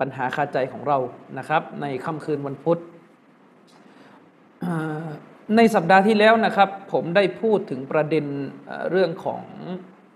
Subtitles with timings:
[0.00, 0.98] ปัญหาคาใจของเรา
[1.38, 2.80] นะครับ ในค่ำคืนวันพุธ
[5.56, 8.24] ในสัปดาห์ที่แล้วนะครับ ผมได้พูดถึงประเด็น
[8.90, 9.42] เรื่องของ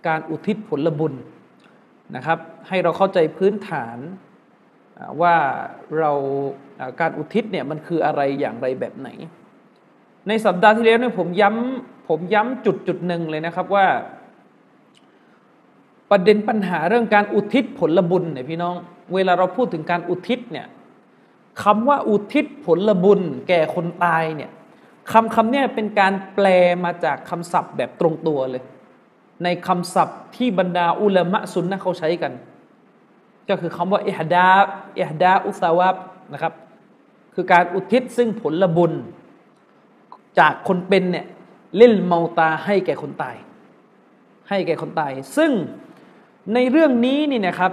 [0.06, 1.14] การอุทิศผลบุญ
[2.16, 2.38] นะครับ
[2.68, 3.98] ให้เราเข้าใจพื้นฐาน
[5.20, 5.34] ว่า
[5.98, 6.12] เรา
[7.00, 9.08] การอุทิศเนี่ยมันคืออะไรอย่างไรแบบไหน
[10.28, 13.86] ในสัปดาห์ที่แล้วเนี่ยผมย้ำผมย้ำจุดจุดหนึ่งเลยนะครับว่า
[16.10, 18.74] ประเด็นปัญหาเรื่องการอุทิศผลบุญเนี่ยพี่น้อง
[19.12, 20.66] เวลาเราพูดถึงการอุทิศเนี่ย
[21.62, 24.50] คำว่าอุทิศผลบุญแก่คนตายเนี่ย
[25.12, 26.46] คำคำนี้เป็นการแปล
[26.84, 28.62] มาจากคำศัพท์แบบตรงตัวเลย
[29.44, 32.32] ในคำศัพท์ที่บรรดาอุลามะซุนนะเขาใช้กัน
[33.48, 34.48] ก็คือคำว่าอิฮดา
[35.00, 35.96] อิฮดาอุสาวบ
[36.32, 36.52] นะครับ
[37.34, 38.92] คือการอุทิศซึ่งผลบุญ
[40.38, 41.26] จากคนเป็นเนี่ย
[41.76, 43.36] เล่นเมาตาให้แก่คนตาย
[44.48, 45.52] ให้แก่คนตาย ซึ่ง
[46.54, 47.72] ในเรื่องนี้นี่นะครับ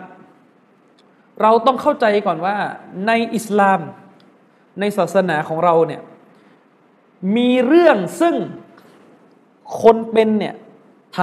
[1.41, 2.55] เราต้องเข้าใจก่อนว่า
[3.07, 3.79] ในอิสลาม
[4.79, 6.01] ในศาสนาของเราเนี่ย
[7.35, 8.35] มีเรื่องซึ่ง
[9.81, 10.55] คนเป็นเนี่ย
[11.17, 11.19] ท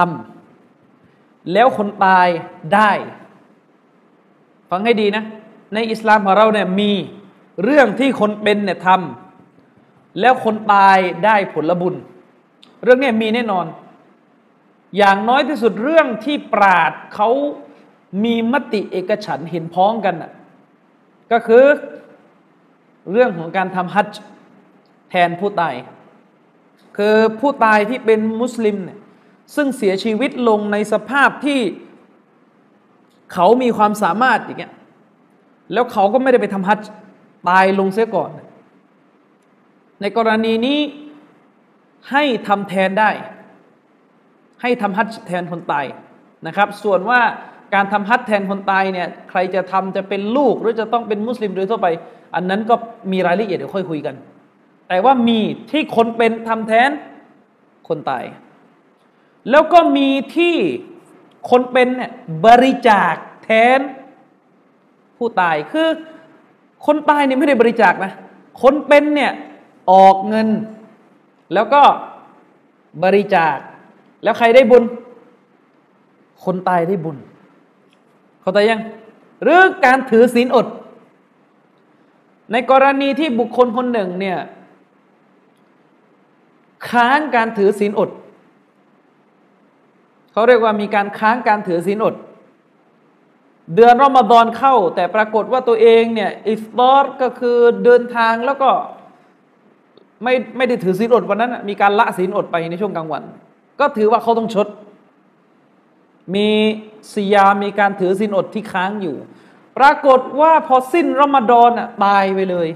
[0.74, 2.28] ำแล้วคนตาย
[2.74, 2.90] ได้
[4.70, 5.24] ฟังให้ดีนะ
[5.74, 6.92] ในอิสลามของเราเนี่ยมี
[7.64, 11.94] เรื่องที่คนเป็นเนี่ยทำแล้วคนตายได้ผลบุญ
[12.82, 13.66] เรื่องนี้มีแน่นอน
[14.96, 17.28] อย่างน้อยที่สุดเรื่องที่ปราดเขา
[18.24, 20.32] มีมติเอกฉันเห็นพ้องกันน่ะ
[21.32, 21.64] ก็คือ
[23.12, 24.22] เรื่องของการทำฮัจจ์
[25.10, 25.74] แทนผู้ตาย
[26.96, 28.98] คือผู้ตายที่เป็นมุสลิมเนี่ย
[29.54, 31.60] ซึ่งเสียชีวิตลงในสภาพที่
[33.32, 34.72] เขามีความสามารถอย่างเงี้ย
[35.72, 36.90] แล้วเขาก็ไม่ได้ไปทำฮัจจ์
[37.48, 38.30] ตายลงเสียก่อน
[40.00, 40.78] ในกรณีนี้
[42.10, 43.10] ให้ทำแทนได้
[44.62, 45.86] ให้ทำฮัจจ์แทนคนตาย
[46.46, 47.20] นะครับ ส่วนว่า
[47.74, 51.88] การทำฮัจจ์แทนคนตายเนี่ยใครจะทำจะเป็นลูกหรือจะต้องเป็นมุสลิมโดยทั่วไป
[52.34, 52.74] อันนั้นก็
[53.12, 54.14] มีรายละเอียดเดี๋ยวค่อยคุยกัน
[54.88, 55.38] แต่ว่ามี
[55.70, 56.90] ที่คนเป็นทำแทน
[57.88, 58.24] คนตาย
[59.50, 60.56] แล้วก็มีที่
[61.50, 62.10] คนเป็นเนี่ย
[62.46, 63.14] บริจาค
[63.44, 63.80] แทน
[65.16, 65.88] ผู้ตายคือ
[66.86, 68.12] คนตายเนี่ยไม่ได้บริจาคนะ
[68.62, 69.32] คนเป็นเนี่ย
[69.90, 70.48] ออกเงิน
[71.54, 71.82] แล้วก็
[73.04, 73.56] บริจาค
[74.22, 74.84] แล้วใครได้บุญ
[76.44, 77.16] คนตายได้บุญ
[78.48, 78.82] เข้าใจยัง
[79.42, 80.66] หรือการถือศีลอด
[82.52, 84.38] ในกรณีที่บุคคลคนหนึ่งเนี่ย
[86.90, 88.10] ค้างการถือศีลอด
[90.32, 92.14] เขาเรียกว่ามีการค้างการถือศีลอด
[93.74, 98.70] เดือนรอมฎอนเข้า แต่ปรากฏว่าตัวเองเนี่ยอิฟตอร์ก็คือเดินทางแล้วก็
[100.22, 103.22] ไม่ไม่ได้ถือศีลอดวันนั้น มีการละศีลอดไปในช่วงกลางวัน
[103.80, 104.66] ก็ถือว่าเขาต้องชด
[106.34, 106.48] มี
[107.12, 109.16] สิยามีการถือศีลอดที่ค้างอยู่
[109.78, 112.68] ปรากฏว่าพอสิ้นรอมฎอนอะตายไปเลย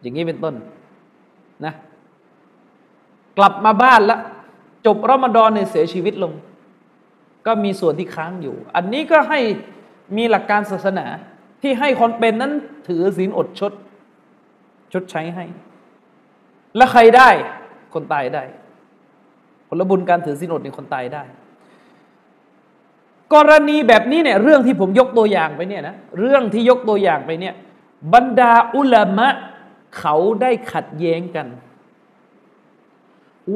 [0.00, 0.54] อย่างนี้เป็นต้น
[1.64, 1.74] นะ
[3.38, 4.18] กลับมาบ้านละ
[4.86, 6.32] จบรอมฎอนเนี่ยเสียชีวิตลง
[7.46, 9.40] ก็มีส่วนที่ค้างอยู่ อันนี้ก็ให้
[10.16, 11.06] มีหลักการศาสนา
[11.62, 12.52] ที่ให้คนเป็นนั้น
[12.88, 13.72] ถือศีลอดชด
[14.92, 15.44] ชดใช้ให้
[16.76, 17.28] แล้วใครได้
[17.94, 18.42] คนตายได้
[19.68, 21.24] ผลบุญการถือศีลอดในคนตายได้
[23.34, 27.54] กรณีแบบนี้เนี่ยเรื่องที่ผมยกตัวอย่างไปเนี่ยนะเรื่องที่ยกตัวอย่างไปเนี่ย
[28.14, 29.28] บรรดาอุลามะ
[29.98, 31.46] เขาได้ขัดแย้งกัน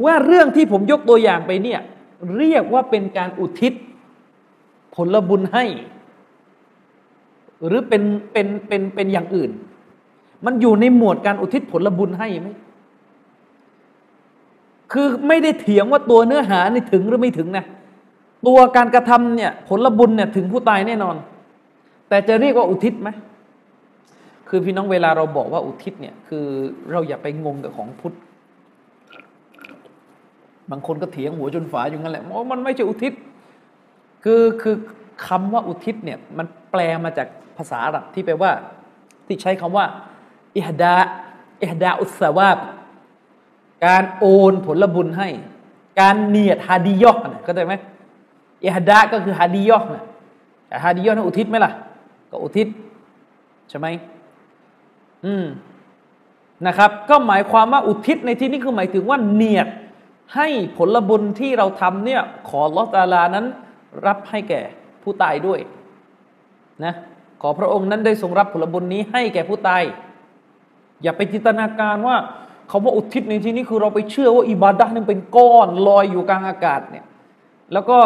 [0.03, 1.79] ว่าเรื่องที่ผมยกตัวอย่างไปเนี่ย
[2.37, 3.73] เรียกว่าเป็นการอุทิศ
[4.95, 5.65] ผลบุญให้
[7.65, 9.51] หรือเป็นเป็นเป็นเป็นอย่างอื่น
[10.45, 12.49] มันอยู่ในหมวดการอุทิศผลบุญให้ไหม
[14.91, 17.65] คือไม่ได้เถียงว่าตัวเนื้อหาในถึงหรือไม่ถึงนะ
[18.45, 21.15] ตัวการกระทำเนี่ยผลบุญเนี่ยถึงผู้ตายแน่นอน
[22.09, 23.09] แต่จะเรียกว่าอุทิศไหม
[24.49, 26.45] คือพี่น้องเวลาเราบอกว่าอุทิศเนี่ยคือ
[26.91, 28.15] เราอย่าไปงงกับของพุทธ
[30.71, 33.13] บางคนก็เถียงหัวจนฝาอยู่งั้นแหละมันไม่ใช่อุทิศ
[34.23, 34.75] คือคือ
[35.27, 38.51] คำว่าอุทิศเนี่ยมันแปลมาจากภาษาอาหรับที่แปลว่า
[39.27, 39.85] ที่ใช้คำว่า
[40.57, 40.95] อิฮดา
[41.63, 42.57] อิฮดาอุสวาบ
[43.85, 45.29] การโอนผลบุญให้
[45.99, 47.73] การเนียดฮาดียอกนะเข้าใจไหม
[48.63, 50.03] อิฮดาก็คือฮาดียอกนะ
[50.67, 51.71] แต่ฮาดียอกนะอุทิศไหมล่ะ
[52.31, 52.67] ก็อุทิศ
[53.69, 53.87] ใช่ไหม
[55.25, 55.45] อืม
[56.67, 59.67] นะครับ ก็หมายความว่าอุทิศในที่นี้คือหมายถึงว่าเนียด
[60.35, 63.45] ให้ผลบุญที่เราทำเนี่ย ขอลอตาลานั้น
[64.05, 64.61] รับให้แก่
[65.03, 65.59] ผู้ตายด้วย
[66.85, 66.93] นะ
[67.41, 69.83] ขอพระองค์นั้นได้ทรงรับผลบุญนี้ให้แก่ผู้ตาย
[71.03, 72.17] อย่าไปจินตนาการว่า
[72.67, 77.05] เขาว่าอุทิศในที่นี้คือเราไปเชื่อว่าอิบาดะนี่เป็นก้อนลอยอยู่กลางอากาศเนี่ย
[77.73, 77.97] แล้วก็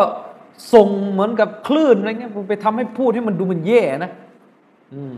[0.74, 4.12] ส่งเหมือนกับคลื่นอะไรเงี้ยไปทำให้พูดให้มันดูมันแย่นะ
[4.94, 5.16] อืม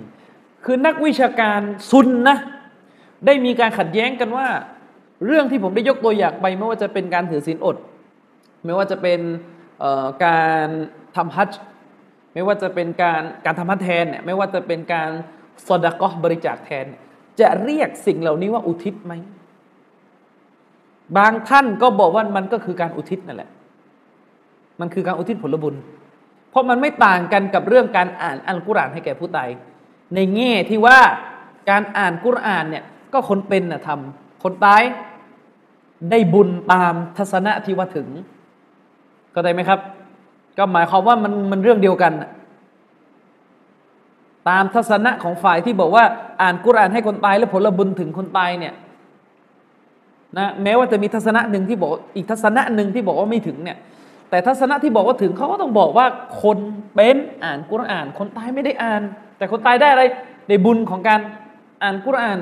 [0.64, 1.60] คือนักวิชาการ
[1.92, 2.38] ซุนนะ
[3.26, 4.48] ได้มีการขัดแย้งกันว่า
[5.26, 7.78] เรื่องที่ผมได้ยกตัวอย่างไปไม่ว่าจะเป็นการถือศีลอด
[8.66, 9.20] ไม่ว่าจะเป็น
[10.26, 10.68] การ
[11.16, 11.62] ทำฮัจจ์
[12.34, 15.10] ไม่ว่าจะเป็นการการทำฮัจแทนเนี่ยไม่ว่าจะเป็นการ
[15.68, 16.86] สดกอบริจาคแทน
[17.40, 19.14] จะเรียกสิ่งเหล่านี้ว่าอุทิศไหม
[21.18, 23.50] บางท่านก็บอกว่ามันก็คือการอุทิศนั่นแหละ
[24.80, 25.76] มันคือการอุทิศผลบุญ
[26.50, 29.50] เพราะมันไม่ต่างกันกับเรื่องการอ่านอัลกุรอานให้แก่ผู้ตาย
[30.16, 31.00] ในแง่ที่ว่า
[31.70, 32.84] การอ่านกุรอานเนี่ย
[33.14, 34.82] ก็คนเป็นนะทำคนตาย
[36.12, 38.08] ได้บุญตามทัศนะที่ว่าถึง
[39.36, 39.80] ก็ได้ไหมครับ
[40.58, 42.14] ก็หมายความว่ามันมันเรื่องเดียวกัน
[44.50, 46.04] ตามทัศนะของฝ่ายที่บอกว่า
[46.42, 48.74] อ่านกุรอานให้คนตายแล้วผลบุญถึงคนตายเนี่ย
[50.38, 53.78] นะแม้ว่าจะมีทัศนะหนึ่งที่บอกอีกทัศนะหนึ่งที่บอกว่าไม่ถึงเนี่ย
[54.34, 56.06] แต่ทัศนะที่บอกว่าถึงเขาก็ต้องบอกว่า
[56.44, 56.58] คน
[56.96, 59.02] เป็นอ่านกุรอาน คนตายไม่ได้อ่าน
[59.38, 60.04] แต่คนตายได้อะไร
[60.48, 61.20] ได้บุญของการ
[61.84, 62.40] อ่านกุรอาน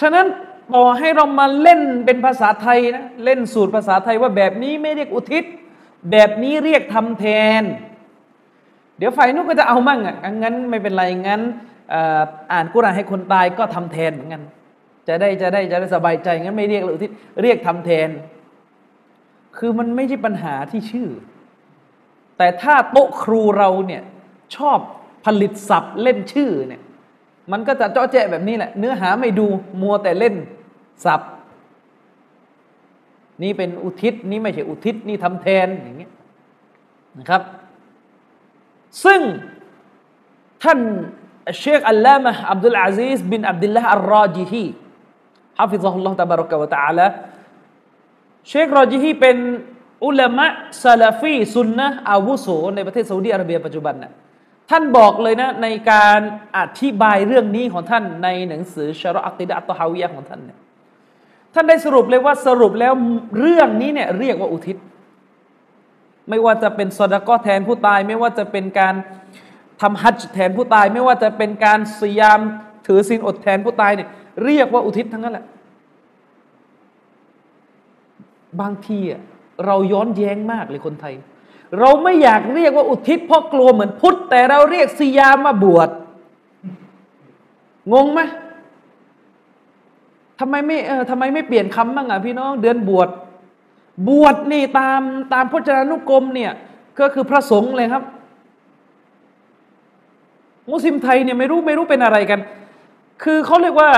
[0.00, 0.26] ฉะนั้น
[0.74, 5.44] ต่อให้เรามาเล่นเป็นภาษาไทยนะเล่นสูตรภาษาไทยว่าแบบนี้ไม่เรียกอุทิศ
[6.10, 7.24] แบบนี้เรียกทำแท
[7.60, 7.62] น
[8.98, 11.40] เดี๋ยวฝ่ายนู้นก็จะเอามั่งอะงั้นไม่เป็นไรงั้น
[12.52, 14.42] อ่านกุรอานให้คนตายก็ทำแทนเหมือนกัน
[15.08, 17.10] จะได้จะได้จะได้สบายใจงั้นไม่เรียกอุทิศ
[17.42, 18.10] เรียกทำแทน
[19.58, 21.08] คือมันไม่ใช่ปัญหาที่ชื่อ
[22.38, 24.02] แต่ถ้าโต๊ะครูเราเนี่ย
[24.56, 24.78] ชอบ
[25.24, 26.82] ผลิตศัพท์เล่นชื่อเนี่ย
[27.52, 29.46] มันก็จะเจาะแจะแบบนี้แหละ เนื้อหาไม่ดู
[29.80, 30.34] มัวแต่เล่น
[31.04, 31.20] สับ
[33.42, 36.12] นี่เป็นอุทิศนี่ไม่ใช่อุทิศนี่ทำแทนอย่างเงี้ย
[37.18, 37.42] นะครับ
[39.04, 39.20] ซึ่ง
[40.62, 40.78] ท่าน
[41.60, 44.64] เชคอัลลามะอับดุลอาซีสบินอับดุลละอัลรอจิฮี
[45.60, 47.06] حفظه الله تبارك وتعالى
[48.48, 49.36] เชครอจิฮีเป็น
[50.04, 50.46] อุลามะ
[50.84, 54.12] ซาลาฟีซุนนะอาวุโสในประเทศซาอุดีอาระเบียปัจจุบันน่ะ
[54.70, 56.20] ท่านบอกเลยนะในการ
[56.58, 60.58] อธิบายเรื่องนี้ของท่านในหนังสือشرح العقيدة الطحاويةของท่านเนี่ย
[61.54, 62.92] ท่านได้สรุปเลยว่าสรุปแล้ว
[63.38, 64.76] เรื่องนี้เนี่ยเรียกว่าอุทิศ
[66.28, 68.94] ไม่ว่าจะเป็นสดก็แทนผู้ตาย ไม่ว่าจะเป็นการ
[69.80, 72.40] ทำฮัจจ์แทนผู้ตาย ไม่ว่าจะเป็นการสยาม
[72.86, 74.08] ถือศีลอดแทนผู้ตายเนี่ย
[74.44, 75.44] เรียกว่าอุทิศทั้งนั้นแหละ
[78.60, 78.98] บางที
[79.66, 81.14] เราย้อนแย้งมากเลยคนไทย
[81.80, 85.88] เราไม่อยากเรียกว่าอุทิศเพราะกลัวเหมือนพุทธ แต่เราเรียกซียามาบวช
[87.92, 88.20] งงไหม
[90.40, 93.08] ทำไมไม่เออทำไมไม่เปลี่ยนคำบ้างอะพี่น้องเดือนบวช
[94.08, 95.00] บวชนี่ตาม
[95.32, 96.52] ตามพจนานุกรมเนี่ย
[97.00, 98.02] ก็คือพระสงฆ์เลยครับ
[100.70, 102.40] มุสลิมไทยเนี่ยไม่รู้ไม่รู้เป็นอะไรกัน
[103.22, 103.90] คือเขาเรียกว่า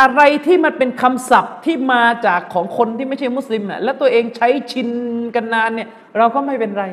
[0.00, 4.88] อะไรที่มันเป็นคำศัพท์ที่มาจากของคนที่ไม่ใช่มุสลิมนะแล้วตัวเองใช้ชิน
[5.34, 6.84] กันนานเนี่ย เราก็ไม่เป็นไร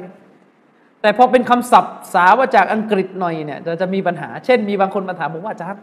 [1.02, 5.82] แต่พอเป็นคำศัพท์สาวจากอังกฤษหน่อยเนี่ยจะจะมีปัญหา เช่น มีบางคนมาถามผมว่าอาจารย์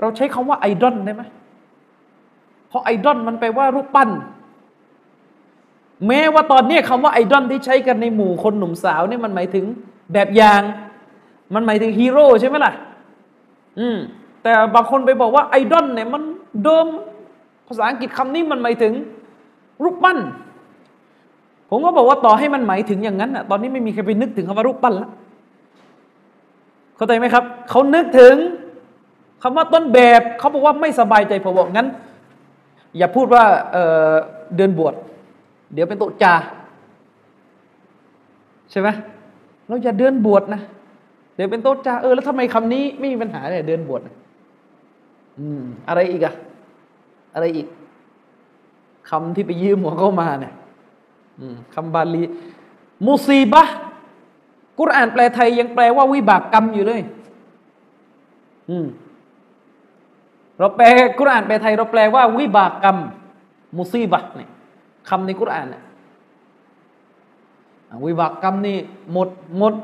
[0.00, 1.22] เราใช้คำว่าไอดอลได้ไหม
[2.68, 4.10] เพราะไอดอลมันแปลว่ารูปปั้น
[6.06, 9.64] แม้ว่าตอนนี้คำว่าไอดอลที่ใช้กันในหมู่คนหนุ่มสาวเนี่ยมันหมายถึง
[10.12, 10.62] แบบอย่าง
[11.54, 12.72] มันหมายถึงฮีโร่ใช่ไหมล่ะ
[13.78, 13.98] อืม
[14.42, 16.22] แต่บางคนไปบอกว่าไอดอลเนี่ยมัน
[16.64, 16.86] เดิม
[17.66, 18.92] ภาษาอังกฤษคำนี้มันหมายถึง
[19.82, 20.18] รูปปั้น
[21.70, 25.08] ผมก็บอกว่าต่อให้มันหมายถึงอย่างนั้นอะตอนนี้ไม่มีใครไปนึกถึงคำว่ารูปปั้นละ
[26.96, 28.34] เข้าใจไหมครับ เขานึกถึง
[29.42, 31.88] คำว่าต้นแบบเขาบอกว่าไม่สบายใจผมบอกงั้น
[32.98, 34.94] อย่าพูดว่าเเดินบวช
[35.74, 36.34] เดี๋ยวเป็นโตจา
[38.70, 38.88] ใช่ไหม
[39.66, 40.60] เราอย่าเดินบวชนะ
[41.34, 44.14] เดี๋ยวเป็นโตจาเออแล้วทำไมคำนี้ไม่มีปัญหาเลยเดินบวชนะ
[45.40, 46.34] อืมอะไรอีกอะ
[47.34, 47.66] อะไรอีก
[49.10, 50.54] คำที่ไปยืมหัวเขามาเนี่ย
[51.74, 52.22] คำบาลี
[53.06, 53.64] มุซีบะ
[54.78, 57.00] กุรอานแปลไทยยังแปลว่าวิบากกรรมอยู่เลย
[58.70, 58.86] อืม
[60.58, 60.86] เราแปล
[61.18, 62.96] กุรอานแปลไทย เราแปลว่าวิบากกรรม
[63.76, 64.50] มุซีบะเนี่ย
[65.08, 65.82] คำในกุรอานเนี่ย
[68.06, 68.76] วิบากกรรมนี่
[69.12, 69.74] หมดหมด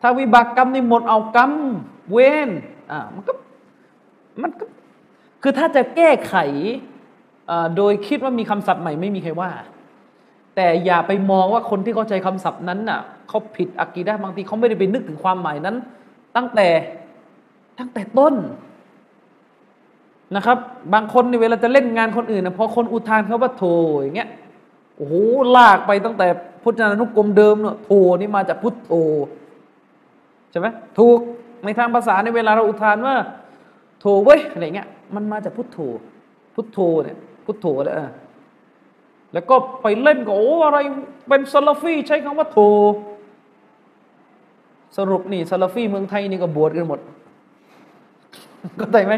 [0.00, 1.52] ถ้าวิบากกรรมนี่หมดเอากรรม
[2.10, 2.50] เว้น
[2.90, 3.32] อ่ามันก็
[4.42, 4.64] มันก็
[5.42, 6.34] คือถ้าจะแก้ไข
[7.76, 9.50] โดยคิดว่ามีคำศัพท์ใหม่ไม่มีใครว่า
[10.56, 15.76] แต่อย่าไปมองว่าคนที่เข้าใจคำศัพท์นั้นน่ะเขาผิดอักีดะบางทีเขาไม่ได้ไปนึกถึงความหมายนั้น
[16.36, 16.68] ตั้งแต่
[17.78, 18.34] ตั้งแต่ต้น
[20.36, 20.58] นะครับ
[20.94, 23.64] บางคนในเวลาจะเล่นงานคนอื่นนะพอคนอุทานเขาว่าโท
[23.98, 24.30] อย่างเงี้ย
[24.96, 25.14] โอ้โห
[25.56, 26.26] ลากไปตั้งแต่
[26.62, 28.92] พุทธานุกรมเดิมเนาะโทนี่มาจากพุทโธ
[30.50, 30.66] ใช่ไหม
[30.98, 31.18] ถูก
[31.64, 33.14] ในทางภาษาในเวลาเราอุทานว่า
[34.02, 35.78] โทเว้ยอะไรเงี้ยมันมาจากพุทโธ
[36.54, 37.96] พุทโธเนี่ยพุทโธแล้ว
[39.32, 40.78] แล้วก็ไปเล่นกับโอ้อะไร
[41.28, 42.58] เป็นซาลาฟีใช้คำว่าโท
[44.98, 47.00] สรุปนี่ซาลาฟีเมืองไทยนี่ก็บวชกันหมด
[48.80, 49.14] ก็ได้ไหม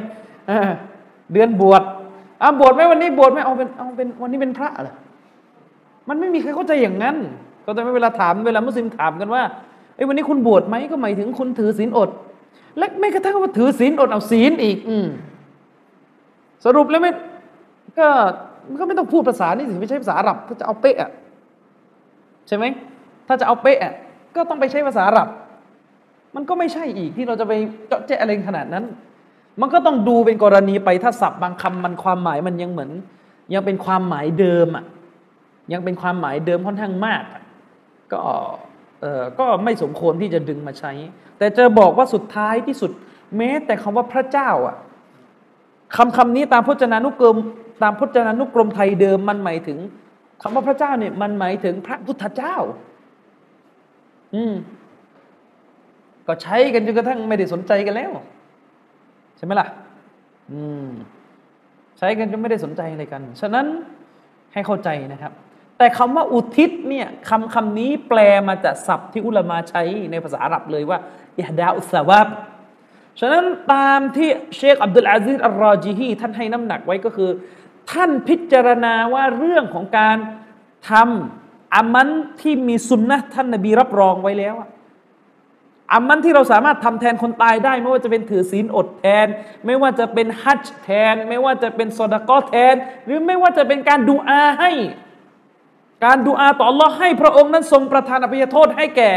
[1.33, 1.83] เดือนบวช
[2.43, 4.95] อะบวชไหมวันนี้บวชไหมเอาเป็นเอาเป็นวันนี้เป็นพระเหรอ
[6.09, 7.17] มันไม่มีใครเข้าใจอย่างนั้น
[7.64, 9.43] ก็แต่ไม่เวลาถามเวลามุสลิมถามกันว่า
[9.97, 12.11] ไอ้วันนี้คุณบวชไหมก็หมายถึงคุณถือศีลอด
[12.78, 14.97] และไม่กระทั่งว่าถือศีลอดเอาศีลอีก อื
[16.64, 17.12] สรุปแล้วไม่
[17.99, 18.09] ก็
[18.69, 21.11] มันก็ไม่ต้องพูดภาษานี่สิไม่ใช่ภาษาอาหรับถ้าจะเอาเป๊ะอะ
[22.49, 22.64] ใช่ไหม
[23.28, 23.93] ถ้าจะเอาเป๊ะอะ
[24.37, 25.28] ก็ต้องไปใช้ภาษาอาหรับ
[26.35, 27.52] มันก็ไม่ใช่อีกที่เราจะไป
[27.88, 28.85] เจาะแจ๊อะไรขนาดนั้น
[29.61, 32.90] มันก็ต้องดูเป็นกรณีไปถ้าศัพท์บางคำมันความหมายมันยังเหมือน
[33.54, 34.85] ยังเป็นความหมายเดิมอะ
[35.73, 37.23] ยังเป็นความหมายเดิมค่อนข้างมาก
[38.11, 38.50] ก็เออ
[39.38, 40.92] ก็ไม่สมควรที่จะดึงมาใช้
[41.38, 42.90] แต่จะบอกว่าสุดท้ายที่สุด
[43.37, 44.76] แม้แต่คำว่าพระเจ้าอะ
[45.96, 47.37] คำคำนี้ตามพจนานุกรม
[47.82, 49.78] ตามพจนานุกรมไทยเดิมมันหมายถึง
[50.42, 52.56] คำว่าพระเจ้าเนี่ยมันหมายถึงพระพุทธเจ้า
[54.34, 54.54] อืม
[56.26, 58.11] ก็ใช้กันจนกระทั่งไม่ได้สนใจกันแล้ว
[59.37, 59.68] ใช่ไหมล่ะ
[60.52, 60.88] อืม
[61.99, 63.66] ใช้กันจนไม่ได้สนใจอะไรกัน ฉะนั้น
[64.52, 65.32] ให้เข้าใจนะครับ
[65.78, 70.99] แต่คำว่าอุทิศเนี่ยคำคำนี้แปลมาจากศัพท์ที่อุลามาใช้ในภาษาอาหรับเลยว่า
[71.40, 72.28] ยาดาอุสวาบ
[73.21, 77.31] ฉะนั้นตามที่เชคอับดุลอาซิดอัลรอจีฮีท่านให้น้ำหนักไว้ก็คือ
[77.90, 80.16] ท่านพิจารณาว่าเรื่องของการ
[80.90, 82.09] ทำอามัน
[82.40, 84.54] ที่มีสุนนะท่านนบีรับรองไว้แล้ว
[85.93, 89.26] อามันที่เราสามารถทำแทนคนตายได้ ไม่ว่าจะเป็นถือศีลอดแทน
[89.66, 94.73] ไม่ว่าจะเป็นฮัจจ์แทน ไม่ว่าจะเป็นซอดากอแทน หรือไม่ว่าจะเป็นการดูอาให้
[96.04, 99.11] การดูอาต่อ Allah ให้พระองค์นั้นทรงประทานอภัยโทษให้แก่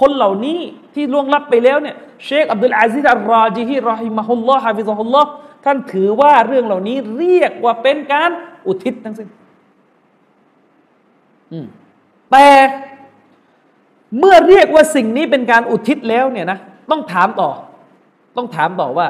[0.00, 0.58] คนเหล่านี้
[0.94, 5.28] ที่ล่วงลับไปแล้วเนี่ยเชคอับดุลอาซิดอัลรอจีฮิรอฮิมะฮุลลอฮ์ฮะฟิซฮุลลอฮ์
[5.64, 8.30] ท่านถือว่าเรื่องเหล่านี้เรียกว่าเป็นการ
[8.66, 9.28] อุทิศทั้งสิ้น
[12.30, 12.48] แต่
[14.18, 16.58] เมื่อเรียกว่าสิ่งนี้เป็นการอุทิศแล้วเนี่ยนะ
[16.90, 17.50] ต้องถามต่อ
[18.36, 19.06] ต้องถามต่อว่า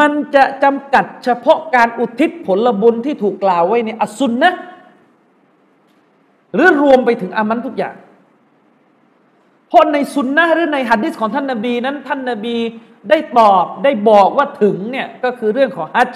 [0.00, 4.50] มันจะจำกัดเฉพาะการอุทิศผลบุญที่ถูกกล่าวไว้ในอัสุนนะ
[6.54, 7.94] หรือรวมไปถึงอามันทุกอย่าง
[9.68, 12.56] เพราะในสุนนะหรือในหัดดิษของท่านนาบีนั้นท่านนาบี
[13.10, 16.14] ได้ตอบได้บอกว่าถึงเนี่ยก็คือเรื่องของฮัจ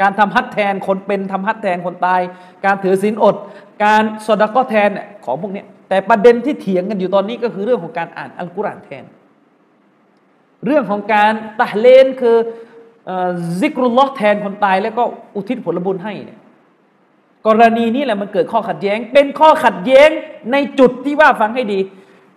[0.00, 2.20] การทำฮัจแทนคนเป็นทำฮัจแทนคนตาย
[2.64, 3.36] การถือศีลอด
[3.84, 4.90] การสดก็แทน
[5.24, 9.04] ของพวกนี้แต่ประเด็นที่เถียงกันอยู่ตอนนี้ก็คือเรื่องของการอ่านอัลกุรอานแทน
[10.66, 12.36] เรื่องของการตะเลนคือ
[13.60, 15.02] ซิกรุลลอฮ์แทนคนตาย แล้วก็
[15.34, 16.38] อุทิศผลบุญให้เนี่ย
[17.46, 20.08] กรณีนี้แหละมันเกิดข้อขัดแย้ง เป็นข้อขัดแย้ง
[20.52, 21.80] ในจุดที่ว่าฟังให้ดี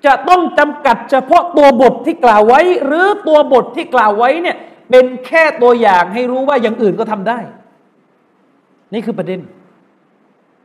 [0.05, 4.57] จะต้องจำกัดเฉพาะตัวบทที่กล่าวไว้ หรือตัวบทที่กล่าวไว้เนี่ย
[4.89, 7.39] เป็นแค่ตัวอย่างให้รู้ว่าอย่างอื่นก็ทำได้
[8.93, 9.39] นี่คือประเด็น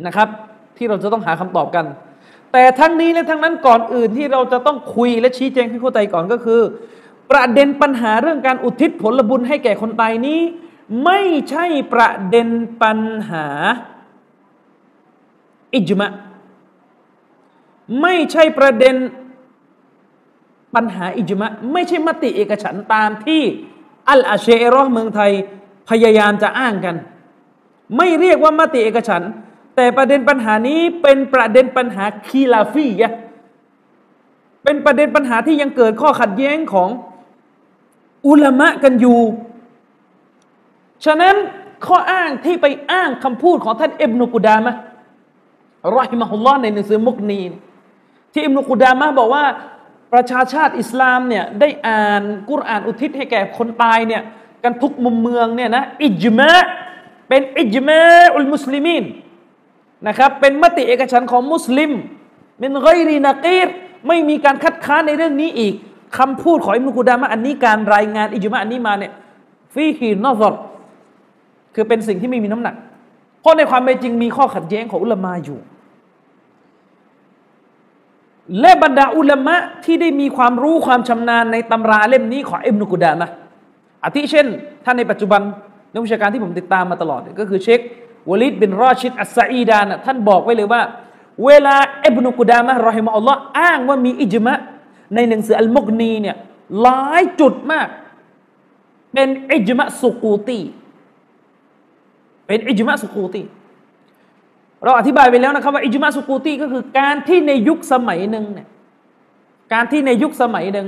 [0.07, 0.29] นะครับ
[0.77, 1.85] ที่เราจะต้องหาคำตอบกัน
[2.53, 6.61] แต่ทั้งนี้และทั้งนั้นก่อนอื่นที่เราจะต้องคุยและชี้แจงให้เข้าใจก่อนก็คือ
[7.31, 10.41] ประเด็นปัญหาเรื่องการอุทิศผลบุญให้แก่คนตายนี้
[11.05, 11.21] ไม่
[11.51, 12.49] ใช่ประเด็น
[12.83, 12.99] ปัญ
[13.31, 13.47] หา
[15.75, 16.11] อิจมะ
[18.03, 18.95] ไม่ใช่ประเด็น
[20.75, 23.43] ปัญหาอิจมะไม่ใช่มติเอกฉันตามที่
[24.09, 25.33] อัลอาเชรอเมืองไทย
[25.89, 26.97] พยายามจะอ้างกัน
[27.97, 29.23] ไม่เรียกว่ามติเอกฉัน
[29.77, 33.13] แต่ประเด็นปัญหานี้เป็นประเด็นปัญหาคีลาฟียะ
[34.65, 36.89] เป็นประเด็นปัญหาที่ยังเกิดข้อขัดแย้งของ
[38.29, 39.21] อุลามะกันอยู่
[41.05, 41.35] ฉะนั้น
[41.87, 44.75] ข้ออ้างที่ไปอ้างคำพูดของท่านเอบนุกุดามะ
[45.97, 47.41] รอฮิมะฮุลลอฮ์ในหนังสือมุกนี
[48.33, 49.45] ที่อิมนุกุดามะบอกว่า
[50.13, 54.23] ประชาชาติอิสลามเนี่ยได้อ่านกุรอานอุทิศให้แก่คนตายเนี่ย
[54.63, 56.51] กันทุกมุมเมืองเนี่ยนะอิจมะ
[57.29, 58.01] เป็นอิจมะ
[58.35, 59.05] อุลมุสลิมิน
[60.09, 61.91] นะครับเป็นมติเอกฉันของมุสลิม
[62.59, 63.69] เป็นไกรีนักีร
[64.09, 65.75] ไม่มีการคัดค้านในเรื่องนี้อีก
[66.19, 69.13] คำพูดของอิมนุกุดามะอันนี้การรายงานอิจมะอันนี้มาเนี่ย
[69.75, 70.55] ฟีฮีนอซอร
[71.75, 72.75] คือเป็นสิ่งที่ไม่มีน้ำหนัก
[73.41, 75.59] เพราะในความเป็นจริงมีข้อขัดแย้งของอุลามาอยู่
[78.61, 83.29] และบรรดาอุลามะที่ได้มีความรู้ความชำนาญในตำราเล่มนี้ของอิบนุกุดามะ
[84.05, 84.47] อาทิเช่น
[84.85, 85.41] ท่านในปัจจุบัน
[85.93, 87.81] นักวิชาการที่ผมติดตามมาตลอด ก็คือเชค
[88.31, 90.83] วลิดบินรอชิดอัสซาอีดานท่านบอกไว้เลยว่า
[91.45, 91.77] เวลา
[92.07, 94.55] อิบนุกุดามะรอฮิมะอัลลอฮ์อ้างว่ามีอิจมะ
[95.15, 96.37] ในหนังสืออัลมุกนีเนี่ย
[96.83, 97.89] หลายจุดมาก
[99.13, 100.61] เป็นอิจมะสุกูตี
[102.47, 103.43] เป็นอิจมะสุกูตี
[104.85, 108.69] เราอธิบายไปแล้วนะครับว่าอิจมะสุกูตีก็คือการที่ในยุคสมัยหนึ่งเนี่ย
[109.73, 110.87] การที่ในยุคสมัยหนึ่ง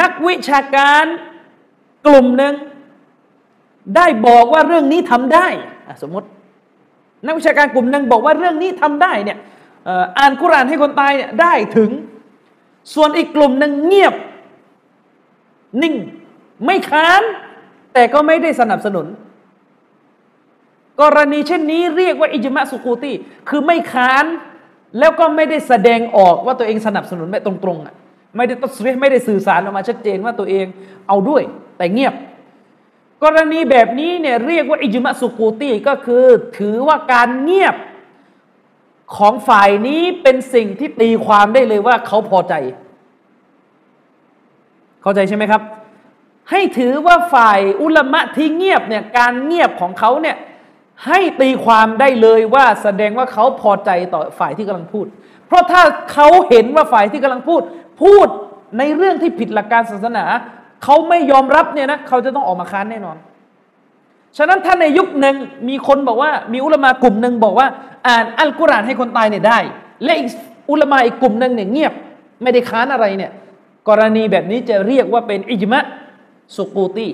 [0.00, 1.04] นักวิชาการ
[2.06, 2.54] กลุ่มหนึ่ง
[3.96, 5.46] ได้บอกว่าเรื่องนี้ทำได้
[6.02, 6.28] สมมติ
[7.26, 9.38] นักวิชาการกลุ่มหนึ่งบอกว่าเรื่องนี้ทำได้เนี่ย
[10.18, 11.90] อ่านคุรานให้คนตายเนี่ยได้ถึง
[12.94, 14.14] ส่วนอีกกลุ่มหนึ่งเงียบ
[15.82, 15.94] นิ่ง
[16.64, 17.22] ไม่ค้าน
[17.94, 19.06] แต่ก็ไม่ได้สนับสนุน
[21.02, 23.12] กรณีเช่นนี้เรียกว่าอิจมะสุกูตี
[23.48, 24.24] คือไม่ค้าน
[24.98, 27.94] แล้วก็ไม่ได้แสดงออกว่าตัวเองสนับสนุนแบบตรงๆอะ
[28.36, 30.66] ไม่ได้ตัดสินไม่ได้สื่อสารออกมาชัดเจนว่าตัวเอง
[31.08, 31.42] เอาด้วย
[31.78, 32.14] แต่เงียบ
[33.24, 36.24] กรณีแบบนี้เนี่ยเรียกว่าอิจมะสุกูตีก็คือ
[36.58, 37.74] ถือว่าการเงียบ
[39.16, 42.54] ของฝ่ายนี้เป็นสิ่งที่ตีความได้เลยว่าเขาพอใจ
[45.02, 45.62] เข้าใจใช่ไหมครับ
[46.50, 50.36] ให้ถือว่าฝ่ายอุลมะที่เงียบเนี่ยการเงียบของเขาเนี่ย
[51.06, 55.06] ให้ตีความได้เลยว่าแสดงว่าเขาพอใจต่อฝ่ายที่กำลังพูด
[55.46, 55.82] เพราะถ้า
[56.12, 57.62] เขาเห็นว่าฝ่ายที่กำลังพูด
[58.02, 58.28] พูด
[58.78, 60.24] ในเรื่องที่ผิดหลักการศาสนา
[60.84, 63.16] เขาไม่ยอมรับเนี่ยนะเขาจะต้องออกมาค้านแน่นอน
[64.36, 65.36] ฉะนั้นถ้าในยุคหนึ่ง
[65.68, 67.68] มีคนบอกว่ามีอุลมากลุ่มหนึ่งบอกว่า
[68.08, 69.58] อ่านอัลกุรอานให้คนตายเนี่ยได้
[70.04, 70.28] และอีก
[70.70, 71.92] อุลมาอีกกลุ่มหนึ่งเนี่ยเงียบ
[72.42, 73.32] ไม่ได้ค้านอะไรเนี่ย
[73.88, 75.80] กรณีแบบนี้จะเรียกว่าเป็นอิจมะ
[76.56, 77.08] สุกูตี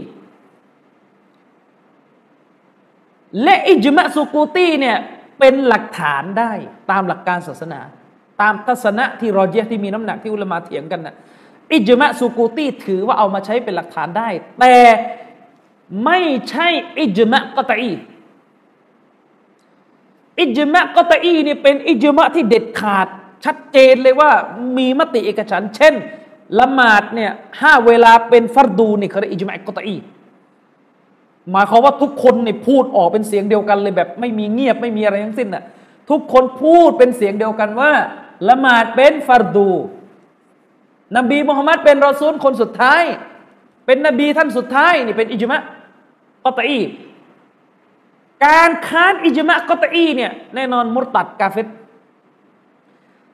[3.42, 4.96] และอิจมะสุกูตีเนี่ย
[5.38, 6.52] เป็นหลักฐานได้
[6.90, 7.80] ตามหลักการศาสนา
[8.40, 11.14] ตามทัศนะที่รอเจียที่มีน้ำหนักที่อุลมาเถียงกันนะ
[11.72, 14.28] อิจมะสุกูตีถือว่าเอามาใช้เป็นหลักฐานได้
[14.60, 14.74] แต่
[16.04, 16.18] ไม่
[16.50, 16.68] ใช่
[16.98, 17.92] อิจมะกตอี
[20.40, 23.06] อิจมะกตอีนี่เป็นอิจมะที่เด็ดขาด
[23.44, 24.30] ชัดเจนเลยว่า
[24.76, 25.94] มีมติเอกฉันเช่น
[26.60, 29.96] ละหมาดเนี่ยห้าเวลาเป็นฟัรดูนี่เขาเรียกอิจมะกตอี
[31.50, 35.64] หมายความว่าทุกคนเนี่ยพูดออกเป็นเสียงเดียวกันเลยแบบ ไม่มีเงียบไม่มีอะไรทั้งสิ้นน่ะ
[36.10, 37.92] ทุกคนพูดเป็นเสียงเดียวกันว่า
[38.48, 39.70] ละหมาดเป็นฟัรดู
[41.16, 43.02] นบีมุฮัมมัดเป็นรอซูลคนสุดท้าย
[43.86, 45.60] เป็นนบีท่านสุดท้ายนี่เป็นอิจมะ
[46.44, 46.80] กตอี
[48.46, 51.68] การค้านอิจมะกตอีเนี่ยแน่นอนมุตตัดกาเฟต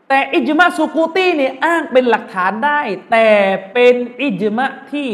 [0.08, 3.26] แต่อิจมะสุกูตีเนี่ยอ้างเป็นหลักฐานได้ แต่
[3.72, 5.08] เป็นอิจมะที่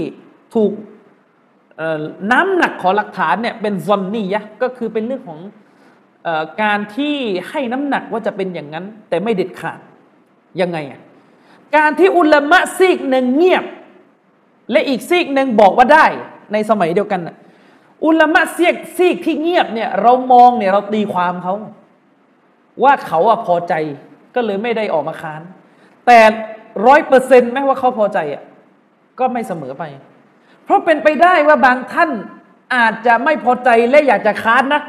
[0.55, 0.73] ถูก
[2.33, 5.41] น้ำหนักของหลักฐานเนี่ยเป็นซอนนี่ยะก็คือเป็นเรื่องของ
[6.27, 6.29] อ
[6.63, 7.15] การที่
[7.49, 9.79] ให้น้ำหนักว่าจะเป็นอย่างนั้น แต่ไม่เด็ดขาด
[10.61, 11.01] ยังไงอะ
[11.77, 13.65] การที่อุลามะซีกหนึ่งเงียบ
[14.71, 16.07] และอีกซีกหนึ่งบอกว่าได้
[16.53, 17.21] ในสมัยเดียวกัน
[18.05, 21.55] อุลามะซีกซีกที่เงียบเนี่ย เรามองเนี่ยเราตีความเขา
[22.83, 23.75] ว่าเขาอะพอใจ
[24.35, 25.41] ก็เลยไม่ได้ออกมาค้าน
[26.07, 26.19] แต่
[26.87, 28.43] ร้อยเปอร์เซ็นต์ไหมว่าเขาพอใจอะ
[29.19, 29.85] ก็ไม่เสมอไป
[30.65, 32.11] เพราะเป็นไปได้ว่าบางท่าน
[32.75, 34.83] อาจจะไม่พอใจและอยากจะค้านนะ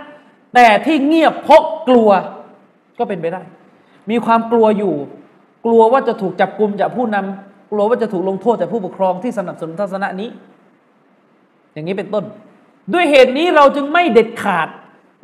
[0.56, 2.10] แต่ที่เงียบเพราะกลัว
[3.00, 3.42] ก็เป็นไปได้
[4.10, 4.94] มีความกลัวอยู่
[5.66, 10.30] กลัวว่าจะถูกจับกลุมจากผู้นำกลัวว่าจะถูกลงโทษจากผู้ปกครองที่สนับสนุนทัศนะนี้
[11.74, 12.24] อย่างนี้เป็นต้น
[12.94, 14.68] ด้วยเหตุนี้เราจึงไม่เด็ดขาด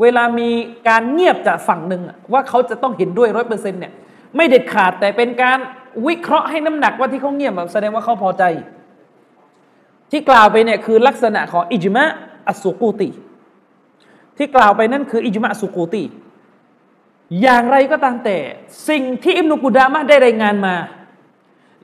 [0.01, 0.49] เวลามี
[0.87, 3.93] การเงียบจากฝั่งหนึ่งว่าเขาจะต้องเห็นด้วยร้อยเปอร์เซ็นต์เนี่ย
[4.35, 5.57] ไม่เด็ดขาดแต่เป็นการ
[6.07, 8.43] วิเคราะห์ให้น้ำหนักว่าที่เขาเงียบแสดงว่าเขาพอใจ
[10.11, 12.05] ที่กล่าวไปเนี่ยคือลักษณะของอิจมะ
[12.47, 13.09] อัสุกูตี
[14.37, 16.03] ที่กล่าวไปนั่นคืออิจมะสุกูตี
[17.41, 18.37] อย่างไรก็ตามแต่
[18.89, 20.75] สิ่งที่อิมนุกุดามะได้รายงานมา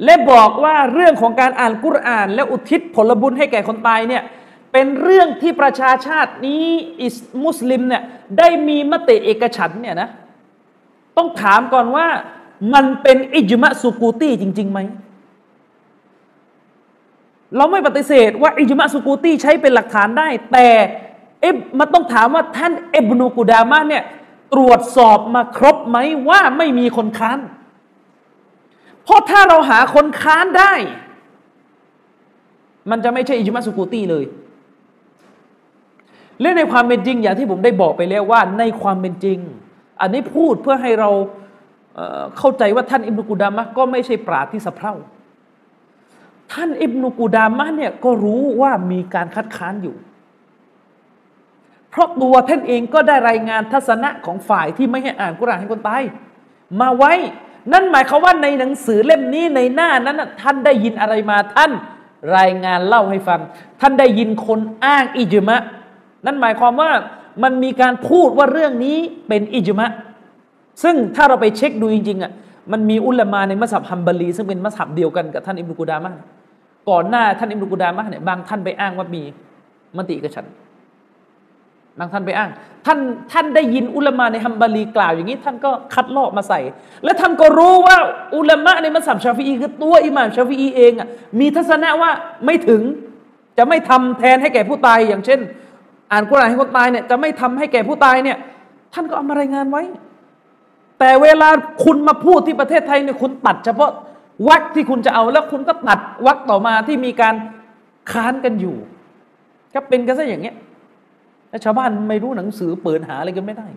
[0.04, 4.24] และบอกว่าเรื่องของการอ่านกุรอาน และอุทิศผลบุญให้แก่คนตายเนี่ย
[4.78, 6.66] เป็นเรื่องที่ประชาชาตินี้
[7.02, 8.04] อิสมุสลิมเนี่ย
[8.38, 10.10] ได้มีมติเอกฉันเนี่ยนะ
[11.18, 12.08] ต้องถามก่อนว่า
[12.74, 14.80] มันเป็นอิจมะสุกูตีจริงๆไหม
[17.56, 20.68] เราไม่ปฏิเสธว่าอิจมะสุกูตีใช้เป็นหลักฐานได้ แต่
[21.42, 21.46] เอ
[21.80, 24.04] มันต้องถามว่าท่านเอบนูกูดามะเนี่ย
[24.54, 25.98] ตรวจสอบมาครบไหม
[26.30, 27.40] ว่าไม่มีคนค้าน
[29.04, 30.74] เพราะถ้าเราหาคนค้านได้
[32.90, 34.26] มันจะไม่ใช่อิจมะสุกูตีเลย
[36.42, 39.38] และในความเป็นจริงอย่างที่ผมได้บอกไปแล้วว่าในความเป็นจริง
[40.02, 41.10] อันนี้พูดเพื่อให้เรา
[42.38, 44.94] เข้าใจว่าท่านอิบนุกูดามะก็ไม่ใช่ปราดที่สะเพร่า
[46.54, 49.96] ท่านอิบนุกูดามะเนี่ยก็รู้ว่ามีการคัดค้านอยู่
[51.90, 56.04] เพราะตัวท่านเองก็ได้รายงานทัศนะของฝ่ายที่ไม่ให้อ่านกุรานให้คนตาย
[56.82, 57.14] มาไว้
[57.74, 61.72] นั่นหมายความว่าในหนังสือเล่มนี้ในหน้านั้นท่านได้ยินอะไรมาท่าน
[62.38, 63.40] รายงานเล่าให้ฟัง
[63.82, 65.62] ท่านได้ยินคนอ้างอิจมะ
[66.26, 66.92] นั่นหมายความว่า
[67.44, 69.88] มันมีการพูดว่าเรื่องนี้เป็นอิจมะ
[70.84, 72.32] ซึ่งถ้าเราไปเช็คดูจริงๆอะ
[72.72, 76.12] มันมีอุลามาในมัสยิดฮัมบารีซึ่งเป็นมัสยิดเดียวกันกับท่านอิบนุกูดามะ
[76.90, 79.24] ก่อนหน้าท่านอิบนุกูดามะเนี่ยบางท่านไปอ้างว่ามี
[79.98, 80.48] มติกระชัน
[82.00, 82.50] บางท่านไปอ้าง
[82.86, 83.00] ท่าน
[83.32, 86.60] ท่านได้ยินอุลามะในฮัมบารีกล่าวอย่างนี้ ท่านก็คัดลอกมาใส่
[87.04, 87.98] และท่านก็รู้ว่า
[88.36, 91.08] อุลามะในมัสยิดชาฟีอีคือตัวอิหม่ามชาฟีอีเองอะ
[91.40, 92.12] มีทัศนะว่า
[92.46, 92.82] ไม่ถึง
[93.58, 95.40] จะไม่ทำแทนให้แก่ผู้ตายอย่างเช่น
[96.12, 98.38] อ่านกุรอานให้คนตายเนี่ยจะไม่ทำให้แก่ผู้ตายเนี่ย
[98.94, 99.84] ท่านก็เอามารายงานไว้
[101.00, 101.50] แต่เวลา
[101.84, 103.92] คุณมาพูดที่ประเทศไทยเนี่ยคุณตัดเฉพาะ
[104.48, 107.36] วักที่คุณจะเอาแล้วคุณก็ตัดวักต่อมาที่มีการ
[108.12, 108.76] ค้านกันอยู่
[109.74, 110.56] ก็เป็นกันซะอย่างเงี้ย
[111.50, 113.68] แล้วชาวบ้านไม่รู้หนังสือเปิดหาอะไรกันไม่ได้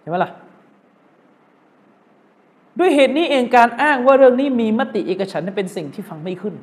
[0.00, 0.30] เห็นไหมล่ะ
[2.78, 6.54] ด้วยเหตุนี้เองการอ้างว่าเรื่องนี้มีมติเอกฉันเป็นสิ่งที่ฟังไม่ขึ้น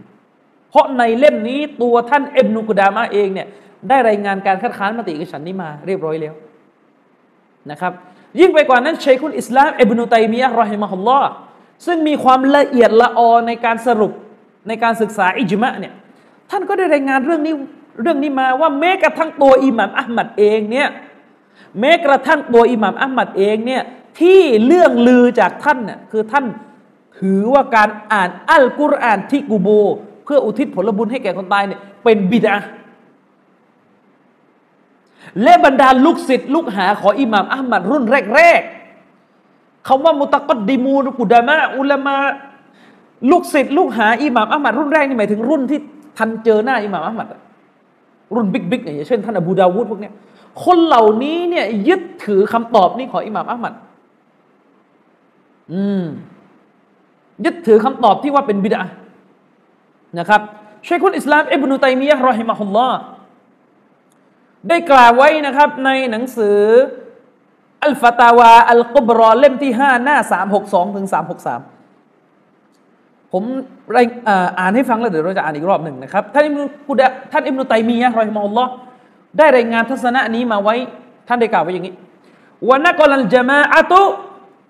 [0.70, 3.48] เพราะในเล่มนี้ตัวท่านเอ็มนุกดามาเองเนี่ย
[3.90, 6.34] ได้รายงานการคัดค้านมติเอกฉันนี้มาเรียบร้อยแล้ว
[7.72, 7.94] นะครับ
[8.40, 11.30] ยิ่งไปกว่านั้นชัยคุลอิสลามเอบนุตัยมียะรอฮิมะฮุลลอฮ์
[11.86, 14.12] ซึ่งมีความละเอียดละออในการสรุป
[14.68, 15.94] ในการศึกษาอิจมะเนี่ย
[16.50, 17.54] ท่านก็ได้รายงานเรื่องนี้
[18.02, 20.88] เรื่องนี้มาว่าแม้กระทั่งตัวอิหม่ามอัลมัดเองเนี่ย
[21.80, 23.82] แม้กระทั่งตัวอิหม่ามอัลมัดเองเนี่ย
[24.20, 26.46] ที่เรื่องลือจากท่านเนี่ยคือท่าน
[27.20, 29.68] ถือว่าการอ่านอัลกุรอานที่กูโบ
[30.24, 32.56] เพื่ออุทิศผลบุญให้แก่คนตายเนี่ยเป็นบิดา
[35.44, 38.04] และบรรดาลูกศิษย์ลูกหาของอิหม่ามอัลมัดรุ่น
[38.36, 42.18] แรกๆเขาว่ามุตะกดดิมูนกุดามะอุลามะ
[43.32, 45.80] ลูกศิษย์ลูกหาอิหม่ามอัลมัดรุ่นแรกนี่หมายถึงรุ่นที่
[46.18, 47.28] ทันเจอหน้าอิหม่ามอัลมัด
[48.36, 50.14] รุ่นบิ๊กบิ๊กอย่างเช่นท่านอบูดาวุฒพวกเนี้ย
[50.66, 53.74] คนเหล่านี้เนี่ยยึดถือคำตอบนี้ของอิหม่ามอัลมัด
[55.74, 56.04] อืม
[57.46, 58.82] ยึดถือคำตอบที่ว่าเป็นบิดา
[60.20, 60.42] นะครับ
[60.88, 62.98] ชัยคุลอิสลามอิบนุตัยมียะรอฮิมะฮุลลอฮ์
[64.70, 66.60] ได้กล่าวไว้นะครับในหนังสือ
[67.84, 71.62] อัลฟาตาวาอัลกุบรอเล่มที่ห้าหน้าสามหกสองถึงสามหกสาม
[73.32, 73.44] ผม
[74.60, 78.66] อ่านให้ฟังแล้วเดี๋ยวเราจะอ่านอีกรอบหนึ่งนะครับ ท่านอิมนุกุดะท่านอิมนุตัยมียะรอฮิมะฮุลลอ
[79.38, 80.76] ได้รายงานทัศนะนี้มาไว้
[81.28, 81.94] ท่านได้กล่าวไว้อย่างนี้
[82.70, 84.02] วันนักลัลจมาอะตุ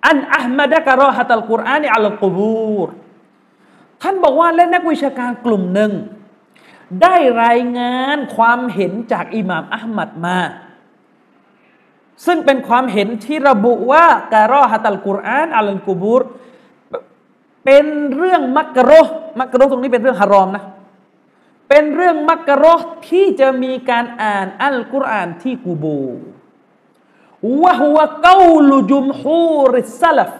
[0.08, 2.90] อันอัลมัดะกะรอฮะตัลกุรอานอัลกุบูร
[4.02, 5.92] ท่านบอกว่าและนักวิชาการกลุ่มหนึ่ง
[7.02, 10.42] ได้รายงานความเห็นจากอิหม่ามอัลมัดมา
[12.26, 16.24] ซึ่งเป็นความเห็นที่ระบุว่าการอฮัตัลกุรอานอัลกุบูร
[17.66, 18.92] เป็นเรื่องมักกะโร
[19.40, 20.64] มักกะโรตรงนี้เป็นเรื่องฮารอมนะ
[21.70, 22.66] เป็นเรื่องมักกะโร
[23.10, 26.00] ที่จะมีการอ่านอัลกุรอานที่กูบู
[27.64, 29.44] วะฮุวะกาลุจุมฮู
[29.76, 30.34] ริสลัฟ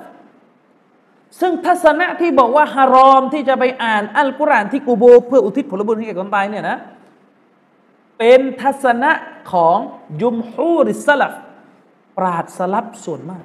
[1.40, 6.78] ซึ่งทัศนะที่บอกว่าฮารอมที่จะไปอ่านอัลกุรอานที่กูโบ เพื่ออุทิศผลบุญให้แก่คนตายเนี่ยนะ
[8.18, 9.12] เป็นทัศนะ
[9.52, 9.78] ของ
[10.22, 11.34] ยุมฮูริสลับ
[12.18, 13.44] ปราดสลับส่วนมาก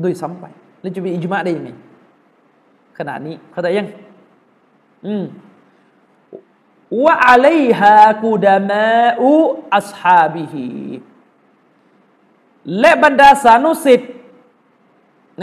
[0.00, 0.44] โดยซ้ำไป
[0.80, 1.70] แล้วจะมีอิจมาได้ยังไง
[2.98, 3.88] ขณะนี้เข้าใจยัง
[5.06, 5.24] อืม
[7.04, 9.32] ว่าอะลัยฮากูดามาอุ
[9.76, 10.66] อัสฮาบิฮี
[12.80, 14.12] และบรรดาสานุสิทธิ์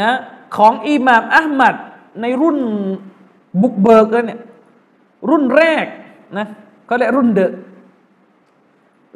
[0.01, 0.11] นะ
[0.57, 1.75] ของอิหม่ามอัลมัด
[2.21, 2.57] ในรุ่น
[3.61, 4.39] บุกเบิกแล้วเนี่ย
[5.29, 5.85] รุ่นแรก
[6.37, 6.47] นะ
[6.85, 7.53] เขาเรียกรุ่นเดอะ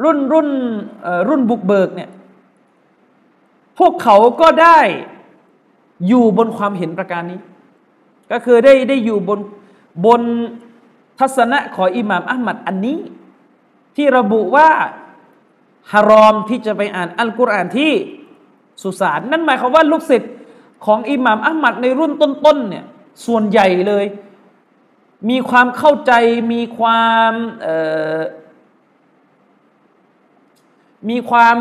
[0.03, 0.49] รุ่นรุ่น
[1.29, 2.09] รุ่นบุกเบิกเนี่ย
[3.79, 4.79] พวกเขาก็ได้
[6.07, 7.39] อยู่บนความเห็นประการนี้
[8.31, 9.39] ก็คือได้ได้อยู่บน
[10.05, 10.21] บน
[11.19, 12.99] ทัศนะของอิหม่ามอัลมัดอันนี้
[13.95, 14.69] ที่ระบุว่า
[15.91, 17.91] ฮารอมที่จะไปอ่านอัลกุรอานที่
[18.83, 20.31] สุสานนั่นหมายความว่าลูกศิษย์
[20.85, 22.85] ของอิหม่ามอัลมัดในรุ่นต้นๆเนี่ย
[23.25, 24.05] ส่วนใหญ่เลย
[25.29, 26.11] มีความเข้าใจ
[26.53, 27.33] มีความ
[31.09, 31.55] มีความ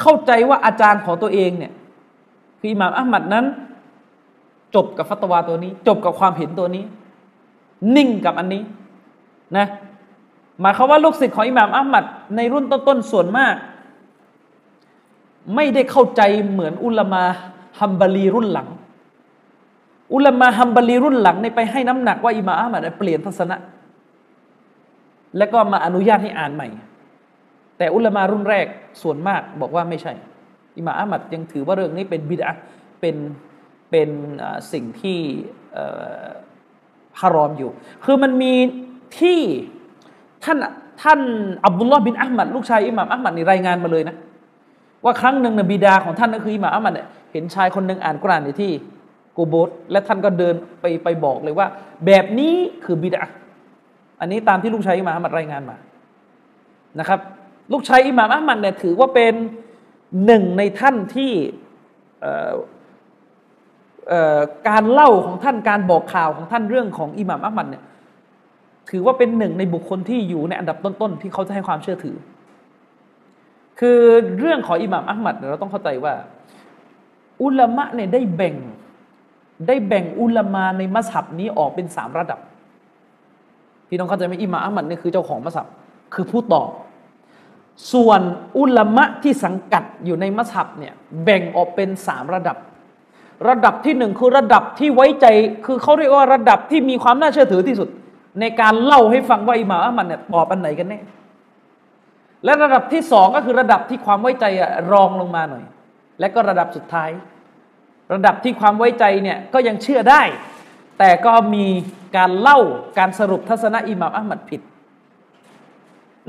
[0.00, 1.72] เข้าใจว่าอาจารย์ของตัวเองเนี่ย
[2.58, 3.46] คืออิหม่ามอัลมัดนั้น
[4.74, 6.84] จบกับฟัตวาตัวนี้ จบกับความเห็นตัวนี้
[7.96, 8.62] นิ่งกับอันนี้
[9.56, 9.66] นะ
[10.60, 12.04] หมายความว่าลูกศิษย์ของอิหม่ามอัลมัด
[12.36, 13.54] ในรุ่นต้นๆส่วนมาก
[15.54, 17.24] ไม่ได้เข้าใจเหมือนอุลามา
[17.80, 18.68] ฮัมบารีรุ่นหลัง
[20.14, 23.56] อุลามะฮัมบารีรุ่นหลังในไปให้น้ำหนักว่าอิมาอัลมัดเปลี่ยนทัศนะ
[25.38, 26.68] แล้วก็มาอนุญาตให้อ่านใหม่
[27.78, 28.66] แต่อุลามารุ่นแรก
[29.02, 30.12] ส่วนมากบอกว่าไม่ใช่
[30.76, 32.52] อิมาอัลมัดยังถือว่าเรื่องนี้เป็นบิดา
[33.00, 33.16] เป็น
[33.90, 34.10] เป็น
[34.72, 35.18] สิ่งที่
[37.20, 37.70] ฮารอมอยู่
[38.04, 38.52] คือมันมี
[39.18, 39.38] ที่
[40.44, 40.58] ท่าน
[41.02, 41.20] ท่าน
[41.66, 44.16] อับดุลลอฮ์บินอัลมัดลูกชายอิหม่ามอัลมัดนี่รายงานมาเลยนะ
[45.04, 48.72] ว่าครั้งหนึ่งนบิดาของท่านก็คืออิหม่ามอัลมัดเนี่ย เห็นชายคนหนึ่งอ่านกุรานในที่
[49.36, 51.66] กูโบสและท่านก็เดินไปไปบอกเลยว่า
[52.06, 53.24] แบบนี้คือบิดา
[54.20, 55.76] อันนี้ตามที่ลูกชายอิหม่ามอัมัดรายงานมา
[56.98, 57.20] นะครับ
[57.72, 59.34] ลูกชายอิหม่ามอัมัดเนี่ยถือว่าเป็น
[60.26, 61.32] หนึ่งในท่านที่
[64.68, 67.82] การเล่าของท่านการบอกข่าวของท่านเรื่องของอิหม่ามอัลมัดเนี่ย
[68.90, 72.16] ถือว่าเป็นหนึ่งในบุคคลที่อยู่ในอันดับต้นๆที่เขาจะให้ความเชื่อถือ
[73.80, 74.00] คือ
[74.38, 76.14] เรื่องของอิหม่ามอัลมัดเราต้องเข้าใจว่า
[77.42, 78.54] อุลามะเนี่ยได้แบ่ง
[79.66, 82.40] ได้แบ่งอุลามาในมัสฮับนี้ออกเป็นสามระดับ
[83.88, 85.66] พี่น้องเข้าใจไหมอิหม่ามอัมัดนี่คือเจ้าของมัสฮับ
[86.14, 86.68] คือผู้ตอบ
[87.92, 88.20] ส่วน
[88.58, 92.56] อุลามะที่สังกัดอยู่ในมัสฮับเนี่ยแบ่งออกเป็นสามระดับ
[93.48, 95.26] ระดับที่หนึ่งคือระดับที่ไว้ใจ
[95.66, 97.88] คือเขาเรียกว่าระดับที่มีความน่าเชื่อถือที่สุด
[98.40, 101.00] ในการเล่าให้ฟังว่าอิหม่ามอัมัดเนี่ยตอบอันไหนกันแน่
[102.44, 104.44] และระดับที่สองก็คือระดับที่ความไว้ใจ
[104.92, 105.64] รองลงมาหน่อย
[106.20, 107.10] และก็ระดับสุดท้าย
[108.14, 110.22] ระดับที่ความไว้ใจเนี่ยก็ยังเชื่อได้
[110.98, 111.66] แต่ก็มี
[112.16, 112.58] การเล่า
[112.98, 114.60] การสรุปทัศนะอิหม่ามอัลมัดผิด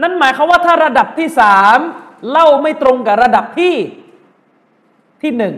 [0.01, 1.77] นั่นหมายความว่าถ้าระดับที่สาม
[2.31, 3.75] เล่าไม่ตรงกับระดับที่
[5.21, 5.55] ที่หนึ่ง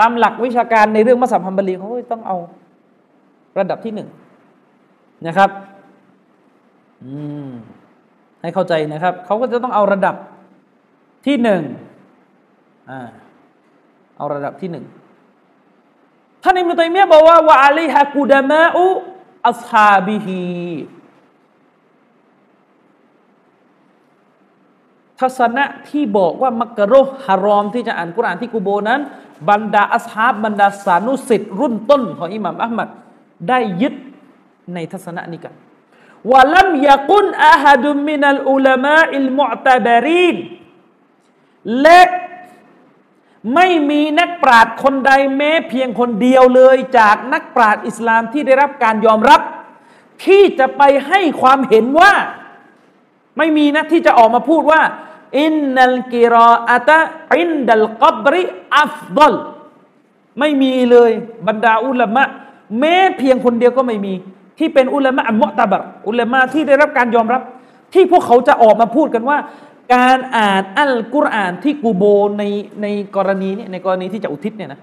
[0.00, 2.36] ตามหลักวิชาการในเรื่องมัสยิดฮัมบารีเขาต้องเอา
[3.58, 4.08] ระดับที่หนึ่ง
[5.26, 5.50] นะครับ
[7.04, 7.12] อื
[7.46, 7.50] ม
[8.40, 10.14] ให้เข้าใจนะครับ เขาก็จะต้องเอาระดับ
[11.26, 11.62] ที่หนึ่ง
[12.90, 13.08] อ่า
[14.18, 14.84] เอาระดับที่หนึ่ง
[16.42, 18.84] ท่านอิมรุตัยมียบอกว่าวะอาลีฮะกูดามะอุ
[19.48, 20.42] อัศฮาบิฮี
[25.20, 26.94] ทัศนะที่บอกว่ามักกะโร
[27.26, 29.00] ฮารอมที่จะอ่านกุรานที่กูโบนั้น
[29.50, 32.88] บรรดาอัสฮาบบรรดาสานุสิทธิ์รุ่นต้นของอิหม่ามอัลมัด
[33.48, 33.94] ได้ยึด
[34.74, 35.54] ในทัศนะนี้กัน
[36.32, 40.36] วะลัมยากุนอาฮัดุมินัลอุลามะอิลมุอตบารีน
[41.82, 42.00] และ
[43.54, 49.40] ไม่มีนักปราชญ์คนใดแม้เพียงคนเดียวเลยจากนักปราชญ์อิสลามที่ได้รับการยอมรับ
[50.24, 52.12] ที่จะไปให้ความเห็นว่า
[53.38, 54.82] ไม่มีนะที่จะออกมาพูดว่า
[55.40, 56.98] อินนัลกิรออะตะ
[57.38, 58.44] อินดัลกับริ
[58.78, 59.34] อัฟดล
[60.40, 61.10] ไม่มีเลย
[61.48, 62.24] บรรดาอุลามะ
[62.78, 64.14] แม้เพียงคนเดียวก็ไม่มี
[64.58, 67.42] ที่เป็นอุลามะอัลมุตะบัรอุลามะที่ได้รับการยอมรับ
[67.94, 69.38] ที่พวกเขาจะออกมาพูดกันว่า
[69.94, 72.04] การอ่านอัลกุรอานที่กูโบ
[72.38, 72.44] ใน
[72.82, 74.80] ในกรณีนี้ในกรณีที่จะอุทิศเนี่ยนะ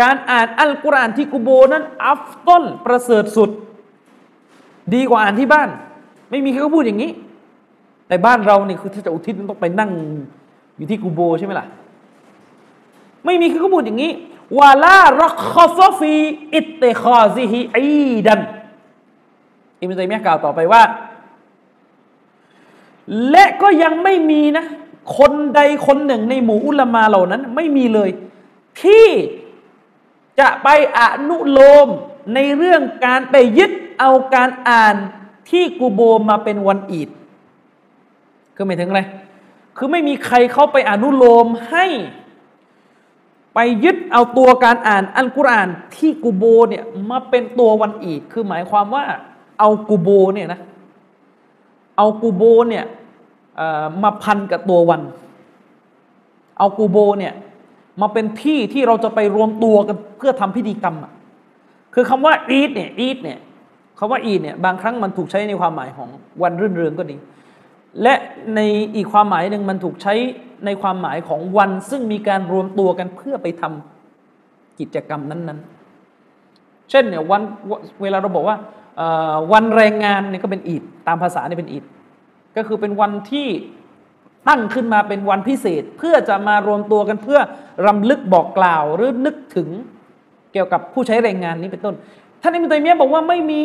[0.00, 3.50] การอ่านอัลกุรอานที่กูโบนั้น อัฟต้นประเสริฐสุด
[4.94, 5.68] ดีกว่าอ่านที่บ้าน
[6.30, 7.10] ไม่มีใครก็พูดอย่างนี้
[8.08, 9.90] แต่บ้านเราเนี่ยคือถ้าจะอุทิศต้องไปนั่ง
[10.76, 11.66] อยู่ที่กูโบใช่ไหมล่ะ
[13.24, 14.12] ไม่มีใคร คือเขาพูดอย่างนี้
[14.58, 16.14] วาลารักคอซฟี
[16.54, 18.40] อิตเตคอซิฮิอีดัน
[19.80, 20.82] อิมตัยมียกล่าวต่อไปว่า
[23.30, 24.64] และก็ยังไม่มีนะ
[25.18, 28.10] คนใดคนหนึ่งในหมู่อุลามาเหล่านั้น ไม่มีเลย
[28.82, 29.06] ที่
[30.40, 31.88] จะไปอนุโลม
[32.34, 34.96] ในเรื่องการไปยึดเอาการอ่าน
[35.50, 37.08] ที่กูโบมาเป็นวันอีด
[38.54, 39.02] คือหมายถึงอะไร
[39.76, 41.86] คือไม่มีใครเข้าไปอนุโลมให้
[43.54, 49.04] ไปยึดเอาตัวการอ่านอัลกุรอานที่กูโบเนี่ยมาเป็นตัววันอีดคือหมายความว่า
[49.58, 50.60] เอากูโบเนี่ยนะ
[51.96, 52.84] เอากูโบเนี่ย
[54.02, 55.02] มาพันกับตัววัน
[56.58, 57.34] เอากูโบเนี่ย
[58.00, 61.12] มาเป็นที่ที่เราจะไปรวมตัวกันเพื่อทำพิธีกรรมอะ
[61.94, 63.38] คือคำว่าอีดเนี่ยอีดเนี่ย
[63.98, 66.08] คำว่าอีดเนี่ยบางครั้งมันถูกใช้ในความหมายของ
[66.42, 67.16] วันรื่นเริงก็ดี
[68.02, 68.14] และ
[68.54, 68.60] ใน
[68.96, 70.14] อีกความหมายหนึ่งมันถูกใช้
[70.64, 75.60] ในความหมายของวัน ซึ่งมีการรวมตัวกันเพื่อไปทำกิจกรรมนั้น
[76.24, 77.42] ๆ เช่นเนี่ยวัน
[78.02, 78.56] เวลาเราบอกว่า
[79.52, 81.84] วันแรงงานเนี่ยก็เป็นอีดตามภาษาเนี่ยเป็นอีด
[82.56, 83.48] ก็คือเป็นวันที่
[84.48, 87.40] ตั้งขึ้นมาเป็นวันพิเศษ เพื่อจะมารวมตัวกันเพื่อ
[87.86, 89.68] รำลึกบอกกล่าวหรือนึกถึง
[90.52, 91.94] เกี่ยวกับผู้ใช้แรงงานนี้เป็นต้น
[92.42, 93.62] ท่านอิมตัยมียบอกว่าไม่มี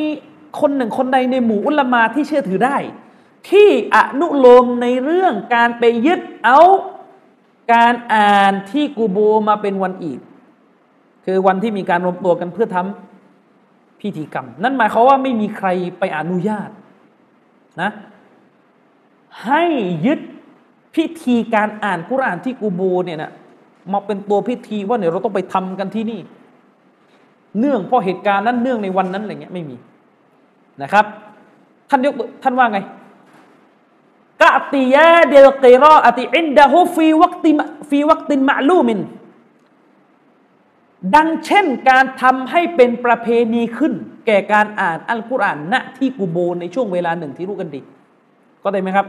[0.60, 2.78] คนหนึ่งคนใดในหมู่อุลามาที่เชื่อถือได้
[3.50, 6.60] ที่อนุโลมในเรื่องการไปยึดเอา
[7.74, 9.18] การอ่านที่กูโบ
[9.50, 10.20] มาเป็นวันอีด
[11.26, 15.68] คือวันที่มีการรวมตัวกันเพื่อทำพิธีกรรม นั่นหมายความว่าไม่มีใคร
[16.00, 16.70] ไปอนุญาต
[17.82, 17.92] นะ
[19.46, 19.64] ให้
[20.06, 20.20] ยึด
[20.96, 23.32] พิธีการอ่านกุรานที่กูโบเนี่ยนะ
[23.92, 26.20] มาเป็นตัวพิธีว่าเนี่ยเราต้องไปทำกันที่นี่
[27.60, 29.76] เนื่องเพราะเหตุการณ์นั้นเนื่องในวันนั้นอะไรเงี้ยไม่มี
[30.82, 31.06] นะครับ
[31.90, 32.14] ท่านยก
[32.44, 32.80] ท่านว่าไง
[34.42, 37.52] กะติยาเดลกิรออติอินดะฮูฟีวักติ
[37.90, 39.00] ฟีวักตินมะลูมิน
[41.16, 43.94] ดังเช่นการทำให้เป็นประเพณีขึ้น
[44.26, 47.82] แก่การอ่านอัลกุรอานณที่กูโบในช่วงเวลาหนึ่งที่รู้กันดี
[48.64, 49.06] ก็ได้ไหมครับ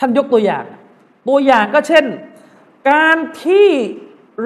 [0.00, 0.64] ท่านยกตัวอย่าง
[1.28, 2.04] ตัวอย่างก็เช่น
[2.90, 3.68] การที่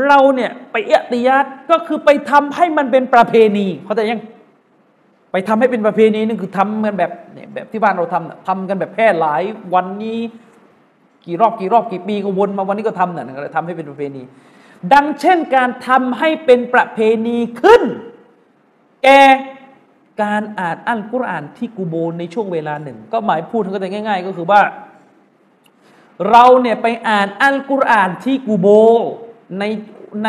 [0.07, 4.21] เราเนี่ยไปเอะติยาตก็คือไปทำให้มันเป็นประเพณีเขาแต่ยัง
[5.33, 9.43] ไปทำให้เป็นประเพณีนึงคือทำกันแบบเนี่ยแบบที่บ้านเราทำทำกันแบบแพร่หลาย
[9.75, 10.19] วันนี้
[11.27, 14.23] กี่รอบกี่รอบกี่ปีก็วนมาวันนี้ก็ทำเนี่ยทำให้เป็นประเพณี
[14.93, 17.83] ดังเช่นการทำให้เป็นประเพณีขึ้น
[19.05, 19.09] แก
[20.21, 24.63] การอ่านอัลกุรอานที่กูโบในช่วงเวลาหนึ่ง ก็หมายพูดกันง่าย ๆ ก็คือว่า
[26.31, 28.67] เราเนี่ยไปอ่านอัลกุรอานที่กูโบ
[29.59, 29.65] ใน
[30.25, 30.29] ใน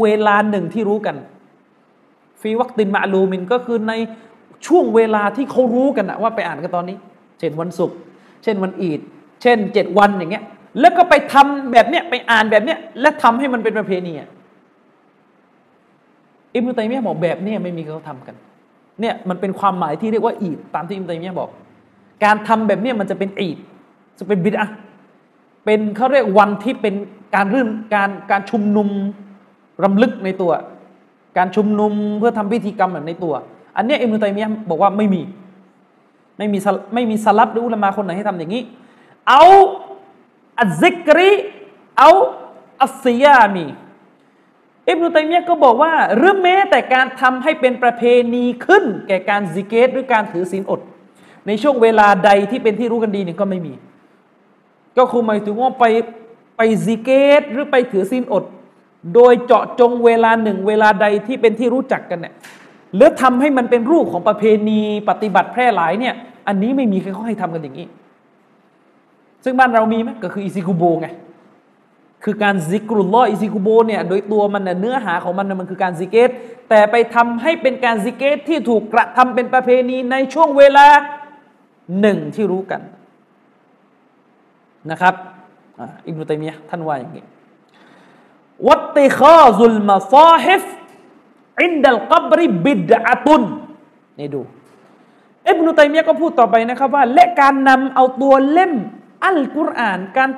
[0.00, 1.16] เวลาหนึ่งที่รู้กัน
[2.40, 3.92] ฟีวักตินมาลูมินก็คือใน
[4.66, 6.96] ช่วงเวลาที่เขารู้กันนะว่าไปอ่านกันตอนนี้
[7.38, 7.96] เช่นวันศุกร์
[8.42, 9.00] เช่นวันอีด
[9.42, 10.44] เช่นเจ็ดวันอย่างเงี้ย
[10.80, 14.12] แล้วก็ไปทำแบบเนี้ยไปอ่านแบบเนี้ยและทำให้มันเป็นประเพณี
[16.54, 18.36] อิบนุตัยมียบอกแบบเนี้ยไม่มีเขาทำกัน
[19.00, 21.50] เนี่ยมันเป็นความหมายที่เรียกว่าอีดตามที่อิบนุตัยมียะบอก
[22.24, 23.58] การทำแบบนี้มันจะเป็นอีด
[24.18, 24.68] จะเป็นบิดอะ
[25.64, 26.94] เป็นเขาเรียกวันที่เป็น
[27.34, 28.88] การรื่นการการชุมนุม
[29.84, 30.52] รำลึกในตัว
[31.38, 33.34] การชุมนุมเพื่อทำพิธีกรรมในตัว
[33.76, 35.22] อันนี้อิบนุตัยมียะบอกว่าไม่มี
[36.38, 36.58] ไม่มี
[36.94, 38.62] ไม่มีสลับหรืออุลามาคนไหนให้ทำอย่างนี้
[39.28, 39.42] เอา
[40.60, 41.30] อัซิกรี
[41.98, 42.10] เอา
[42.82, 43.64] อัสซิยามี
[44.92, 48.02] อิบนุตัยมียะก็บอกว่าหรือแม้แต่การทำให้เป็นประเพ
[48.34, 50.80] ณีขึ้น แก่การซิกเกตหรือการถือศีลอด
[51.46, 53.72] ในช่วงเวลาใดที่เป็นที่รู้กันดีเนี่ยก็ไม่มี
[54.98, 55.84] ก็คือหมายถึงว่าไป
[56.56, 58.44] ไปซิกเกตหรือไปถือศีลอด
[59.14, 62.34] โดยเจาะจงเวลาหนึ่งเวลาใดที่เป็นที่รู้จักกันเนี่ย
[62.94, 66.14] หรือทำให้มันเป็นรูปของประเพณีปฏิบัติแพร่หลายเนี่ย
[66.48, 67.86] อันนี้ไม่มีใครเขาให้ทำกันอย่างนี้
[69.44, 71.08] ซึ่งบ้านเรามีไหมก็คืออิซิกุโบไง
[72.24, 76.30] คือการซิกรุลลออิซิกุโบเนี่ยโดยตัวมันเนื้อหาของมันมันคือการซิกเกต
[76.68, 80.86] แต่ไปทำให้เป็นการซิกเกตที่ถูกกระทำเป็นประเพณีในช่วงเวลา
[82.00, 82.80] หนึ่งที่รู้กัน
[84.90, 85.14] นะครับ
[86.06, 87.24] อิบนุตัยมียะท่านว่าอย่างนี้
[88.68, 90.64] วัตติข้อซุลมาซาฮิฟ
[91.62, 93.42] อินดัลกับริบิดอะตุน
[94.18, 94.40] นี่ดู
[95.48, 98.72] อิบนุตัยมียะก็พูดต่อไปนะครับว่าและการนำเอาตัวเล่ม
[99.24, 100.30] อัลกุรอาน การ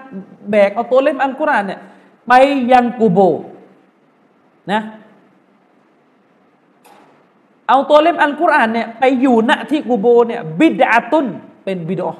[0.51, 1.81] แบกเอาตัวเล่มอัลกุรอานเนี่ย
[2.29, 2.33] ไป
[2.73, 3.19] ยังกูโบ
[4.73, 4.83] นะ
[7.69, 11.27] เอาตัวเล่มอัลกุรอานเนี่ยไปอยู่ณที่กูโบเนี่ยบิดาตุน
[11.65, 12.11] เป็นบิดอ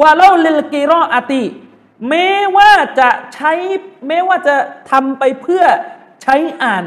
[0.00, 1.42] ว่าเล่าลิลกิรออาติ
[2.08, 3.52] แม้ว่าจะใช้
[4.06, 4.56] แม้ว่าจะ
[4.90, 5.64] ทำไปเพื่อ
[6.22, 6.84] ใช้อ่าน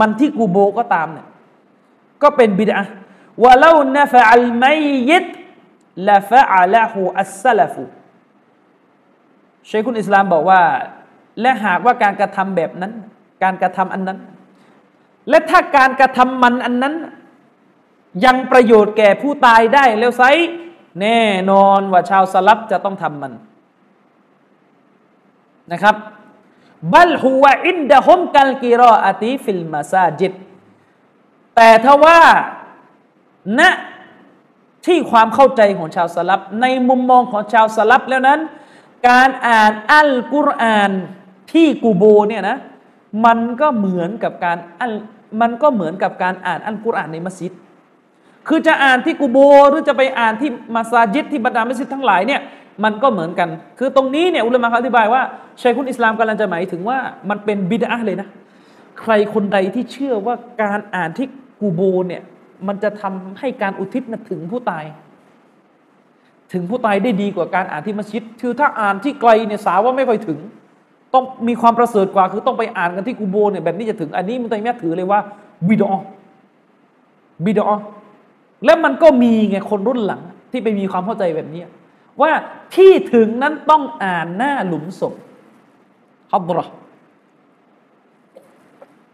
[0.00, 1.26] มันที่กูโบก็ตามเนี่ย
[2.22, 2.80] ก็เป็นบิดา
[3.42, 5.24] ว่าเล่านฟะอัลมัยยิด
[6.08, 7.82] ละฟะอัลหูอัสซลฟู
[9.68, 10.62] เชคุนอิสลามบอกว่า
[11.40, 12.92] และหากว่าการกระทำแบบนั้น
[13.42, 14.18] การกระทำอันนั้น
[15.28, 16.94] และถ้าการกระทำมันอันนั้น
[18.24, 20.22] ยังประโยชน์แก่ผู้ตายได้แล้วไซ
[21.00, 23.32] แน่นอนว่าชาวสลับจะต้องทำมัน
[25.72, 25.96] นะครับ
[26.92, 30.32] بل هو عندهم كالقراءة في المساجد
[31.56, 32.20] แต่ถ้าว่า
[33.58, 33.60] ณ
[34.86, 38.40] ที่ความเข้าใจของชาวสลัฟ ในมุมมองของชาวสลัฟแล้วนั้น
[39.08, 40.90] การอ่านอัลกุรอาน
[41.52, 42.58] ที่กูโบเนี่ยนะ
[43.24, 44.92] มันก็เหมือนกับการอัล
[45.40, 47.52] มันก็เหมือนกับการอ่านอัลกุรอานในมัสยิด
[48.48, 49.38] คือจะอ่านที่กูโบ
[49.70, 52.40] หรือจะไปอ่านที่มัสยิดที่บรรดามัสยิดทั้งหลายเนี่ย
[52.84, 55.22] มันก็เหมือนกัน คือตรงนี้เนี่ยอุลามะเขาอธิบายว่า
[55.62, 58.28] ชัยคุณอิสลามกำลังจะหมายถึงว่ามันเป็นบิดาเลยนะ
[59.00, 61.26] ใครคนใดที่เชื่อว่าการอ่านที่
[61.60, 62.22] กูโบเนี่ย
[62.68, 64.84] มันจะทำให้การอุทิศนะถึงผู้ตาย
[66.52, 70.38] ถึงผู้ตายได้ดีกว่าการอ่านที่มัสยิดคือถ้าอ่านที่ไกลเนี่ยสาวว่าไม่ค่อยถึง
[71.14, 75.20] ต้องมีความประเสริฐกว่า คือต้องไปอ่านกันที่กูโบเนี่ยแบบนี้จะถึงอันนี้มุตัยมียถือเลยว่า
[75.68, 75.92] บิดอ
[77.44, 77.70] บิดอ
[78.64, 81.62] แล้วมันก็มีไงคนรุ่นหลัง ที่ไปมีความเข้าใจแบบนี้
[82.20, 82.30] ว่า
[82.74, 85.14] ที่ถึงนั้นต้องอ่านหน้าหลุมศพ
[86.32, 86.64] ฮับรอ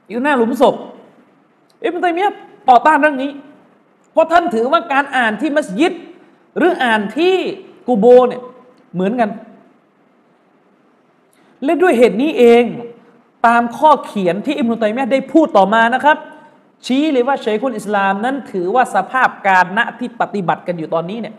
[0.08, 0.74] อยู่หน้าหลุมศพ
[1.80, 2.34] เอิบนุตัยมียะ
[2.68, 3.30] ต่อต้านเรื่องนี้
[4.12, 5.92] เพราะท่านถือว่าการอ่านที่มัสยิด
[6.56, 7.34] หรืออ่านที่
[7.86, 8.42] กูโบเนี่ย
[8.94, 9.30] เหมือนกัน
[11.64, 12.64] และด้วยเหตุนี้เอง
[13.46, 16.16] ตามข้อเขียนที่อิบนุตัยมียะได้พูดต่อมานะครับ
[16.86, 21.34] ชี้เลยว่าชัยคุณอิสลามนั้นถือว่าสภาพการณที่ปฏิบัติกันอยู่ตอนนี้เนี่ย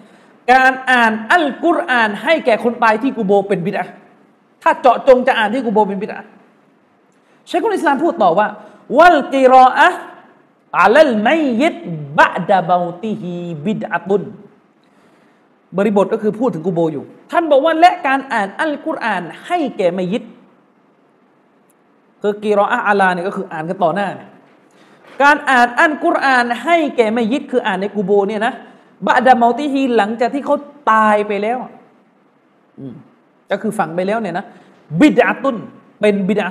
[0.52, 3.84] การอ่านอัลกุรอาน ให้แก่คนตายที่กูโบเป็นบิดา
[4.64, 6.20] ถ้าเจาะจงจะอ่านที่กูโบเป็นบิดา
[7.50, 8.48] ชัยคุณอิสลามพูดต่อว่า
[8.98, 9.88] วัลกิรออะ
[10.80, 11.30] อัลลไม
[11.62, 11.76] ยิด
[12.18, 13.34] บะดาบาติฮี
[13.66, 14.24] บิดอะตุน
[15.78, 20.24] บริบทก็คือพูดถึงกูโบอยู่ ท่านบอกว่าและการอ่านอัลกุรอานให้แก่ไมยิด
[22.22, 24.08] คือقراءة على เนี่ยก็คืออ่านกันต่อหน้า
[25.24, 28.54] การอ่านอัลกุรอานให้แก่มัยยิตคืออ่านในกูโบเนี่ยนะ
[29.08, 30.56] بعد موتهหลังจากที่เขา
[30.92, 31.58] ตายไปแล้ว
[33.52, 34.46] ก็คือฝังไปแล้วเนี่ยนะ
[35.00, 35.58] บิดาตุน
[36.00, 36.48] เป็นบิดา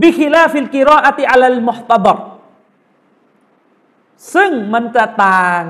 [0.00, 2.18] بخلاف القراءة على المحتضر
[4.34, 5.64] ซึ่งมันจะต่าง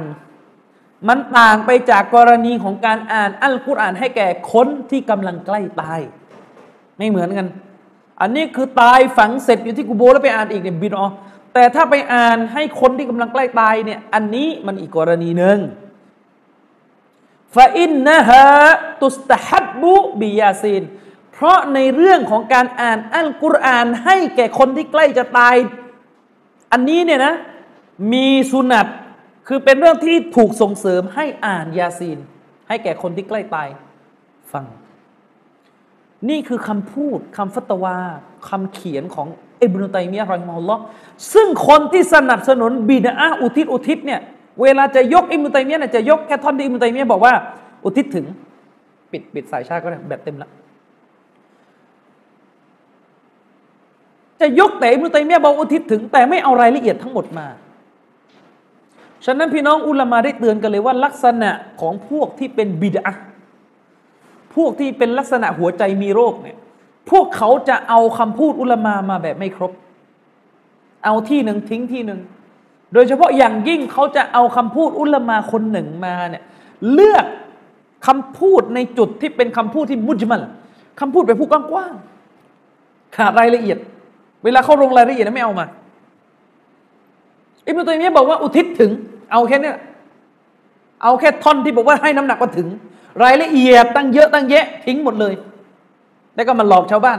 [1.09, 6.01] มันต่างไปจากกรณีของการอ่านอัลกุรอานให้แก่คนที่กำลังใกล้ตาย
[6.97, 7.47] ไม่เหมือนกัน
[8.21, 11.07] อันนี้คือตายฝังเสร็จอยู่ที่กูโบแล้วไปอ่านอีกเนี่ยบิดออ
[11.55, 15.59] แต่ถ้าไปอ่านให้คนที่กำลังใกล้ตายเนี่ยอันนี้มันอีกกรณีหนึ่ง
[17.55, 18.45] ฟาอินนะฮะ
[19.01, 20.83] ตุสตฮับบุบิยาซีน
[21.39, 25.57] เพราะในเรื่องของการอ่านอัลกุรอานให้แก่คนที่ใกล้จะตาย
[26.73, 27.35] อันนี้เนี่ยนะ
[28.13, 28.87] มีสุนัต
[29.49, 32.19] คือเป็นเรื่องที่ถูกส่งเสริมให้อ่านยาซีน
[32.69, 33.69] ให้แก่คนที่ใกล้ตาย
[34.53, 34.65] ฟัง
[36.29, 37.97] นี่คือคำพูดคำฟัตวา
[38.49, 39.29] คำเขียนของ
[39.63, 40.83] อิบนุตัยมียะรอฮิมะฮุลลอฮ์
[41.33, 44.21] ซึ่งคนที่สนับสนุนบิดาอุทิศอุทิศเนี่ย
[44.63, 47.35] เวลาจะยกอิบนุตัยมียะเนี่ยจะยกแค่ท่อนที่อิบนุตัยมียะบอกว่า
[47.85, 48.27] อุทิศถึง
[49.13, 50.49] ปิดปิดสายชาติก็ได้แบบเต็มละ
[54.41, 57.47] จะยกแต่อิบนุตัยมียะบอกอุทิศถึง แต่ไม่เอารายละเอียดทั้งหมดมา
[59.25, 63.13] ฉะนั้นพี่น้องอุลามาได้เตือนกันเลยว่า ลักษณะของพวกที่เป็นบิดา
[64.55, 66.59] พวกที่เป็นลักษณะหัวใจมีโรคเนี่ย
[67.11, 69.73] พวกเขาจะเอาคำพูดอุลามามาแบบไม่ครบ
[71.05, 72.21] เอาที่หนึ่งทิ้งที่หนึ่ง
[72.93, 76.43] โดยเฉพาะอย่างยิ่งเขาจะเอาคำพูดอุลามาคนหนึ่งมาเนี่ย
[76.93, 77.27] เลือก
[78.07, 80.43] คำพูดในจุดที่เป็นคำพูดที่มุจมัน
[81.01, 83.79] คำพูดไปพูดกว้างๆขาดรายละเอียด
[84.45, 85.67] เวลาเขาลงรายละเอียดไม่เอามา
[87.67, 88.91] อิบนุตัยมียะบอกว่าอุทิศถึง
[89.33, 89.73] เอาแค่นี้
[91.03, 92.69] เอาแค่ท่อนที่บอกว่าให้น้ำหนักว่าถึง
[93.25, 95.35] รายละเอียดตั้งเยอะตั้งแยะทิ้งหมดเลย
[96.35, 97.19] แล้วก็มาหลอกชาวบ้าน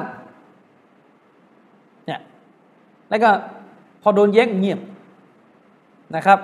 [2.05, 2.19] เนี่ย
[3.09, 3.29] แล้วก็
[4.01, 4.79] พอโดนแย้งเงียบ
[6.15, 6.39] นะครับ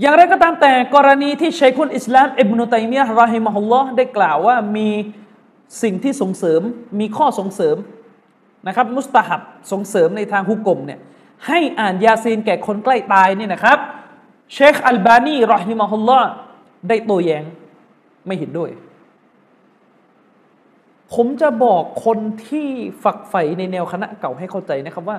[0.00, 4.88] อย่างไรก็ตามแต่กรณีที่ชัยคุนอิสลามอิบนุตัยมียะห์รอฮิมะฮุลลอฮ์ได้กล่าวว่ามี
[5.82, 6.60] สิ่งที่ส่งเสริม
[7.00, 7.76] มีข้อส่งเสริม
[8.68, 9.40] นะครับมุสตาฮับ
[9.72, 11.00] ส่งเสริมในทางฮุกกลมเนี่ย
[11.46, 13.78] ให้อ่านยาซีนแก่คนใกล้ตายเนี่ยนะครับ
[14.54, 16.20] เชคอัลบานีรอฮิมะฮุลลอ
[16.88, 17.44] ได้โต้แย้ง
[18.26, 18.70] ไม่เห็นด้วย
[21.14, 22.68] ผมจะบอกคนที่
[23.04, 25.18] ฝักใฝ่ในแนวคณะเก่าให้เข้าใจนะครับว่า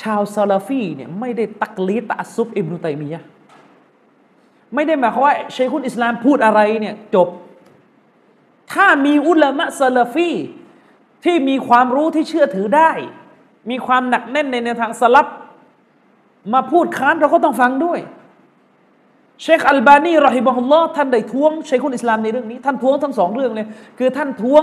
[0.00, 3.22] ชาวซาลาฟีเนี่ยไม่ได้ตักลีตะซุบอิบนุตัยมียะ
[4.74, 7.28] ไม่ได้หมายความว่าเชคุนอิสลามพูดอะไรเนี่ยจบ
[8.72, 10.30] ถ้ามีอุลามะซาลาฟี
[11.24, 12.90] ที่มีความรู้ที่เชื่อถือได้
[13.70, 15.26] มีความหนักแน่นในแนวทางสลับ
[16.52, 17.98] มาพูดค้านเราก็ต้องฟังด้วย
[19.42, 23.66] เชคอัลบานีรอฮิบะฮุลลอท่านได้ท้วงเชคุนอิสลามในเรื่องนี้ ท่านท้วงทั้งสองเรื่องเลย
[23.98, 24.62] คือท่านท้วง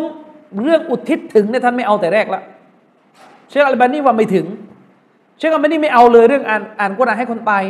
[0.64, 2.42] เรื่องอุทิศถึงเนี่ยท่านไม่เอาแต่แรกละ
[3.50, 4.46] เชคอัลบานีว่าไม่ถึง
[5.38, 7.64] เชคอัลบานีไม่เอาเลยเรื่องอ่านอ่านกุรอานให้คนตาย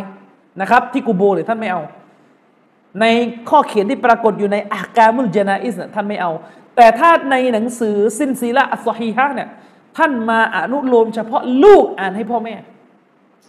[0.61, 1.81] นะครับ ที่กูโบเลยท่านไม่เอา
[3.01, 3.05] ใน
[3.49, 6.31] ข้อเขียนที่ปรากฏอยู่ในอาการมุลจนาอิสเนี่ยท่านไม่เอา
[6.79, 9.49] แต่ถ้าในหนังสือสินซีละอัสฮีฮะเนี่ย
[9.97, 12.55] ท่านมาอนุโลมเฉพาะลูกอ่านให้พ่อแม่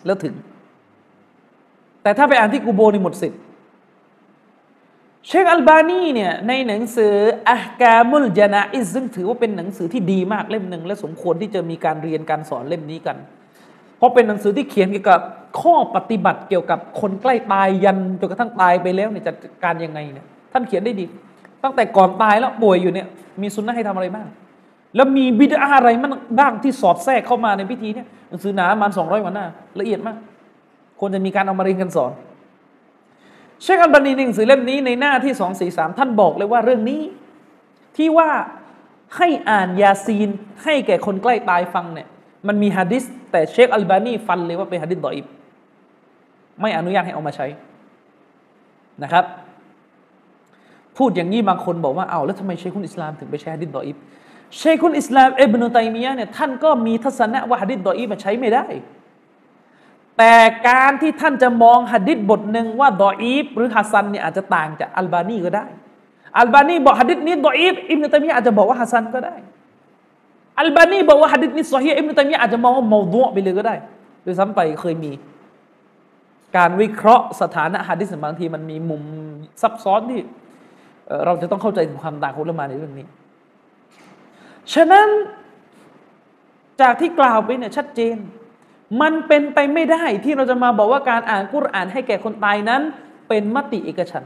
[0.06, 0.34] แล้วถึง
[2.02, 3.40] แต่ถ้าไปอ่านที่กูโบนี่หมดสิทธิ์
[5.26, 7.14] เชคอัลบานีเนี่ยในหนังสือ
[7.50, 13.16] อัฮกามุลจานาอิซึ่งถือว่าเป็นหนังสือที่ดีมากเล่มหนึ่งและสมควรที่จะมีการเรียนการสอนเล่มนี้กัน
[13.96, 15.20] เพราะเป็นหนังสือที่เขียนเกี่ยวกับ
[15.60, 21.06] ข้อปฏิบัติเกี่ยวกับคนใกล้ตายยันจนกระทั่งตายไปแล้วเนี่ยจัดการยังไงเนี่ยท่านเขียนได้ดี
[21.64, 23.06] ตั้งแต่ก่อนตายแล้วป่วยอยู่เนี่ย
[23.42, 24.26] มีสุนนะให้ทำอะไรบ้าง
[24.96, 29.46] แล้วมีบิดาอะไรมันบ้างที่สอดแทรกเข้ามาในพิธีเนี่ยหนังสือหนาประมาณสองร้อยกว่าหน้า
[29.80, 30.16] ละเอียดมาก
[31.00, 32.12] ควรจะมีการเอามาเรียนกันสอน
[33.62, 37.00] เชคอัลบานีหนังสือเล่มนี้ในหน้าที่สองสี่สามท่านบอกเลยว่าเรื่องนี้
[37.96, 38.30] ที่ว่า
[39.16, 40.28] ให้อ่านยาซีน
[40.64, 42.08] ให้แก่คนใกล้ตายฟังเนี่ย
[42.48, 45.26] มันมีฮะดิษแต่เชคอัลบานีฟันเลยว่าเป็นฮะดิษดออิบ
[46.60, 47.46] ไม่อนุญาตให้เอามาใช้
[49.02, 49.24] นะครับ
[51.00, 53.96] พูดอย่างนี้บางคนบอกว่าเอาแล้วทำไมเชคุนอิสลามถึงไปใช้ฮะดิษดออิบ
[54.58, 58.66] เชคุนอิสลามเอบนุตัยมียะเนี่ยท่านก็มีทัศนะว่าฮะดิษดออิบมาใช้ไม่ได้
[60.18, 60.34] แต่
[60.68, 65.66] การที่ท่านจะมองหะดิษบทหนึ่งว่าดออีฟหรือฮัสซันเนี่ยอาจจะต่างจากอัลบานีก็ได้
[66.38, 69.34] อัลบานีบอกหะดิษนี้ดออีฟอิบนุตัยมียะอาจจะบอกว่าฮัสซันก็ได้
[70.60, 73.74] อัลบานีบอกว่าหะดิษนี้ซอฮีอิบนุตัยมียะอาจจะมองว่าโมดุไปเลยก็ได้
[74.22, 75.12] โดยซ้ำไปเคยมี
[76.56, 79.02] การวิเคราะห์สถานะหะดิษบางทีมันมีมุม
[79.62, 80.20] ซับซ้อนที่
[81.26, 83.06] เราจะต้องเข้าใจถึงความต่างของละมาในเรื่องนี้
[84.74, 85.08] ฉะนั้น
[86.80, 88.16] จากที่กล่าวไปเนี่ยชัดเจน
[89.00, 92.82] มันเป็นไปไม่ได้ที่เราจะมาบอกว่าการอ่านกุรอานให้แก่คนตายนั้น
[93.28, 94.24] เป็นมติเอกฉัน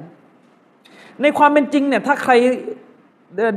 [1.22, 2.32] ในความเป็นจริงเนี่ยถ้าใคร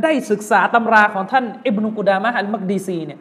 [0.03, 3.19] ได้ศึกษาตำราของท่านอิบนุกุดามะอัลมักดีซีเนี่ย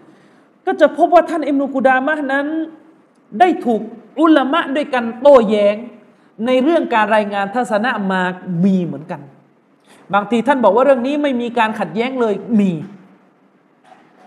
[0.66, 2.46] ก็จะพบว่าท่านอิบนุกุดามะนั้น
[3.40, 3.80] ได้ถูก
[4.20, 5.76] อุลามะด้วยกันโต้แย้ง
[6.46, 8.20] ในเรื่องการรายงานทัศนะมา
[8.64, 9.20] มีเหมือนกัน
[10.14, 12.70] บางทีท่านบอกว่าเรื่องนี้ไม่มีการขัดแย้งเลยมี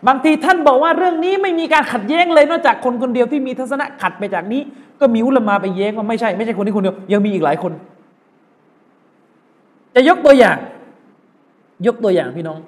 [0.08, 4.62] บางทีท่านบอกว่าเรื่องนี้ไม่มีการขัดแย้งเลย นอกจากคนคนเดียวที่มีทัศนะขัดไปจากนี้
[5.00, 7.72] ก็มีอุลมาไปแย้งว่าไม่ใช่ไม่ใช่คนที่คนเดียวยังมีอีกหลายคน
[9.96, 10.58] จะยกตัวอย่าง
[11.88, 12.60] ยกตัวอย่างพี่น้อง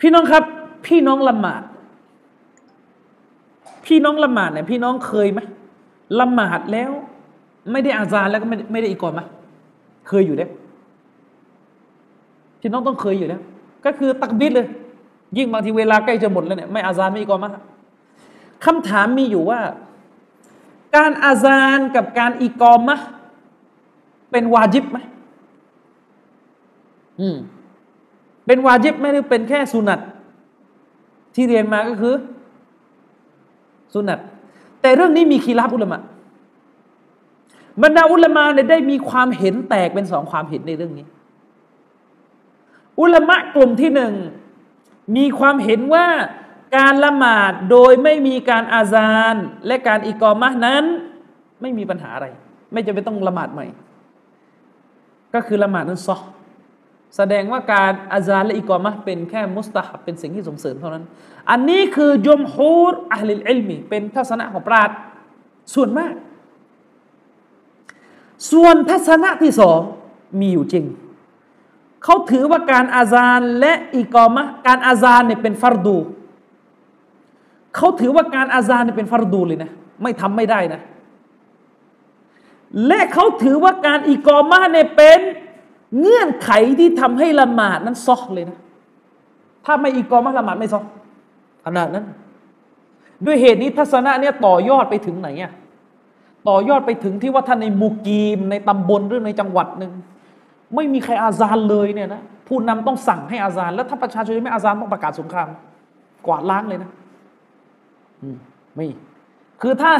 [0.00, 0.44] พี่น้องครับ
[0.86, 1.62] พี่น้องละหมาด
[3.86, 5.40] พี่น้องละหมาดเนี่ยพี่น้องเคยไหม
[6.20, 6.90] ละหมาดแล้ว
[7.72, 9.20] ไม่ได้อาซานแล้วก็ไม่ไม่ได้อีกก่อนม
[10.08, 10.46] เคยอยู่แล้
[12.60, 13.42] พี่น้องต้องเคยอยู่แล้ว
[13.84, 14.68] ก็คือตักบิดเลย
[15.36, 17.50] ยิ่งบางทีเวลาใกล้จะหมดแล้วเนี่ยไม่อาซานไม่อีกอมา
[18.64, 19.60] คำถามมีอยู่ว่า
[20.96, 22.98] การอาซานกับการอีกอมะ
[24.30, 24.98] เป็นวาจิบไหม
[27.20, 27.36] อืม
[28.46, 30.00] เป็นวาจิบไหมหรือเป็นแค่สุนัต
[31.34, 32.14] ที่เรียนมาก็คือ
[33.94, 34.18] สุนัต
[34.80, 36.00] แต่เรื่องนี้มีคีรับอุลามะ
[37.82, 41.06] บรรดาอุลามะเนี่ยได้มีความเห็นแตกเป็นสองความเห็นในเรื่องนี้
[43.00, 44.14] อุลามะกลุ่มที่หนึ่ง
[45.16, 46.06] มีความเห็นว่า
[46.76, 49.34] การละหมาดโดยไม่มีการอาซาน
[49.66, 50.84] และการอิกอมะนั้น
[51.62, 52.26] ไม่มีปัญหาอะไร
[52.72, 53.66] ไม่จำเป็นต้องละหมาดใหม่
[55.34, 56.16] ก็คือละหมาดนั้นซอ
[57.16, 61.04] แสดงว่าการอาซานและอิกอมะเป็นแค่มุสตาฮับเป็นสิ่งที่ส่งเสริมเท่านั้น
[61.50, 64.90] อันนี้คือยมฮูรอัลลิลอิลมีเป็นทัศนะของปราด
[65.74, 66.14] ส่วนมาก
[68.52, 69.80] ส่วนทัศนะที่สอง
[70.40, 70.84] มีอยู่จริง
[72.04, 75.96] เขาถือว่าการอาซานและอิกอมะการอาซานเนี่ยเป็นฟารดู
[77.76, 79.70] เขาถือว่าการอาซานเป็นฟารดูเลยนะ
[80.02, 80.80] ไม่ทำไม่ได้นะ
[82.86, 85.20] และเขาถือว่าการอิกอมาเนี่ยเป็น
[86.00, 88.58] เงื่อนไขที่ทำให้ละหมาดนั้นซอกเลยนะ
[89.64, 90.84] ถ้าไม่อิกอมาละหมาดไม่ซอก
[91.64, 92.04] ขนาดนั้น
[93.24, 95.52] ด้วยเหตุนี้ทัศนะเนี่ยต่อยอดไปถึงไหนอะ
[96.48, 99.92] ต่อยอดไปถึงที่ว่าท่านในมุกีมในตำบลหรือในจังหวัดหนึ่ง
[100.74, 105.48] ไม่มีใครอาซานเลยเนี่ยนะผู้นำต้องสั่งให้อาซาน แล้วถ้าประชาชนไม่อาซานต้องประกาศสงคราม
[106.26, 106.90] กวาดล้างเลยนะ
[108.74, 108.88] ไม่
[109.62, 109.92] คือถ้า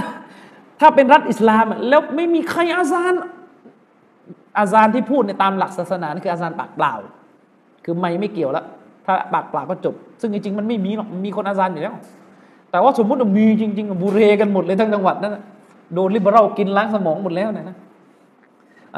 [0.81, 3.13] ถ้าเป็นรัฐอิสลามแล้วไม่มีใครอาซาน
[4.59, 6.95] อาซานที่พูดในตามหลักศาสนาคืออาซานปากเปล่า
[7.85, 8.65] คือไม่ไม่เกี่ยวแล้ว
[9.07, 11.95] ถ้าปากเปล่าก็จบ ซึ่งจริงๆมันไม่มีหรอกมีคนอาซานอยู่แล้ว
[12.71, 15.37] แต่ว่าสมมติมีจริง ๆบูเรกันหมดเลยทั้งจังหวัดนั่น
[15.95, 17.77] โดนลิเบอรัลกินล้างสมองหมดแล้วนะ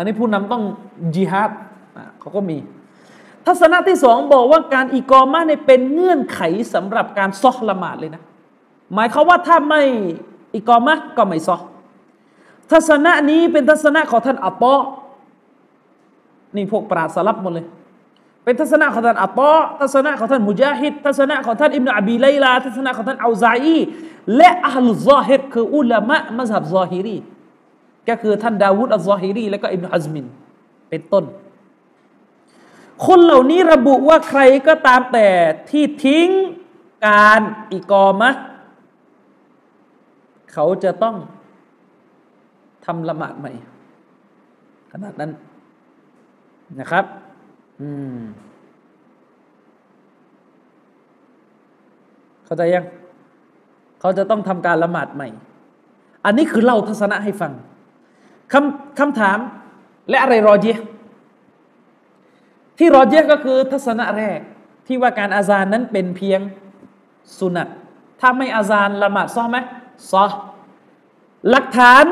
[0.01, 0.63] อันนี้ผู้นำต้อง
[1.15, 1.51] จิฮาด
[2.21, 2.59] เขาก็มี
[3.47, 6.41] ทัศนะที่สองบอกว่าการอีกอมาเนี่ยเป็นเงื่อนไข
[6.75, 8.23] สำหรับการซอกละหมาดเลยนะ
[8.93, 9.83] หมายเขาว่าถ้าไม่
[10.55, 11.57] อิกอมะก็ไม่ซอ
[12.73, 14.77] ทัศนะนี้เป็นทัศนะของท่านอัตตอ
[16.57, 17.67] นี่พวกปราศสลับหมดเลย
[18.45, 23.79] เป็นทัศนะของท่านอัตตอทัศนะของท่านมุจาฮิดทัศนะของท่านอิบนาอบีไลลา ทัศนะของท่านอูซาอี
[24.37, 27.19] และอัลลอฮิรคืออุลามะมัซฮับซอฮิรี
[28.11, 30.27] ก็คือท่านดาวุดอัลซอฮิรีและก็อิบนาอัซมิน
[30.91, 31.25] เป็นต้น
[33.07, 35.29] คนเหล่านี้ระบุว่าใครก็ตามแต่
[35.71, 36.29] ที่ทิ้ง
[37.07, 37.41] การ
[37.73, 38.31] อิกอมะ
[40.53, 41.17] เขาจะต้อง
[42.85, 43.53] ทำละหมาดใหม่
[44.93, 45.31] ขนาดนั้น
[46.81, 47.05] นะครับ
[47.81, 48.21] อืม
[52.45, 52.87] เข้าใจยัง
[54.01, 55.29] เขาจะต้องทำการละหมาดใหม่
[56.25, 57.53] อันนี้คือเล่าทัศนะให้ฟัง
[58.53, 59.39] คำคำถาม
[60.09, 60.67] และอะไรรอเจ
[62.79, 64.41] ที่รอเจก็คือทัศนะแรก
[64.87, 66.41] ที่ว่าการอาซานนั้นเป็นเพียง
[67.39, 67.69] สุนัต
[68.21, 69.59] ถ้าไม่อาซานละหมาดซ้อไหม
[70.11, 70.25] ซอ
[71.51, 72.05] หลักฐาน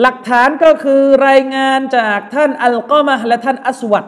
[0.00, 4.04] หลักฐานก็คือรายงานจากท่านอัลกอมะและท่านอัสวัด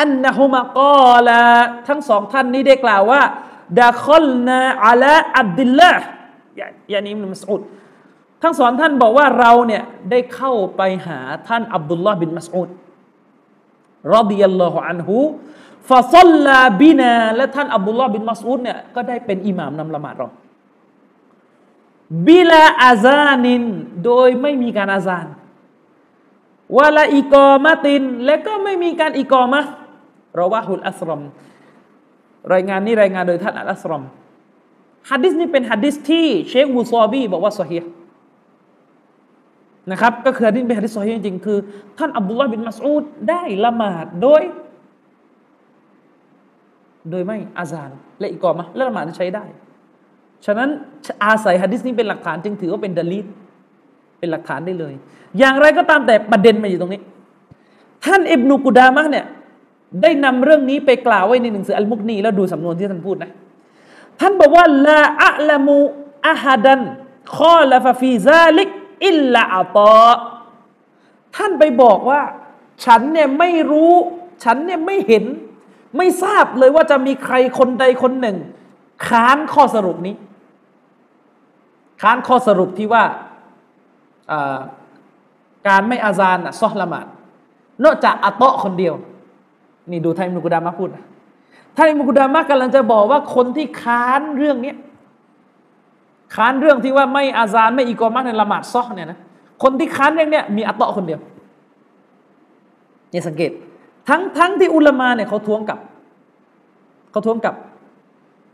[0.00, 1.40] أنهما قالا
[1.88, 3.22] ทั้งสองท่านนี้ได้กล่าวว่า
[3.80, 5.04] دخلنا على
[5.38, 7.60] عبد الله يعني ابن مسعود
[8.42, 11.18] ทั้งสองท่านบอกว่าเราเนี่ยได้เข้าไปหา
[11.48, 12.68] ท่านอับดุลลอฮ์บินมัสอุด
[14.14, 20.28] رضي الله عنه فصلى بناและท่านอับดุลลอฮ์บินมัสอุดเนี่ยก็ได้เป็นอิหม่ามนำละหมาดเรา
[22.28, 23.62] بلا أذان
[24.04, 25.26] โดยไม่มีการอาซาน
[26.76, 29.60] ولا إقامة และก็ไม่มีการอิกอมะ
[30.40, 31.22] رواه الأثرم
[32.52, 34.02] รายงานนี้รายงานโดยท่านอัลอัสรอม
[35.10, 37.78] ฮัดดิสนี้เป็นฮัดดิสที่เชคมูซอบีบอกว่าสฮี
[39.90, 41.58] นะครับก็คือฮัดดิสเป็นฮัดดิสสฮีจริงๆคือ
[41.98, 44.42] ท่านอับดุลลาห์บินมัสอูดได้ละหมาดโดย
[47.10, 49.44] โดยไม่อาซานและอิกอมะและละหมาดใช้ได้
[50.46, 50.68] ฉะนั้น
[51.24, 53.26] อาศัยฮะดิษนี้เป็นหลักฐานจึงถือว่าเป็นดลีล
[54.18, 54.94] เป็นหลักฐานได้เลย
[55.38, 57.00] อย่างไรก็ตามแต่ประเด็นมาอยู่ตรงนี้
[58.04, 59.26] ท่านอิบนุกุดามะเนี่ย
[60.02, 63.30] ได้นำเรื่องนี้ไปกล่าวไว้ในหนังสืออัลมุกนีแล้วดูสำนวนที่ท่านพูดนะ
[64.20, 68.68] ท่านบอกว่าلا أعلم أحدا خالف في ذلك
[69.04, 70.10] إلا عطاء
[71.36, 72.20] ท่านไปบอกว่า
[72.84, 73.92] ฉันเนี่ยไม่รู้
[74.44, 75.24] ฉันเนี่ยไม่เห็น
[75.96, 78.36] ไม่ทราบเลยว่าจะมีใครคนใดคนหนึ่ง
[79.06, 80.14] ค้านข้อสรุปนี้
[82.02, 83.04] ค้านข้อสรุปที่ว่า
[85.68, 87.06] การไม่อาซานซอละหมาด
[87.84, 88.94] นอกจากอัตโตคนเดียว
[89.90, 90.88] นี่ดูไทมุกุดามาพูด
[91.76, 94.74] ท่านอิมุกุดามะกำลังจะบอกว่าคนที่ค้านเรื่องนี้
[96.34, 99.18] ค้านเรื่องที่ว่าไม่อาซานไม่อีกอมะในละหมาดซอกเนี่ยนะ
[99.62, 101.20] คนที่ค้านเรื่องนี้มีอัตตะคนเดียว
[103.12, 103.50] นี่สังเกต
[104.08, 105.80] ทั้งทั้งที่อุลามาเนี่ยเขาทวงกลับ
[107.10, 107.54] เขาทวงกลับ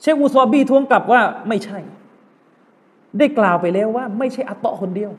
[0.01, 1.79] เชคอุซอบีทวงกลับว่าไม่ใช่
[3.19, 5.11] ได้กล่าวไปแล้วว่า ไม่ใช่อัตตะคนเดียว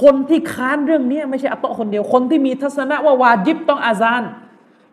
[0.00, 4.22] คนที่ค้านเรื่องนี้ไม่ใช่อัตตะคนเดียว คนที่มีทัศนะว่าวาจิบต้องอาซาน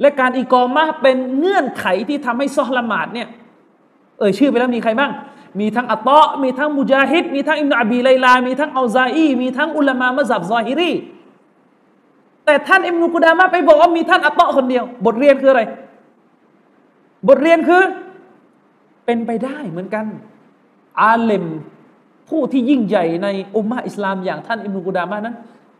[0.01, 3.27] และการอีกอมาเป็นเงื่อนไขที่ทำให้ซอละหมาดเนี่ย
[4.19, 5.11] เอ่ยชื่อไปแล้วมีใครบ้าง
[5.59, 10.91] มีทั้งอัตตะมีทั้งมุจาฮิดมีทั้งอิมนุอบีไลลา มีทั้งอัลซาอีมีทั้งอุลามามะซับซอฮิรี
[12.45, 15.61] แต่ท่านอิมนุกุดามะไปบอกว่ามีท่านอัตตะคนเดียว บทเรียนคืออะไร
[17.27, 17.81] บทเรียนคือ
[19.05, 20.05] เป็นไปได้เหมือนกัน
[21.01, 21.45] อาเลม
[22.29, 25.35] ผู้ที่ยิ่งใหญ่ในอุมมะอิสลามอย่างท่านอิมนุกุดามะนั้น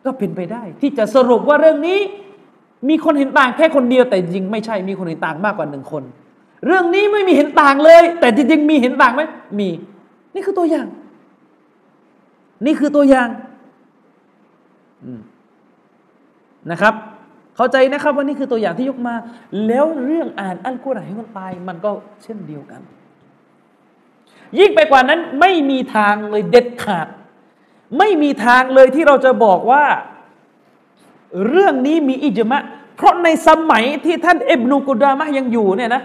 [0.06, 2.00] ก็เป็นไปได้ ที่จะสรุปว่าเรื่องนี้
[2.90, 6.04] มีคนเห็นต่างแค่คนเดียวแต่จริงไม่ใช่มีคนเห็นต่างมากกว่าหนึ่งคน
[6.66, 9.22] เรื่องนี้ไม่มีเห็นต่างเลย แต่จริงๆมีเห็นต่างไหม
[9.60, 9.70] มี
[10.34, 10.88] นี่คือตัวอย่าง
[12.66, 13.30] นี่คือตัวอย่าง
[16.72, 16.94] นะครับ
[17.56, 19.16] เข้าใจนะครับว่านี่คือตัวอย่างที่ยกมา
[19.68, 21.92] แล้วเรื่องอ่านอัลกุรอานให้คนตาย มันก็
[22.24, 22.82] เช่นเดียวกัน
[24.60, 27.08] ยิ่งไปกว่านั้นไม่มีทางเลยเด็ดขาด
[27.98, 29.84] ไม่มีทางเลยที่เราจะบอกว่า
[31.48, 32.60] เรื่องนี้มีอิจมะ
[32.96, 36.04] เพราะในสมัยที่ท่านเอบนูกุดามะยังอยู่เนี่ยนะ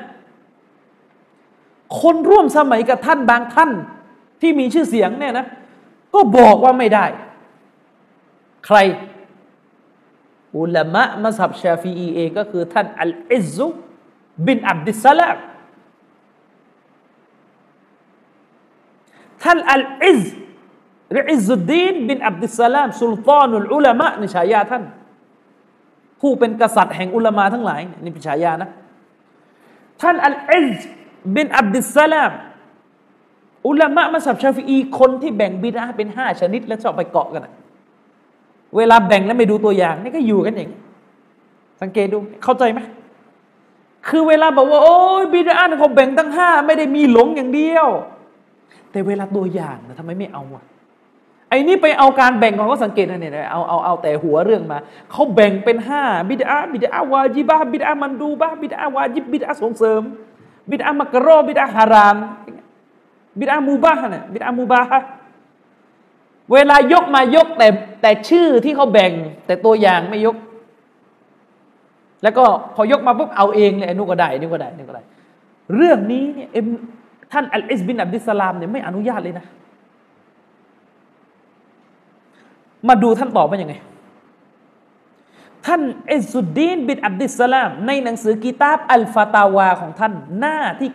[2.01, 3.71] คนร่วมสมัยกับท่านบางท่าน
[4.41, 5.47] ที่มีชื่อเสียงเนี่ยนะ
[6.15, 7.07] ก็บอกว่าไม่ได้
[8.67, 8.79] ใคร
[10.59, 13.67] อุลามะมัสฮับชาฟีอีเองก็คือท่านอัลอิซุ
[14.47, 15.37] บินอับดิสลาม
[19.43, 20.23] ท่านอัลอิซ
[21.13, 24.85] หรืออิซุดดีนบินอับดิสลามสุลตานุลอุลามะในฉายาท่าน
[26.21, 28.71] ผู้เป็นกษัตริย์แห่งอุลามาทั้งหลายนี่เป็นฉายานะ
[30.03, 30.79] ท่านอัลอิซ
[31.35, 32.33] บินอับดิสลาม
[33.67, 37.43] อุลามะมาสับชาฟีอีคนที่แบ่งบิดาเป็นห้าชนิด แล้วชอบไปเกาะกัน
[38.77, 40.71] เวลาแบ่งแล้วไม่ดูตัวอย่างนี่ก็อยู่กันอย่าง
[41.83, 42.81] สังเกตดูเข้าใจไหม
[44.09, 47.89] คือเวลาบอกว่า โอ้ยบิดาเขาแบ่งตั้งห้าไม่ได้มีหลงอย่างเดียว
[48.91, 50.65] แต่เวลาตัวอย่างนะทำไมไม่เอาอะ
[51.49, 54.79] ไอ้นี่ไปเอาการแบ่งของเขาสังเกตนะเนี่ยเอาเอาเอาแต่หัวเรื่องมา
[55.13, 60.03] เขาแบ่งเป็นห้าบิดาบิดาวาจิบะบิดามันดูบะบิดาวาจิบบิดาส่งเสริม
[60.71, 62.17] บิดามักรอบิดาฮาราม
[63.39, 64.83] บิดามูบะเนี่ยบิดามูบะ
[66.53, 67.69] เวลายกมายกแต่
[68.03, 69.13] แต่ชื่อที่เขาแบ่ง
[69.47, 70.37] แต่ตัวอย่างไม่ยก
[72.23, 72.45] แล้วก็
[72.75, 75.03] พอยกมาปุ๊บเอาเองเลยนู่นก็ได้นี่ก็ได้นี่ก็ได้
[75.75, 76.49] เรื่องนี้เนี่ย
[77.33, 79.47] ท่านอัลอิสบินอับดิสลามเนี่ยไม่อนุญาตเลยนะ
[82.89, 83.75] มาดูท่านตอบว่ายังไง
[85.67, 85.81] ท่าน
[86.13, 90.91] อิสุดดีนบินอับดิสลาม ในหนังสือกีตาบอัลฟาตาวาของท่านหน้าที่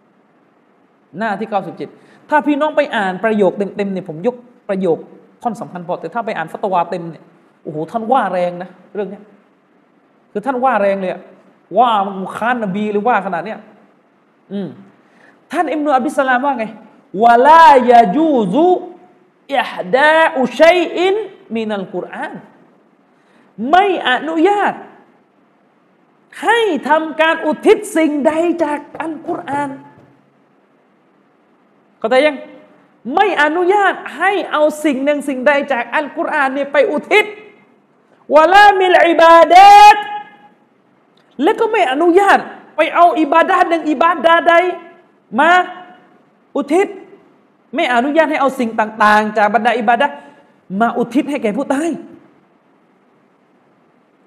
[0.00, 1.48] 97 หน้าที่
[1.88, 4.36] 97 ถ้าพี่น้องไปอ่านประโยคเต็มๆเนี่ยผมยก
[4.68, 4.98] ประโยค
[5.42, 7.24] ท่อนสำคัญพอแต่ถ้าไปอ่านฟัตวาเต็มเนี่ย
[7.62, 9.20] โอ้โหท่านว่าแรงนะเรื่องนี้
[10.32, 11.12] คือท่านว่าแรงเลย
[11.78, 11.90] ว่า
[12.22, 13.58] มุคานนบีหรือว่าขนาดเนี้ย
[14.52, 14.68] อืม
[15.52, 16.64] ท่านอิมนุอับดิสลามว่าไง
[17.22, 18.68] วะลายาจูซุ
[19.54, 21.14] อิฮดาอุชัยอิน
[21.56, 22.32] มินัลกุรอาน
[23.70, 24.72] ไม่อนุญาต
[26.42, 28.32] ให้ทำการอุทิศสิ่งใด
[28.64, 29.70] จากอัลกุรอาน
[31.98, 32.36] เข้าใจยัง
[33.14, 37.24] ไม่อนุญาตให้เอาสิ่งหนึ่งสิ่งใดจากอัลกุรอานเนี่ยไปอุทิศ
[38.34, 39.96] วะลามิลอิบาดะ
[41.42, 42.38] และก็ไม่อนุญาต
[42.76, 44.54] ไปเอาอิบาดาหนึ่งอิบาดาใด
[45.38, 45.50] มา
[46.56, 46.88] อุทิศ
[47.74, 50.06] ไม่อนุญาตให้เอาสิ่งต่าง ๆ จากบรรดาอิบาดะ
[50.80, 51.90] มาอุทิศให้แก่ผู้ตาย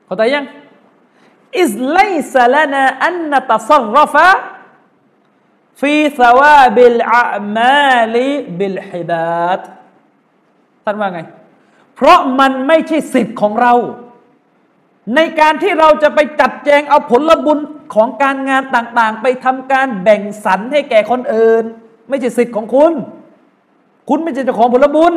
[0.09, 0.45] เข้าใจยัง
[1.59, 1.99] อิสไล
[2.33, 4.27] ซาลานาอันนตัสรฟะ
[5.81, 7.25] ฟีสวาบิลอา
[7.57, 9.59] มาลิบิลฮิบาต
[10.85, 11.21] ท่านว่าไง
[11.95, 13.73] เพราะมันไม่ใช่สิทธิ์ของเรา
[15.15, 17.59] ในการที่เราจะไปจัดแจงเอาผลบุญ
[17.93, 21.63] ของการงานต่างๆ ไปทำการแบ่งสรรให้แก่คนอื่น
[22.09, 22.93] ไม่ใช่สิทธิ์ของคุณ
[24.09, 25.13] คุณไม่ใช่เจ้าของผลบุญ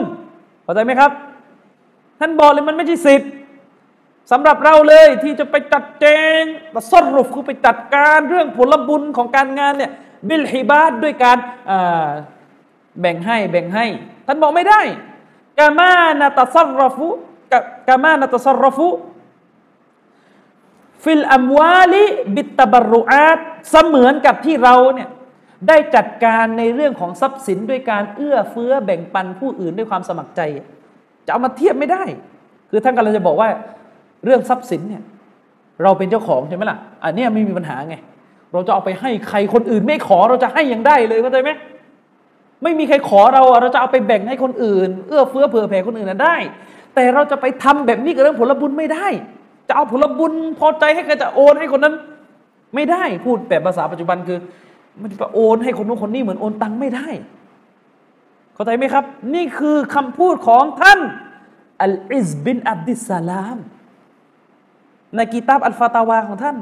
[0.63, 1.11] เข้าใจไหมครับ
[2.21, 3.29] ท่านบอกเลยมันไม่ใช่สิทธิ์
[4.31, 6.07] สำหรับเราเลยที่จะไปจัดแจ
[6.39, 6.41] ง
[6.75, 9.93] มาสรุปคือไปจัดการเรื่องผลบุญของการงานเนี่ย
[10.29, 11.39] بالهباتด้วยการ
[13.01, 13.87] แบ่งให้แบ่งให้
[14.27, 14.81] ท่านบอกไม่ได้
[15.59, 23.39] كما نتصرف كما نتصرف في الأموال بالتبرعات
[23.71, 25.09] เสมือนกับที่เราเนี่ย
[25.69, 30.41] ได้จัดการในเรื่องของทรัพย์สินด้วยการเอื้อเฟื้อแบ่งปันผู้อื่นด้วยความสมัครใจ
[31.27, 32.05] จะเอามาเทียบไม่ได้
[32.71, 33.49] คือท่านกำลังจะบอกว่า
[34.25, 35.03] เรื่องทรัพย์สินเนี่ย
[35.83, 37.97] เราเป็นเจ้าของใช่ไหมล่ะ อันนี้ไม่มีปัญหาไง
[38.53, 41.51] เราจะเอาไปให้ใครคนอื่นไม่ขอเราจะให้อย่างได้เลยเข้าใจไหม
[42.63, 46.37] ไม่มีใครขอเราเราจะเอาไปแบ่งให้คนอื่น เอื้อเฟื้อเผื่อแผ่คนอื่นนั้นได้
[46.95, 49.07] แต่เราจะไปทำแบบนี้กับเรื่องผลบุญไม่ได้
[49.69, 51.95] จะเอาผลบุญพอใจให้ใครจะโอนให้คนนั้น
[52.75, 54.39] ไม่ได้พูดแบบภาษาปัจจุบันคือ
[55.01, 57.09] มันจะโอนให้คนนู้นคนนี้เหมือนโอนตังไม่ได้
[58.55, 59.05] เข้าใจไหมครับ
[59.35, 60.99] นี่คือคำพูดของท่าน
[61.83, 63.59] อัลอิสบินอับดิสลาม
[65.17, 66.57] ในกีตาบอัลฟาตาวาของท่าน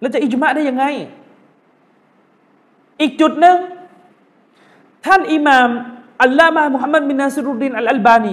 [0.00, 0.84] แล้วจะอิจมาได้ยังไง
[3.00, 3.56] อีกจุดหนึ่ง
[5.06, 5.68] ท่านอิหม่าม
[6.22, 8.32] อัลลามามุฮัมมัดบินนาซิรุดดินอัลอัลบานี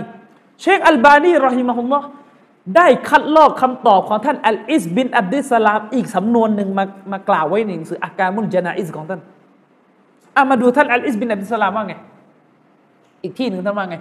[0.61, 2.07] เชคอัลบานีรอฮิมะฮุลลอฮ์
[2.75, 9.21] ได้คัดลอกคำตอบของท่านอัลอิสบินอับดิสลามอีกสำนวนหนึ่งมามากล่าวไว้ในหนังสืออาการมุลจนาอิสของท่าน
[10.37, 11.93] เอามาดูท่านอัลอิสบินอับดิสลามว่าไง
[13.23, 13.95] อีกที่หนึ่งท่านว่าไง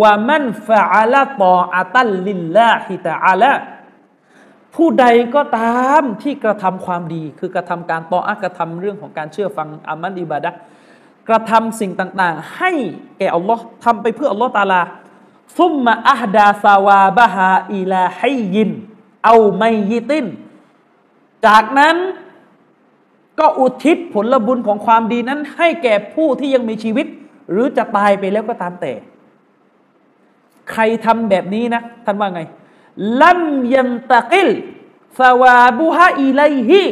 [0.00, 3.52] ว่า من فعل طاعة لله تعالى
[4.74, 10.50] ผู้ใดก็ตามที่กระทำความดี คือกระทำการตออากระทำเรื่องของการเชื่อฟังอามันอิบาดะ
[11.28, 12.70] กระทำสิ่งต่างๆ ให้
[13.18, 14.82] แก่อัลลอฮ์ทำไปเพื่ออัลลอฮ์ตาลา
[15.58, 18.70] ซุมมาอัฮดาซาวาบะฮาอิลาให้ยิน
[19.24, 20.26] เอาไม่ยิติน
[21.46, 21.96] จากนั้น
[23.38, 27.06] ก็อุทิศผลบุญของความดีนั้น ให้แก่ผู้ที่ยังมีชีวิต
[27.50, 28.92] หรือจะตายไปแล้วก็ตามแต่
[30.72, 32.40] ใครทำแบบนี้นะ ท่านว่าไง
[33.22, 33.40] ลัม
[33.72, 34.48] ยันตะกิล
[35.20, 36.82] สวาบุฮะอิไลฮิ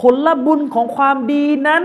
[0.00, 1.84] ผลบุญของความดีนั้น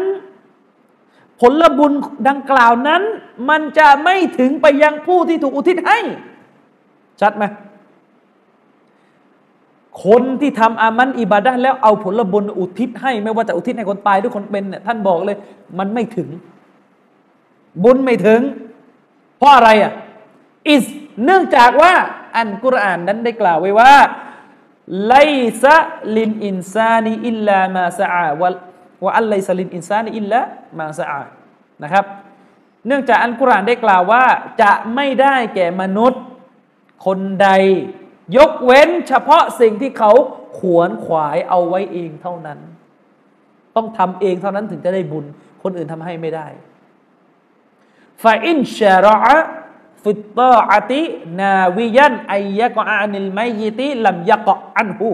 [1.39, 1.91] ผลบุญ
[2.27, 3.01] ดังกล่าวนั้น
[3.49, 5.99] มันจะไม่ถึงไปยังผู้ที่ถูกอุทิศให้
[7.21, 7.43] ชัดไหม
[10.05, 15.37] คนที่ทำอามันอิบาดะแล้วเอาผลบุญอุทิศให้ ไม่ว่าจะอุทิศให้คนตายหรือคนเป็นเนี่ยท่านบอกเลย
[15.79, 16.29] มันไม่ถึง
[17.83, 18.41] บุญไม่ถึง
[19.37, 19.93] เพราะอะไรอะ
[20.69, 20.85] อิส
[21.25, 21.93] เนื่องจากว่า
[22.37, 23.95] อันกุรอานนั้นได้กล่าวไว้ว่า
[25.07, 25.15] ไล
[25.63, 25.77] ซะ
[26.17, 28.49] ลินอินซานีอิลลามาสะอาวะ
[29.05, 30.39] วะอัลไลซะลินอินซานีอิลลา
[30.79, 31.23] มาสะอา
[31.83, 32.05] นะครับ
[32.87, 34.25] เนื่องจากอันกุรอานได้กล่าวว่า
[34.61, 36.21] จะไม่ได้แก่มนุษย์
[37.05, 37.49] คนใด
[38.37, 40.11] ยกเว้นเฉพาะสิ่งที่เขา
[40.59, 42.59] ขวนขวายเอาไว้เองเท่านั้น
[43.75, 45.25] ต้องทำเองเท่านั้นถึงจะได้บุญ
[45.63, 46.47] คนอื่นทำให้ไม่ได้
[48.23, 49.37] ฟาอินชาระ
[50.03, 51.03] ฟิตตออาติ
[51.39, 55.09] นาวิยันไอยะกอานิลไมยิติลัมยะกะอันหู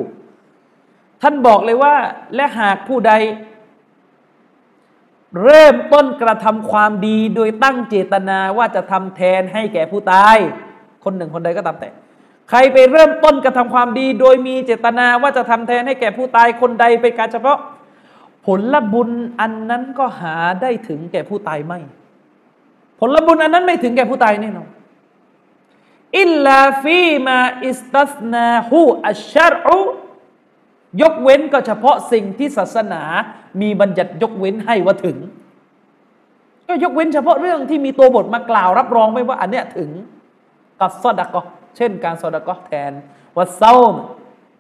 [1.22, 1.96] ท่านบอกเลยว่า
[2.36, 3.14] และหากผู้ใด
[5.44, 10.38] เริ่มต้นกระทำความดีโดยตั้งเจตนาว่าจะทำแทนให้แก่ผู้ตาย
[11.04, 11.90] คนหนึ่งคนใดก็ตามแต่
[12.50, 17.58] ใครไปเริ่มต้นกระทำความดี โดยมีเจตนาว่าจะทำแทนให้แก่ผู้ตายคนใดเป็นการเฉพาะ
[18.46, 19.10] ผลบุญ
[19.40, 21.80] อันนั้นก็หาได้ถึงแก่ผู้ตายไม่
[23.00, 24.70] ผลบุญอันนั้นไม่ถึงแก่ผู้ตายแน่นอน
[26.20, 29.82] อิลลาฟีมาอิสตัสนาหูอัชชารุ
[31.02, 33.04] ยกเว้นก็เฉพาะสิ่งที่ศาสนา
[33.62, 35.18] มีบัญญัติยกเว้นให้ว่าถึง
[36.68, 39.90] ก็ยกเว้นเฉพาะเรื่องที่มีตัวบทมากล่าว รับรองไว้ว่าอันเนี้ยถึง
[40.80, 41.42] กับสอดกอ
[41.78, 42.92] เช่นการสอดกอแทน
[43.38, 43.74] วัดเซา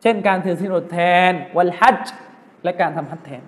[0.02, 1.00] เช่นการถือสินอดแท
[1.30, 2.04] น วันฮัจ
[2.64, 3.44] และการทำฮัจแทน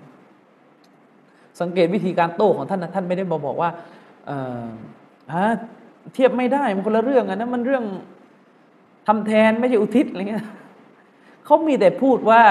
[1.60, 3.70] สังเกตวิธีการโต้ของท่านนะท่านไม่ได้บอกบอกว่า
[4.28, 5.52] อ่า
[6.14, 7.84] เทียบไม่ได้มันคนละเรื่องอันนั้นมันเรื่อง
[9.06, 10.46] ทำแทนไม่ใช่อุทิศอะไรเงี้ย
[11.44, 12.42] เขามีแต่พูดว่า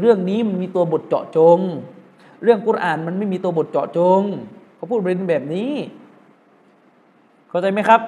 [0.00, 1.58] เรื่องนี้มันมีตัวบทเจาะจง
[2.44, 4.22] เรื่องกุรอานมันไม่มีตัวบทเจาะจง
[4.76, 5.72] เขาพูดเป็นแบบนี้
[7.48, 8.00] เข้าใจไหมครับ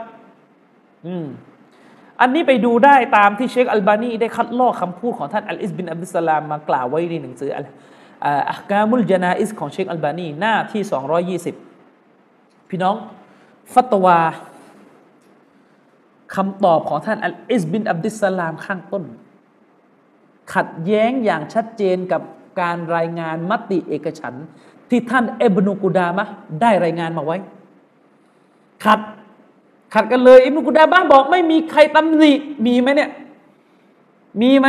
[1.06, 1.26] อืม
[2.20, 11.54] อันนี้ไปดูได้ตามที่เชคอัลบานีได้คัดลอกคำพูดของท่านอัลอิสบินอับดุสลามมากล่าวไว้ในหนังสืออัลกามุลจนาอิสของเชคอัลบานีหน้าที่สองยี่สิบ
[12.68, 12.96] พี่น้อง
[13.74, 14.18] ฟัตวา
[16.34, 19.04] คำตอบของท่านอัลอิสบินอับดิสลามข้างต้น
[20.54, 22.22] ขัดแย้งอย่างชัดเจนกับ
[22.60, 24.34] การรายงานมติเอกฉัน
[24.88, 26.26] ที่ท่านเอบนุกุดามะ
[26.60, 27.36] ได้รายงานมาไว้
[28.84, 29.00] ขัด
[29.94, 32.32] ขัดกันเลยอิบนุกุดามะบอกไม่มีใครตำหนิ
[32.66, 33.10] มีไหมเนี่ย
[34.42, 34.68] มีไหม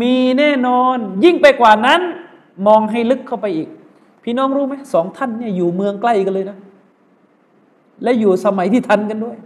[0.00, 2.00] มีแน่นอน ยิ่งไปกว่านั้น
[2.66, 3.68] มองให้ลึกเข้าไปอีก
[4.22, 6.58] พี่น้องรู้ไหมสองท่านเนี่ยอยู่เมืองใกล้กันเลยนะ
[8.02, 9.36] และอยู่สมัยที่ทันกันด้วย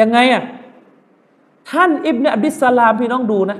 [0.00, 0.42] ยังไงอะ
[1.70, 3.58] ท่านอิบเนอับดิสลามพี่น้องดูนะ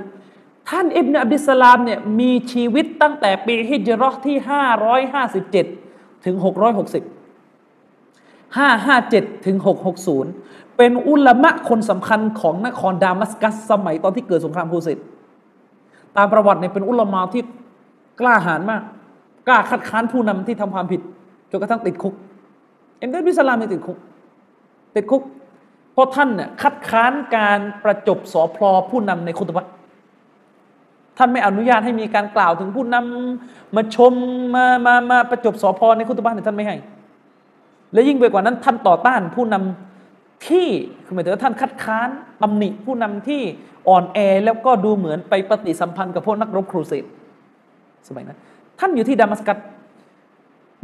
[0.69, 5.65] ท่านอิบเนอับดิสลามเนี่ยมีชีวิตตั้งแต่ปีฮิจรัชที่ห้าร้อยห้าสิบเจ็ด
[6.25, 7.03] ถึงหกร้อยหกสิบ
[8.57, 10.31] ห้าห้าเจ็ดถึงหกหกศูนย์
[10.77, 14.99] เป็นอุลามะคนสำคัญของนครดามัสกัส สมัยตอนที่เกิดสงครามพูสิต
[16.17, 17.43] ตามประวัติเนี่ยเป็นอุลามะที่
[18.19, 18.81] กล้าหาญมาก
[19.47, 21.01] กล้าคัดค้านผู้นำที่ทำความผิด
[21.51, 22.13] จนกระทั่งติดคุก
[22.97, 23.97] เอ็มเดบิสลามติดคุก
[24.95, 25.21] ติดคุก
[25.93, 29.69] เพราะท่านเนี่ยคัดค้านการประจบสอพลอผู้นำในคุตบะรม
[31.17, 34.13] ท่านไม่อนุญาตให้มีการกล่าวถึงผู้นำมาชม
[34.55, 36.75] มามามาประจบสอพลในคุตธรรมเนี่ยท่านไม่ให้
[37.93, 40.67] และยิ่งไปกว่านั้นท่านต่อต้านผู้นำที่
[41.05, 42.09] คือหมายถึงว่าท่านคัดค้าน
[42.41, 43.41] ตำหนิผู้นำที่
[43.87, 47.05] อ่อนแอแล้วก็ดูเหมือนไปปฏิสัมพันธ์กับพวกนักรบครูเสด
[48.07, 48.37] สมัยนั้น
[48.79, 49.57] ท่านอยู่ที่ดามัสกัส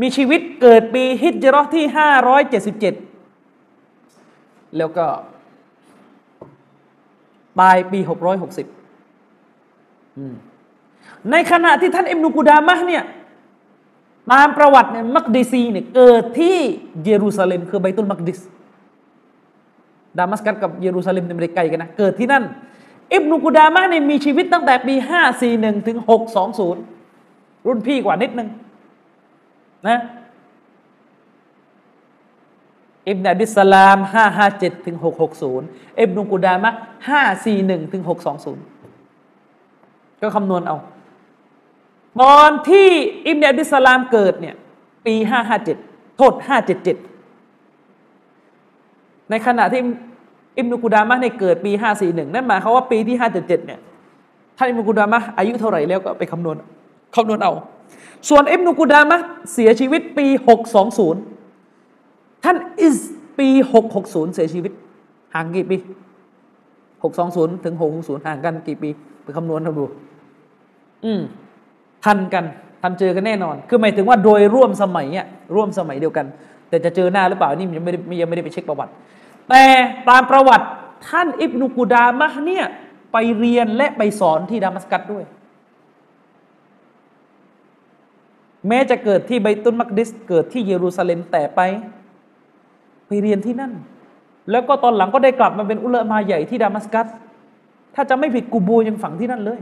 [0.01, 1.85] มีชีวิตเกิดปีฮิจรรตที่
[2.71, 3.06] 577
[4.77, 5.05] แล้วก็
[7.59, 8.67] ตายปีหกร้อยหกสิบ
[11.31, 13.03] ในขณะที่ท่านอิมนุกูดามะเนี่ย
[14.31, 16.57] ตามประวัติเนี่ยมักดิซีเนี่ยเกิดที่
[17.05, 18.39] เยรูซาเล็มคือไบตุลมักดิส
[20.17, 22.43] ดามัสกัสกับเยรูซาเล็มในเมริกากันนะเกิดที่นั่น
[23.13, 26.81] อิบนุกูดามะเนี่ยมีชีวิตตั้งแต่ปีห้าสี่หนึ่งถึงหกสองศูนย์
[27.67, 28.49] รุ่นพี่กว่านิดนึง
[29.87, 29.99] นะ
[33.07, 35.67] อิบนาดิสลามห้าห้าเจ็ดถึงหกหกศูนย์
[35.99, 36.71] อิบนุกูดามะ
[37.09, 38.63] ห้าสี่หนึ่งถึงหกสองศูนย์
[40.21, 40.77] ก็คำนวณเอา
[42.21, 42.89] ตอนที่
[43.27, 44.55] อิบนาดิสลามเกิดเนี่ย
[45.05, 45.77] ปีห้าห้าเจ็ด
[46.17, 46.97] โทษห้าเจ็ดเจ็ด
[49.29, 49.81] ในขณะที่
[50.57, 53.79] อิบนุกูดามะในเกิดปีห้าสี่หนึ่งนั่นหมายความว่าปีที่ห้าเจ็ดเจ็ดเนี่ย
[54.57, 56.55] ท่านอิบนุกูดามะอายุเท่าไหร่แล้วก็ไปคำนวณ
[57.15, 57.53] คำนวณเอา
[58.29, 59.19] ส่วนอิบนุกูดามะ
[59.53, 60.25] เสียชีวิตปี
[60.87, 61.36] 620
[62.43, 62.97] ท่านอิส
[63.39, 63.47] ปี
[63.91, 64.71] 660 เสียชีวิต
[65.33, 65.75] ห่างกี่ปี
[66.89, 68.89] 620 ถึง 660 ห่างกันกี่ปี
[69.23, 69.85] ไปคำนวณดู
[71.05, 71.21] อืม
[72.05, 72.45] ทันกัน
[72.81, 76.25] ทันเจอกันแน่นอน คือหมายถึงว่าโดยร่วมสมัยเนี่ยร่วมสมัยเดียวกัน
[76.69, 78.91] แต่จะเจอหน้าหรือเปล่า นี่ยังไม่ได้ยังไม่ได้ไปเช็คประวัติ
[79.49, 79.63] แต่
[80.09, 80.65] ตามประวัติ
[81.07, 82.65] ท่านอิบนุกูดามะเนี่ย
[83.13, 85.23] ไปเรียนและไปสอนที่ดามัสกัสด้วย
[88.67, 91.61] แม้จะเกิดที่ไบตุนมักดิส เกิดที่เยรูซาเล็มแต่ไป
[93.07, 93.73] ไปเรียนที่นั่น
[94.51, 97.07] แล้วก็ตอนหลังก็ได้กลับมาเป็นอุลามาใหญ่ที่ดามัสกัส
[97.95, 99.59] ถ้าจะไม่ผิดกูบูยังฝังที่นั่นเลย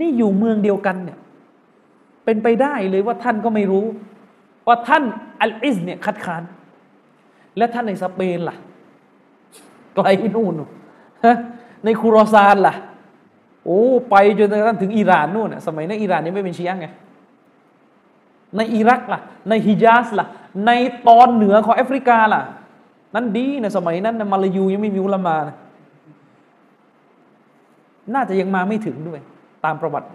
[0.00, 1.18] นี่อยู่เมืองเดียวกันเนี่ย
[2.24, 3.84] เป็นไปได้เลยว่าท่านก็ไม่รู้
[4.66, 5.02] ว่าท่าน
[5.40, 6.42] อัลอิสเนี่ยคัดค้าน
[7.56, 8.56] และท่านในสเปนล่ะ
[9.94, 10.54] ไกลนู่น
[11.84, 12.74] ในคูรอซานล่ะ
[13.64, 16.86] โอ้ไปจนกระทั่งถึงอิหร่านนู่นสมัยนั้นอิหร่านยังไม่เป็นชียงไง
[18.56, 20.26] ในอิรักล่ะ ในฮิญาสล่ะ
[20.66, 20.70] ใน
[21.08, 22.42] ตอนเหนือของแอฟริกาล่ะ
[23.14, 25.56] นั่นดีในสมัยนั้นมาลายูยังไม่มีอุลามานะ
[28.14, 29.20] น่าจะยังมาไม่ถึงด้วย
[29.64, 30.08] ตามประวัติ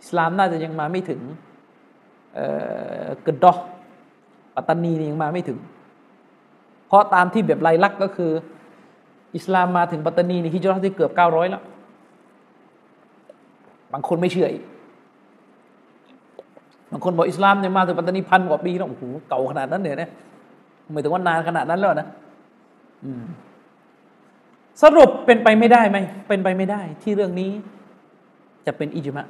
[0.00, 1.20] อิสลามน่าจะยังมาไม่ถึง
[3.26, 3.52] กึดดอ
[4.54, 5.58] ปัตตานีนี่ยังมาไม่ถึง
[6.86, 8.30] เพราะตามที่แบบลายลักษณ์ก็คือ
[9.36, 11.62] อิสลามมาถึงปัตตานีนี่ฮิจรัตที่เกือบเก้าร้อยแล้ว
[13.92, 14.62] บางคนไม่เชื่ออีก
[16.92, 20.10] บางคนบอกอิสลามเนี่ยมาถึงปัตตานีพันกว่าปีแล้วโอ้โหเก่าขนาดนั้นเนี่ยนะ
[20.92, 22.08] หมายถึงว่านานขนาดนั้นแล้วนะ
[24.82, 27.50] สรุปเป็นไปไม่ได้ไหมเป็นไปไม่ได้ ที่เรื่องนี้
[28.66, 29.26] จะเป็นอิจมะ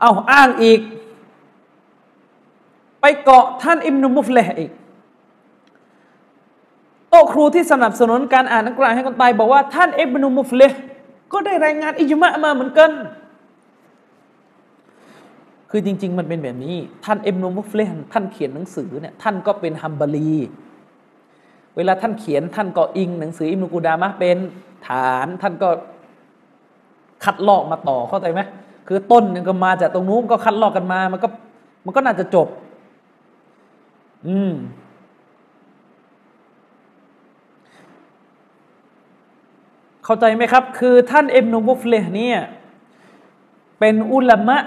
[0.00, 0.80] เอาอ้างอีก
[3.00, 4.70] ไปเกาะท่านอิมนุมุฟเลห์อีก
[7.10, 10.80] โต๊ะครูที่สนับสนุนการอ่านอัลกุรอานให้คนตายบอกว่าท่านอิบนุมุฟเลห์
[11.32, 12.90] ก็ได้รายงานอิจมะมาเหมือนกัน
[15.70, 20.34] คือจริง ๆ มันเป็นแบบนี้ ท่านเอ็มโนมุฟเลนท่านเขียนหนังสือเนี่ยท่านก็เป็นฮัมบารี
[21.76, 24.38] เวลาท่านเขียนท่านก็อิงหนังสืออิมนุกูดามะเป็น
[24.88, 25.68] ฐานท่านก็
[27.24, 28.40] คัดลอกมาต่อเข้าใจไหม
[28.88, 31.28] คือต้นนึงก็มาจากตรงนู้นก็คัดลอกกันมา มันก็
[31.84, 32.48] มันก็น่าจะจบ
[34.28, 34.52] อืม
[40.04, 42.38] เข้าใจไหมครับ คือท่านอิบนุมุฟลิห์เนี่ย
[43.78, 44.58] เป็นอุลามะ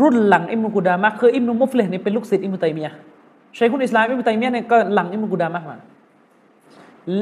[0.00, 2.92] รุ่นหลังอิบนุกุดามะคืออิบนุมุฟลิห์นี่เป็นลูกศิษย์อิบนุตัยมียะ
[3.58, 5.78] ชัยคุลอิสลามอิบนุตัยมียะเนี่ยก็หลังอิบนุกุดามะมา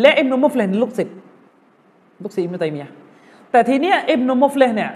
[0.01, 1.17] และอิบนุมุฟลิห์นี่ลูกศิษย์
[2.23, 2.91] ลูกศิษย์อิบนุตัยมียะ
[3.51, 4.91] แต่ทีเนี้ยอิบนุมุฟลิห์เนี่ย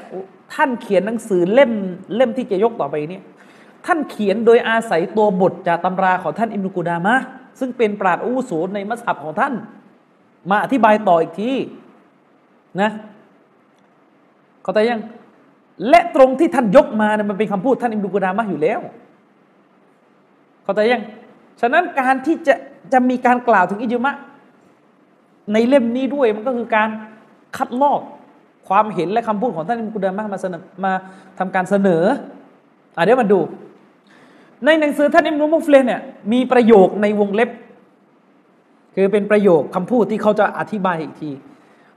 [0.55, 1.73] ท่านเขียนหนังสือเล่ม
[2.17, 3.21] เล่มที่จะยกต่อไปนี้
[3.87, 7.15] ท่านเขียนโดยอาศัยตัวบทจากตำราของท่านอิบนุกุดามะ
[7.61, 9.55] ซึ่งเป็นปราดอู้สูในมัสฮับของท่าน
[10.51, 11.53] มาอธิบายต่ออีกที
[12.81, 12.91] นะ
[14.63, 15.01] เข้าใจยัง
[15.89, 18.81] และตรงที่ท่านยกมาเนี่ยมันเป็นคำพูดท่านอิมรุกุดามะอยู่แล้ว
[20.65, 21.03] เข้าใจยัง
[21.61, 22.55] ฉะนั้นการที่จะ
[22.93, 24.15] จะมีการกล่าวถึงอิจมะ
[25.53, 26.89] ในเล่มนี้ด้วยมันก็คือการ
[27.57, 28.01] คัดลอก
[28.69, 30.93] ความเห็นและคำพูดของท่านอิมรุกุดามะมาเสนอมา
[31.39, 32.03] ทำการเสนอ
[32.97, 33.41] อะเดี๋ยวมาดู
[34.65, 36.03] ในหนังสือท่านอิมรุมุฟเลนเนี่ย
[36.33, 37.51] มีประโยคในวงเล็บ
[38.95, 41.31] คือเป็นประโยคคำพูดที่เขาจะอธิบายอีกที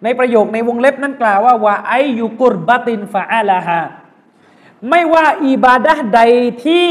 [0.04, 3.82] ในประโยคในวงเล็บนั้นกล่าวว่าว่าไอยุกุรบตินฟาอาลาฮา
[4.89, 6.22] ไม่ว่าอิบาดะใด
[6.66, 6.88] ที่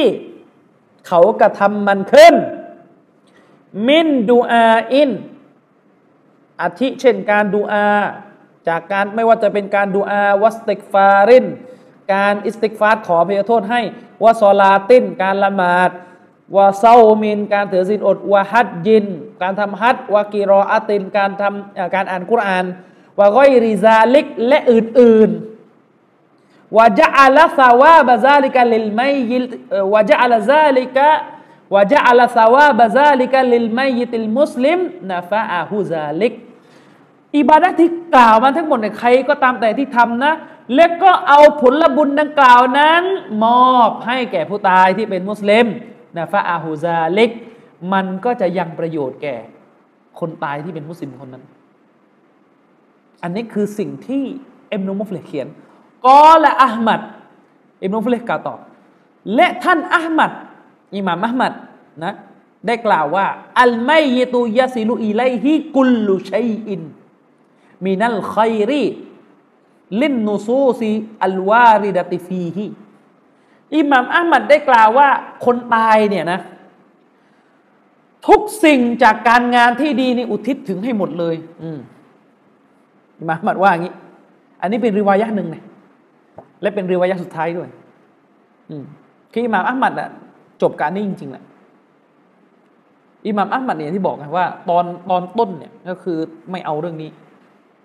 [1.06, 2.34] เขากระทำมันขึ้น
[3.88, 5.10] มินดูอาอิน
[6.60, 7.86] อาทิเช่นการดูอา
[8.68, 11.46] จากการไม่ว่าจะเป็นการดูอาวัสติกฟาริน
[12.14, 13.80] การอิสติกฟาร์ขอพยโทษให้
[14.24, 15.90] วะซอลาติน การละหมาด
[16.56, 19.06] وصوم การถือศีลอดวะฮัดยิน
[19.42, 22.64] การทำฮัดวะกีรออาติน การทำการอ่านกุรอาน
[23.18, 34.78] وغير ذلك และอื่นๆ وجعل ثواب ذلك للميت وجعل ذلك وجعل ثواب ذلك للميت المسلم
[35.10, 36.32] نفعه ذلك
[37.38, 40.32] อิบาดะที่กล่าวมาทั้งหมดเนี่ยใครก็ตามแต่ที่ทำนะ
[40.74, 43.02] และก็เอาผลบุญดังกล่าวนั้น
[43.44, 45.66] มอบให้แก่ผู้ตายที่เป็นมุสลิม
[46.16, 47.30] นะฟะอาฮูซาลิก
[47.92, 49.36] มันก็จะยังประโยชน์แก่
[50.20, 51.44] คนตายที่เป็นมุสลิมคนนั้น
[53.22, 54.24] อันนี้คือสิ่งที่
[54.68, 55.46] เอ็มนุมุฟเลเขียน
[56.06, 57.00] กอละอัลมัด
[57.80, 58.56] เอ็มนุมุฟเลกล่าวต่อ
[59.34, 60.32] และท่านอัลมัด
[60.96, 61.52] อิหม่ามอัลมัด
[62.04, 62.14] นะ
[62.66, 63.26] ได้กล่าวว่า
[63.60, 66.80] อัลไมยตุยาซิลุอิไลฮิกุลลุชัยอิน
[67.84, 68.84] มินัลขัยรี
[70.02, 70.90] ลินนูซูซี
[71.24, 72.66] อัลวาริดติฟีฮี
[73.76, 75.08] อิหม่ามอัลมัดได้กล่าวว่า
[75.44, 76.40] คนตายเนี่ยนะ
[78.28, 81.78] ทุกสิ่งจากการงานที่ดีนี่อุทิศถึงให้หมดเลย อืม
[83.20, 83.94] อิหม่ามอัลมัดว่าอย่างนี้
[84.60, 85.62] อันนี้เป็นริวายะหนึ่งนะ
[86.62, 87.68] และเป็นริวายะสุดท้ายด้วย
[88.70, 88.84] อืม
[89.32, 90.08] คืออิหม่ามอัลมัดอะ
[90.62, 91.44] จบการนี้จริงๆแหละ
[93.26, 96.18] อิหม่ามอัลมัดเนี่ยที่บอกไงว่า ตอนตอนต้นเนี่ยก็คือ
[96.50, 97.10] ไม่เอาเรื่องนี้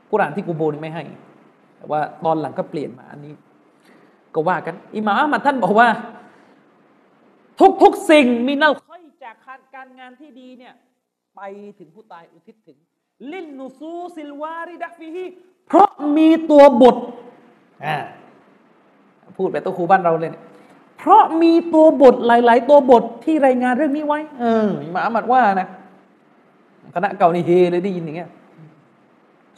[0.09, 1.03] กุรานที่กูโบนี่ไม่ให้
[1.77, 3.33] แต่ว่าตอนหลังก็เปลี่ยนมาอันนี้
[4.35, 5.87] ก็ว่ากันอิหม่ามอัลมัดท่านบอกว่า
[7.59, 9.35] ทุกทุกสิ่งมีนัลค่อยจาก
[9.75, 10.73] การงานที่ดีเนี่ย
[11.35, 11.41] ไป
[11.79, 12.77] ถึงผู้ตายอุทิศถึง
[13.31, 15.25] ลินนูซูซิลวาริดักฟีฮี
[15.67, 16.95] เพราะมีตัวบท
[17.85, 17.97] อ่า
[19.37, 20.31] พูดแบบตัวครูบ้านเราเลย
[20.97, 25.67] เพราะมีตัวบทหลาย ๆ ตัวบทที่รายงานเรื่องนี้ไว้ เออหมาอัลมัดว่านะ
[26.93, 28.29] คณะเก่านี่เฮเลยได้ยินอย่างเงี้ย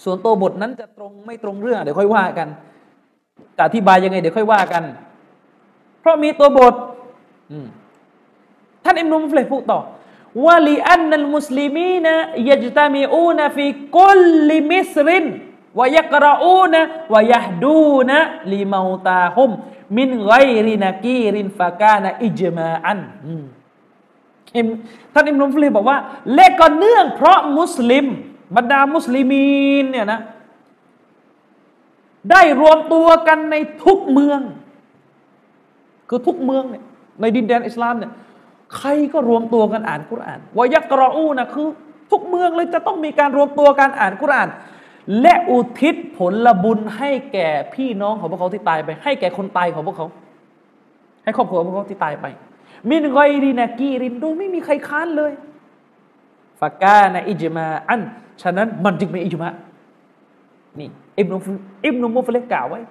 [0.03, 2.47] ส่วนตัวบทนั้นจะตรงไม่ตรงเรื่อง เดี๋ยวค่อยว่ากัน
[3.58, 4.84] จะอธิบายยังไง เดี๋ยวค่อยว่ากัน
[5.99, 6.74] เพราะมีตัวบท
[8.84, 9.80] ท่านอิมนุมฟลพูดต่อ
[10.46, 12.08] วะลีอันนัลมุสลิมีน
[12.50, 13.66] ยัจตามีอูนฟี
[13.98, 14.22] กุล
[14.52, 15.26] ลิมิสริน
[15.80, 16.76] วยักรอูน
[17.14, 18.12] วยฮดูน
[18.54, 19.52] ลิมาตาฮุม
[19.98, 20.34] มินไก
[20.68, 23.00] รินากีรินฟากานะอิจมาอัน
[25.14, 25.98] ท่านอิมนุมฟลีบอกว่า
[26.34, 28.06] และก็เนื่องเพราะมุสลิม
[28.56, 29.48] บรรดามุสลิมี
[29.84, 30.20] นเนี่ยนะ
[32.32, 34.42] ได้รวมตัวกันในทุกเมือง
[36.10, 36.84] คือทุกเมืองเนี่ย
[37.22, 38.12] ในดินแดนอิสลามเนี่ย
[38.78, 41.68] ใครก็รวมตัวกันอ่านกุรอานวายักรออูนะคือ
[42.11, 44.49] ทุกเมืองเลยจะต้องมีการรวมตัวกันอ่านกุรอาน
[45.22, 50.07] และอุทิศผลบุญให้แก่พี่น้องของพวกเขาที่ตายไป ให้แก่คนตายของพวกเขา
[51.24, 52.26] ให้ครอบครัวพวกเขาที่ตายไป
[52.89, 55.32] มินไกรีนากีรินโดยไม่มีใครค้านเลย
[56.59, 58.01] ฟากานะอิจมาอัน
[58.41, 59.49] ฉะนั้นมันจึงเป็นอิจมา
[60.80, 61.38] นี่อิบนุ
[61.86, 62.82] อิบนุมุฟเลกกล่าวไว้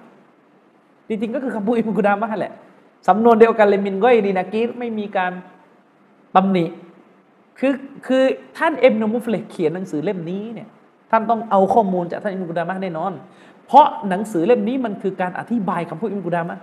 [1.07, 2.53] จริงๆก็คือคำพูดอิบนุกุดามะแหละ
[3.07, 5.31] สำนวนเดียวกันเลยมินไกรีนากีไม่มีการ
[6.35, 6.65] ตำหนิ
[7.59, 7.73] คือ
[8.07, 8.23] คือ
[8.57, 10.69] ท่านเอ็มนมุฟเลเขียนหนังสือเล่มนี้เนี่ย
[11.11, 13.13] ท่านต้องเอาข้อมูลจากท่านอิมกุดามะแน่นอน
[13.65, 16.57] เพราะหนังสือเล่มนี้มันคือการอธิบายคำพูดอิมกุดามะ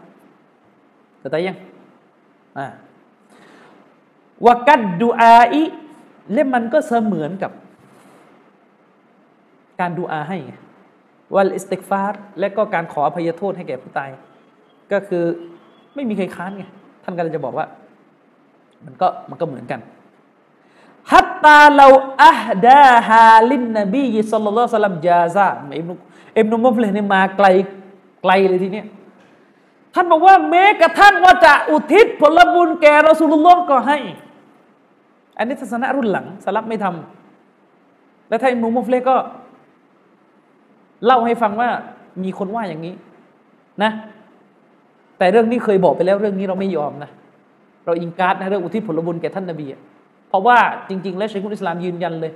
[1.18, 1.56] เข้าใจยัง
[2.58, 2.66] อ่า
[4.46, 5.62] วากัดดูอาอี
[6.32, 7.52] เล่มมันก็เสมือนกับ
[9.80, 10.38] การดูอาให้
[11.34, 14.10] والاستغفار และก็การขออภัยโทษให้แก่ผู้ตาย
[14.92, 15.24] ก็คือ
[15.94, 16.64] ไม่มีใครค้านไง
[17.04, 17.66] ท่านก็เลยจะบอกว่า
[18.87, 19.80] มันก็มันก็เหมือนกัน
[21.12, 21.87] ฮัตตาเรา
[22.24, 25.93] อัฮดาฮาลินนบีสัลลัลลอฮุซัลลัมจาซาอิบนุ
[26.39, 27.47] อิบนุมุฟเลนี่มาไกล
[28.22, 28.87] ไกลเลยทีเนี้ย
[29.95, 33.99] ท่านบอกว่าแม้กระทั่งว่าจะอุทิศผลบุญแก่รอสูลุลลอฮ์ก็ให้
[35.39, 39.16] อันนี้ศาสนารุ่นหลังสลับไม่ทำและท่านอิบนุมุฟเลก็
[41.05, 41.68] เล่าให้ฟังว่า
[42.22, 42.95] มีคนว่าอย่างนี้
[43.83, 43.91] นะ
[45.18, 47.11] แต่เรื่องนี้เคยบอกไปแล้วเรื่องนี้เราไม่ยอมนะ
[47.85, 49.66] เราอิงการ์ดนะเรื่องอุทิศผลบุญแก่ท่านนบี
[50.28, 50.59] เพราะว่า
[50.89, 52.33] จริง ๆ แล้วชัยคุลอิสลามยืนยันเลย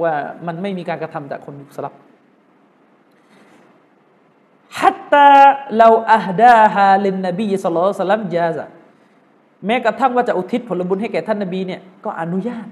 [0.00, 0.12] ว่า
[0.46, 1.94] มันไม่มีการกระทำจากคนมุสลิม
[4.78, 5.28] ฮัตตา
[5.78, 8.66] เราอัฮดาฮาลินนบีสุลต่านสัลลัมจาซะ
[9.66, 12.66] แม้กระทั่งว่าจะอุทิศผลบุญให้แก่ท่านนบีเนี่ยก็อนุญาต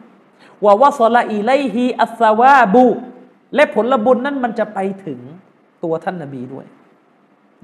[0.64, 2.86] ว่าวะซลาอีไลฮีอัสวาบู
[3.54, 5.18] และผลบุญนั้นมันจะไปถึง
[5.84, 6.66] ตัวท่านนบีด้วย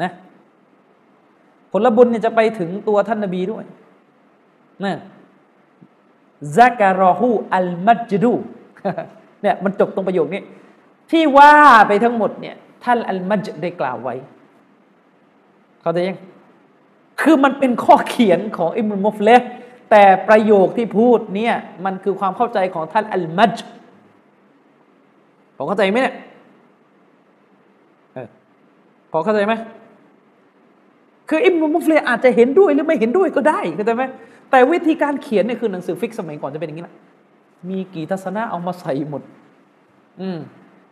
[0.03, 0.11] นะ
[1.85, 3.65] ลบุญเนี่ยจะไปถึงตัวท่านนบีด้วย
[4.85, 4.95] นะ
[6.57, 8.33] ซักการอฮูอัลมัจดู
[9.43, 10.43] เนี่ยมันจบตรงประโยคนี้
[11.11, 11.55] ที่ว่า
[11.89, 14.15] ไปทั้งหมดเนี่ยท่านอัลมัจได้กล่าวไว้
[15.81, 16.19] เขาใจยัง
[17.21, 19.31] คือมันเป็นข้อเขียนของอิมรุมฟเล
[19.91, 21.55] แต่ประโยคที่พูดเนี่ย
[21.85, 23.55] มันคือความเข้าใจของท่านอัลมัจ
[25.57, 26.15] ผมเข้าใจไหมเนี่ย
[29.17, 29.55] อเข้าใจไหม
[31.29, 34.05] คืออิบนุมุฟลีอาจจะเห็นด้วยหรือไม่เห็นด้วยก็ได้เข้าใจไหม
[34.51, 36.95] แต่วิธีการเขียนเนี่ยคือหนังสือฟิกสมัยก่อนจะเป็นอย่างนี้แหละ
[37.69, 39.23] มีกี่ทัศนะเอามาใส่หมด
[40.21, 40.39] อืม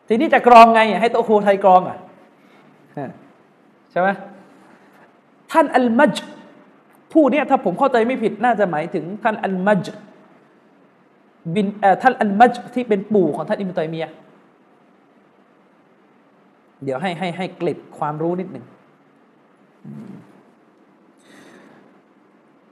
[0.09, 1.99] ทีนี้จะกรองไง ให้โตโคไทยกรองอะ
[3.91, 4.09] ใช่ไหม
[5.53, 6.15] ท่านอัลมัจ
[7.13, 9.85] ผู้นี้ถ้าผมเข้าใจไม่ผิดน่าจะหมายถึงท่านอัลมัจ
[11.55, 11.67] บิน
[12.03, 14.07] ท่านอัลมัจที่เป็นปู่ของท่านอิมตัยมีย
[16.85, 18.65] เดี๋ยวให้ให้ให้เกล็ดความรู้นิดหนึ่ง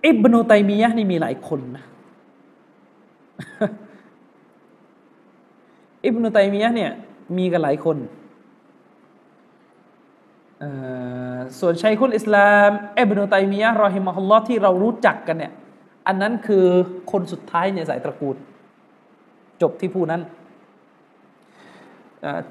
[0.06, 1.84] อิบนุตัยมียะนี่มีหลายคนนะ
[6.04, 6.92] อิบนุตัยมียะเนี่ย
[7.36, 7.96] มีกันหลายคน
[11.60, 15.52] ส่วนชัยคุลอิสลามอิบนุตัยมียะรอฮิมะฮุลลอฮ์ที่เรารู้จักกันเนี่ย
[16.06, 16.66] อันนั้นคือ
[17.12, 18.36] คนสุดท้ายในสายตระกูล
[19.62, 20.22] จบที่ผู้นั้น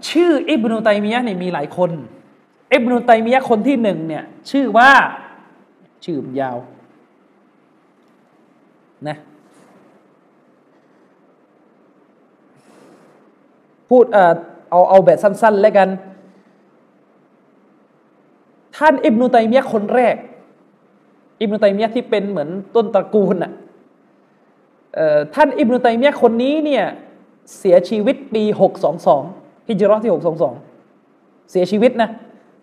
[0.10, 1.91] ชื่ออิบนุตัยมียะเนี่ยมีหลายคน
[2.74, 4.91] อิบนุตัยมียะคนที่หนึ่งเนี่ยชื่อว่า
[6.06, 6.58] ชื่อยาว
[9.08, 9.18] นะ
[13.89, 14.34] พูดเอ่อ
[14.70, 15.89] เอาเอาแบบสั้น ๆ แล้วกัน
[18.78, 20.16] ท่านอิบนุตัยมียะคนแรก
[21.41, 23.52] อิบนุตัยมียะที่เป็นเหมือนต้นตระกูลน่ะ
[25.36, 26.84] ท่านอิบนุตัยมียะคนนี้เนี่ย
[27.60, 28.43] เสียชีวิตปี
[29.06, 32.10] 622ฮิจรัตที่ 622 เสียชีวิตนะ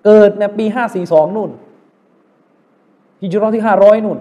[0.05, 0.65] เกิดในปี
[1.01, 1.51] 542 นู่น
[3.23, 4.19] ฮิจรัตที่ 500 นู่น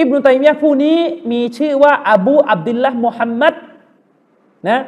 [0.00, 0.98] อิบนุตัยมียะผู้นี้
[1.32, 3.54] มีชื่อว่าอบูอับดุลละมุฮัมมัด
[4.68, 4.78] นะ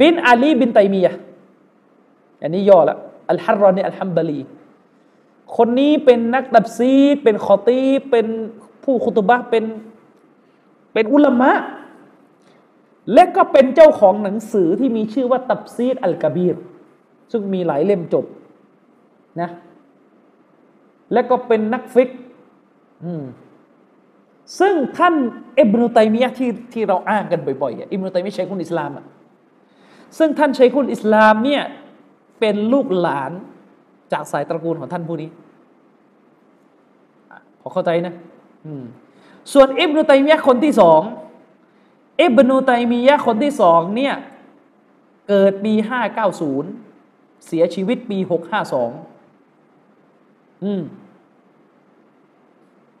[0.00, 1.12] บินอาลีบินตัยมียะ
[2.42, 2.94] อันนี้ย่อละ
[3.30, 4.40] อัลฮัรรอนีอัลฮัมบลี
[5.56, 8.26] คนนี้เป็นนักตับซีดเป็นคอตีเป็น
[8.84, 9.64] ผู้คุตบะเป็น
[10.92, 11.52] เป็นอุลามะ
[13.14, 16.56] และก็เป็นเจ้าของหนังสือที่มีชื่อว่าตับซีดอัลกบีร
[17.32, 18.24] ซึ่งมีหลายเล่มจบ
[19.40, 19.50] นะ
[21.12, 22.10] และก็เป็นนักฟิก
[23.04, 23.24] อืม
[24.58, 25.14] ซึ่งท่าน
[25.58, 29.04] อิบนุตัยมียะที่ที่เราอ้างกันบ่อยๆอิบนุตัยมียะชัยคุณอิสลามอะ
[30.18, 31.62] ซึ่งท่านชัยคุณอิสลามเนี่ย
[32.40, 33.32] เป็นลูกหลาน
[34.12, 35.30] จากสายตระกูลของท่านผู้นี้
[37.60, 38.14] พอเข้าใจนะ
[39.52, 41.00] ส่วนอิบนุตัยมียะคนที่สอง
[42.22, 44.14] อิบนุตัยมียะคนที่สองเนี่ย
[45.28, 46.70] เกิดปีห้าเก้าศูนย์
[47.46, 48.90] เสียชีวิตปีหกห้าสอง
[50.64, 50.82] อืม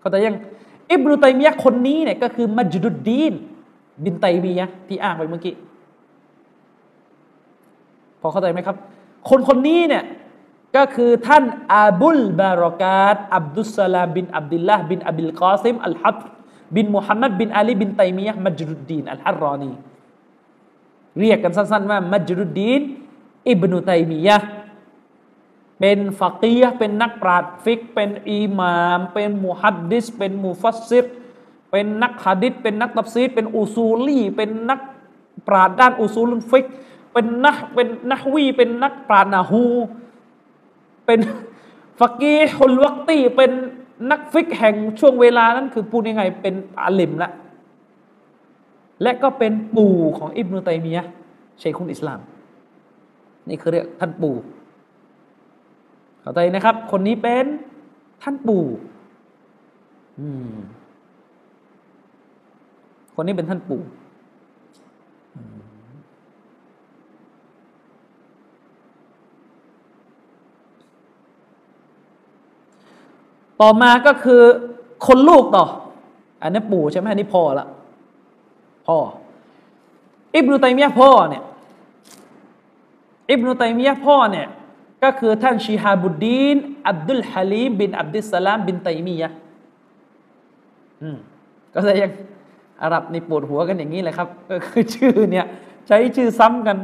[0.00, 0.36] เข้าใจยัง
[0.92, 3.34] อิบนุตัยมียะคนนี้เนี่ยก็คือมัจดุดดีน
[4.04, 5.54] บินไตมียะที่อ้างไปเมื่อกี้
[8.20, 8.76] พอเข้าใจไหมครับ
[9.28, 10.04] คนคนนี้เนี่ย
[10.76, 16.18] ก็คือท่านอาบุลบารอกาตอับดุสซาลามบินอับดุลลาห์บินอบิลกอซิมอัลคิฎิร
[16.76, 19.70] บินมุฮัมมัดบินอาลีบินไตมียะมัจดุดดีนอัลฮัรรอนี
[21.20, 22.80] เรียกกันสั้นๆว่ามัจดุดดีน
[23.50, 24.36] อิบนุตัยมียะ
[25.80, 31.06] เป็นฟะกีฮ์เป็นนักปราชญ์ฟิก เป็นอิหมาม เป็นมุฮัดดิส เป็นมุฟัสซิร
[31.70, 34.80] เป็นนักฮะดิษเป็นนักตัฟซีรเป็นอุซูลีเป็นนัก
[35.48, 36.66] ปราชญ์ด้านอุซูลฟิก
[37.12, 39.64] เป็นนักเป็นนักวีเป็นนักปราชญ์นาฮู
[41.06, 41.20] เป็น
[42.00, 43.52] ฟักีฮุลวักตีเป็น
[44.10, 47.30] นักฟิกแห่งช่วงเวลานั้นคือพูดยังไงเป็นอาลิมละ
[49.02, 51.04] และก็เป็นปู่ของอิบนุตัยมียะ
[51.62, 52.20] ชัยคุนอิสลาม
[53.48, 54.34] นี่คือเรียกท่านปู่
[56.26, 57.46] เข้าใจนะครับ คนนี้เป็น
[58.22, 58.64] ท่านปู่
[63.14, 63.80] คนนี้เป็นท่านปู่
[73.60, 74.42] ต่อมาก็คือ
[75.06, 75.64] คนลูกต่อ
[76.42, 77.66] อันนี้ปู่ใช่ไหมอันนี้พ่อละ
[78.86, 78.98] พ่อ
[80.34, 81.42] อิบนุตัยมียะพ่อเนี่ย
[83.30, 84.48] อิบนุตัยมียะพ่อเนี่ย
[85.02, 86.56] ก็คือท่านชีฮาบุดดีน
[86.88, 89.30] อับดุลฮาลีมบินอับดุลสลามบินไตมียะ
[91.02, 91.16] อืม
[91.74, 92.12] ก็จะยัง
[92.82, 95.46] อาหรับในปวดหัวกันอย่างนี้เลยครับ ก็คือชื่อเนี่ย
[95.88, 96.76] ใช้ชื่อซ้ำกัน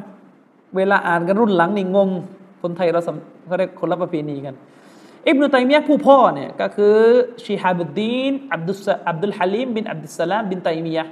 [0.76, 2.08] เวลาอ่านกันรุ่นหลังนี่งง
[2.62, 3.00] คนไทยเรา
[3.46, 4.54] เขาเรียกคนละประเพณีกัน
[5.26, 6.94] อิบนุตัยมียะผู้พ่อเนี่ยก็คือ
[7.44, 8.78] ชีฮาบุดดีนอับดุล
[9.08, 11.04] อับดุลฮาลีมบินอับดุลสลามบินไตมียะ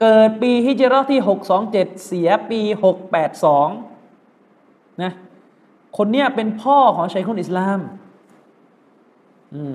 [0.00, 1.20] เกิดปีฮิจรัตที่
[1.62, 2.60] 627 เสียปี
[3.62, 5.12] 682นะ
[5.96, 7.80] คนเนี้ยเป็นพ่อของชัยคนอิสลาม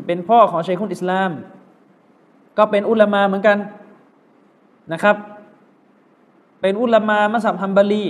[0.08, 1.32] เป็นพ่อของชัยคนอิสลาม
[2.58, 3.58] ก็เป็นอุลามาเหมือนกัน
[4.94, 5.16] นะครับ
[6.62, 8.06] เป็นอุลามามัสยิดฮัมบารี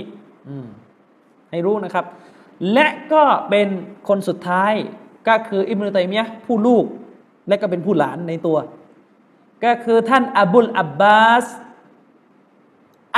[1.50, 2.04] ให้รู้นะครับ
[2.72, 3.68] และก็เป็น
[4.08, 4.72] คนสุดท้าย
[5.28, 6.84] ก็คืออิบนุตัยมียะผู้ลูก
[7.48, 8.58] และก็เป็นผู้หลานในตัว
[9.64, 11.46] ก็คือท่านอับุลอับบาส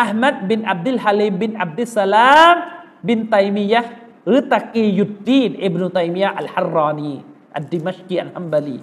[0.00, 2.54] อัลมัดบินอับดุลฮาลิมบินอับดุลสลาม
[3.08, 3.82] บินไตมียะ
[4.26, 7.12] หรือตะกียุดดีนอิบนุตัยมียะอัลฮารรอนี
[7.56, 8.78] อัดดิมัชกีอัลฮัมบาลี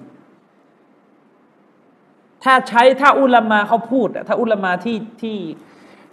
[2.43, 5.37] ถ้าใช้ถ้าอุลามาเขาพูดถ้าอุลามาที่ที่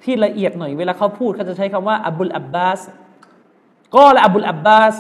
[0.05, 2.81] ที่ละเอียดหน่อย เวลาเขาพูดเขาจะใช้คำว่าอับุลอับบาส
[3.95, 4.97] ก็ละอับุลอับบาส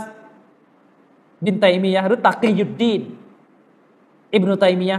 [1.44, 3.02] บินไตมียะหรือตักียุดดีน
[4.34, 4.98] อิบนุตัยมียะ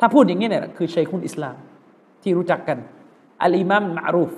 [0.00, 1.56] ถ้าพูดอย่างนี้เนี่ยคือชัยคุนอิสลาม
[2.22, 2.78] ที่รู้จักกัน
[3.42, 4.32] อัลอิมามมารูฟ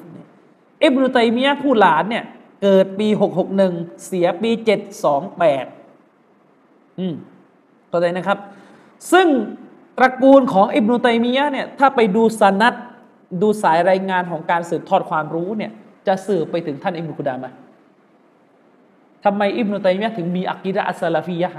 [0.85, 2.25] อิบนุตัยมียะผู้หลานเนี่ย
[2.63, 3.75] เกิดปีหกหกหนึ่ง
[4.07, 5.67] เสียปีเจ็ดสองแปด
[6.99, 7.15] อืม
[7.89, 8.39] เข้าใจนะครับ
[9.13, 9.27] ซึ่ง
[9.99, 12.75] ตระกูลของอิบนุตัยมียะเนี่ยถ้าไปดูสนัด
[13.43, 15.73] ดูสายรายงานของการสืบทอดความรู้เนี่ย
[16.07, 17.53] จะสืบไปถึงท่านอิบนุกุดามะ
[19.25, 21.51] ทำไมอิบนุตัยมียะถึงมีอักีดะอัสลาฟียะ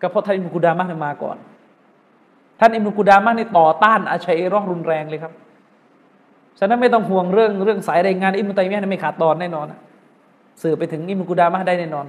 [0.00, 1.36] ก็เพราะท่านอิบนุกุดามะมาก่อน
[2.60, 5.32] ท่านอิบนุกุดามะในต่อต้านอาชัยรอรุนแรงเลยครับ
[6.58, 9.80] ฉะนั้นไม่ต้องห่วงเรื่องเรื่องสายรายงานอิบนุตัยมียะไม่ขาดตอนแน่นอนนะ
[10.60, 12.06] สืบไปถึงอิบนุกุดามะได้แน่นอน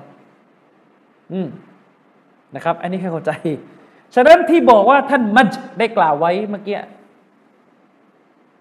[1.34, 1.48] อืม
[2.56, 3.32] นะครับ อันนี้แค่เข้าใจ
[4.16, 5.50] ฉะนั้นที่บอกว่าท่านมัจ
[5.80, 6.78] ได้กล่าวไว้เมื่อกี้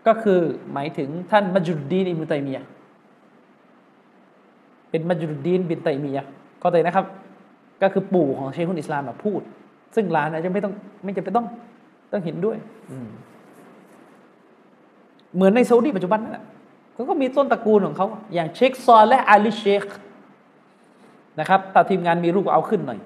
[0.06, 0.40] ก็คือ
[0.72, 2.64] หมายถึงท่านมัจุดดีนอิมุตัยมียะ
[4.90, 6.24] เป็นมัจุดดีนบินไตมียะ
[6.60, 7.06] เข้าใจนะครับ
[7.82, 9.40] ก็คือปู่ของเชคุนอิสลามมาพูด
[9.94, 10.72] ซึ่งหลานอาจจะไม่ต้อง
[11.04, 11.46] ไม่จำเป็นต้อง
[12.12, 12.56] ต้องเห็นด้วย
[15.34, 16.44] เหมือนในซาอุดีปัจจุบันนั่นแหละ
[16.98, 19.84] เขาก็มีต้นตระกูลของเขาอย่างเชคซอลและอาลีเชค
[21.38, 22.98] นะครับถ้าทีมงานมีรูปเอาขึ้นหน่อย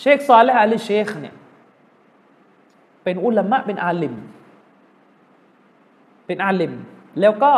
[0.00, 1.34] เชคซอลและอาลีเชคเนี่ย
[3.04, 4.14] เป็นอุลามะเป็นอาลิม
[6.26, 6.74] เป็นอาลิม
[7.20, 7.52] แล้วก็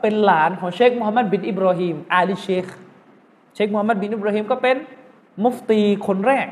[0.00, 2.66] เป็นหลานของเชคมูฮัมหมัดบินอิบราฮิมอาลีเชค
[3.54, 4.76] เชคมูฮัมหมัดบินอิบราฮิมก็เป็น
[5.44, 6.46] มุฟตีคนแรก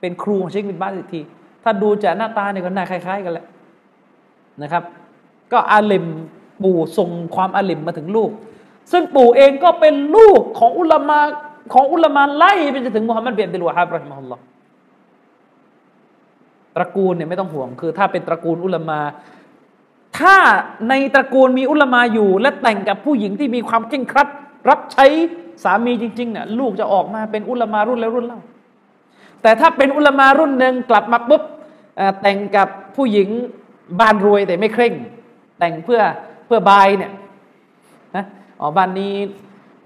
[0.00, 1.20] เป็นครูของเชคบินบาสิที
[1.62, 3.46] ถ้าดูจากหน้าตาเนี่ยก็น่าคล้าย ๆ กันแหละ
[4.62, 4.84] นะครับ
[5.52, 6.06] ก็อาลิม
[6.62, 8.30] ปู่ส่งความอาลิมมาถึงลูก
[8.92, 11.20] ซึ่งปู่เองก็เป็นลูกของอุลามะ
[11.74, 14.42] ของอุลามะไล่ไปจนถึงมุฮัมมัดเบียนติลวะฮับรอฮิมฮุลลอฮ์
[16.76, 19.00] ตระกูลเนี่ยไม่ต้องห่วงคือ ถ้าเป็นตระกูลอุลามา
[20.18, 20.36] ถ้า
[20.88, 24.28] ในตระกูลมีอุลามาอยู่ และแต่งกับผู้หญิงที่มีความเคร่งครัด
[24.68, 25.06] รับใช้
[25.64, 28.40] สามีจริงๆเนี่ยลูกจะออกมาเป็นอุลามารุ่นแล้วรุ่นเล่า
[29.42, 31.42] แต่ถ้าเป็นอุลามารุ่นหนึ่งกลับมาปุ๊บ
[32.20, 33.28] แต่งกับผู้หญิง
[34.00, 34.94] บ้านรวยแต่ไม่เคร่ง
[35.62, 36.02] แต่งเพื่อ
[36.46, 37.12] เพื่อบายเนี่ย
[38.16, 38.24] นะ
[38.60, 39.14] อ๋อบ้านนี้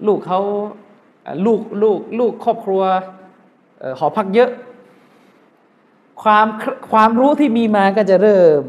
[0.07, 0.39] ลูกเขา
[1.45, 2.81] ลูกลูกลูกครอบครัว
[3.97, 4.49] หอพักเยอะ
[6.21, 6.47] ความ
[6.91, 8.63] ความรู้ที่มีมาก็จะเริ่ม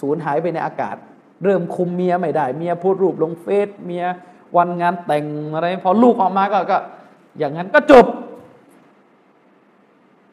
[0.00, 0.96] สูญหายไปในอากาศ
[1.44, 4.04] เริ่มคุมเมียไม่ได้ เมียพูดรูปลงเฟซเมีย
[4.56, 5.24] วันงานแต่ง
[5.54, 6.78] อะไรพอลูกออกมาก็ก็
[7.38, 8.06] อย่างนั้นก็จบ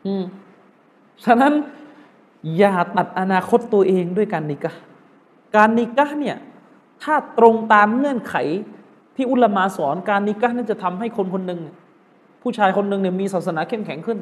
[0.05, 0.23] อืม
[1.25, 1.53] ฉะนั้น
[2.57, 4.73] อย่าตัดอนาคตตัวเองด้วยการนิกะ
[5.55, 6.37] การนิกะเนี่ย
[7.03, 8.35] ถ้าตรงตามเงื่อนไข
[9.15, 11.59] ที่อุลามาสอน การนิกะนั่นจะทำให้คนคนหนึ่ง
[12.41, 14.19] ผู้ชายคนหนึ่งเนี่ยมีศาสนาเข้มแข็งขึ้น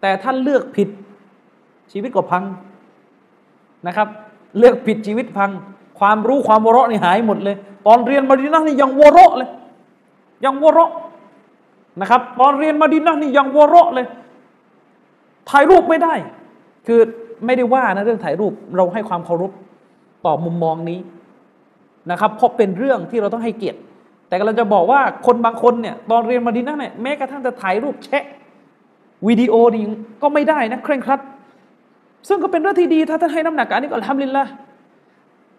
[0.00, 0.88] แต่ท่านเลือกผิด
[1.92, 2.44] ชีวิตก็พัง
[3.86, 4.08] นะครับ
[4.58, 5.50] เลือกผิดชีวิตพัง
[5.98, 7.56] ความรู้ความวเราะนี่หายหมดเลย
[7.86, 9.48] ตอนเรียนมาดีนะนี่ยังวเราะเลย
[10.44, 10.92] ยังวเราะ
[12.00, 14.06] นะครับ ตอนเรียนมาดีนะนี่ยังวเราะเลย
[15.50, 16.14] ถ่ายรูปไม่ได้
[16.86, 17.00] คือ
[17.44, 19.52] ไม่ได้ว่านะเรื่องถ่ายรูปเราให้ความเคารพ
[20.26, 20.98] ต่อมุมมองนี้
[22.10, 23.78] นะครับเพราะเป็นเรื่องที่เราต้องให้เกียรติ
[24.28, 28.24] แต่เราจะบอกว่าคนบางคนเนี่ยตอนเรียนมาดีนะเนี่ยแม้กระทั่งจะถ่ายรูปแชะ
[29.28, 29.82] วิดีโอนี่
[30.22, 31.20] ก็ไม่ได้นะเคร่งครัด
[32.28, 34.46] ซึ่งก็เป็นเรื่องที่ดีถ้าท่านให้น้ำหนักอันนี้ก็ทำลินละ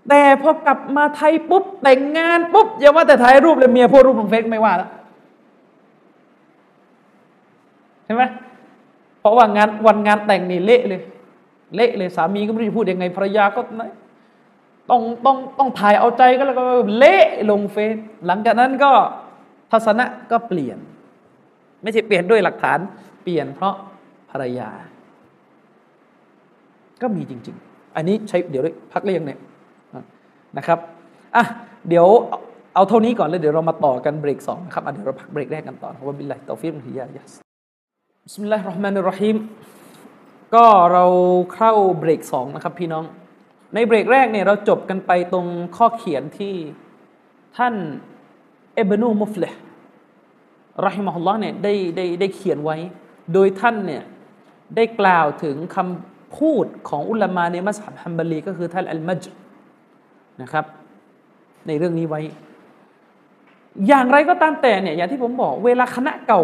[0.09, 4.89] แต่พอกลับมาไทยปุ๊บแต่งงานปุ๊บอย่าว่าแต่ถ่ายรูปเลยเมียโพสรูปลงเฟซไม่ว่าแล้ว
[8.05, 8.23] ใช่ไหม
[9.19, 11.01] เพราะว่างานวันงานแต่งนี่เละเลย
[11.75, 13.61] เละเลยสามีก็ไม่รู้จะพูดยังไงภรรยาก็
[14.89, 16.63] ต้องต้องต้องถ่ายเอาใจก็แล้วก็
[16.97, 17.95] เละลงเฟซ
[18.27, 18.91] หลังจากนั้นก็
[19.71, 20.77] ทัศนะก็เปลี่ยน
[21.83, 22.79] ไม่ใช่เปลี่ยนด้วยหลักฐาน
[23.23, 23.75] เปลี่ยนเพราะ
[24.31, 24.69] ภรรยา
[27.01, 29.39] ก็มีจริง ๆ อันนี้ใช้เดี๋ยวพักเรียงเนี่ย
[30.57, 30.79] นะครับ
[31.35, 31.43] อะ
[31.89, 32.07] เดี๋ยว
[32.75, 37.31] เอาเท่านี้ก่อนเลยเดี๋ยวเรามาต่อกันเบรกสองนะครับเดี๋ยวเราพักเบรกแรกกันต่อว่าบิลลาฮิตอฟิมฮิยายัส
[38.23, 39.37] บิสมิลลาฮิรราะห์มานิรราะฮีม
[40.55, 41.05] ก็เรา
[41.55, 43.03] เข้าเบรกสองนะครับพี่น้อง
[43.73, 45.47] ในเบรกแรกเนี่ยเราจบกันไปตรง
[45.77, 46.53] ข้อเขียนที่
[47.57, 47.73] ท่าน
[48.75, 49.59] เอบนูมุฟเลห์
[50.85, 52.77] รอฮิมฮุลลอฮ์เนี่ยได้ได้ได้เขียนไว้
[53.33, 54.03] โดยท่านเนี่ย
[54.75, 59.23] ได้กล่าวถึงคำพูดของอุลามาในมัสฮับฮัมบารีก็คือท่านอัลมัจ
[60.41, 60.65] นะครับ
[61.67, 62.21] ในเรื่องนี้ไว้
[63.87, 66.41] อย่างไรก็ตามแต่เนี่ยอย่างที่ผมบอกเวลาคณะเก่า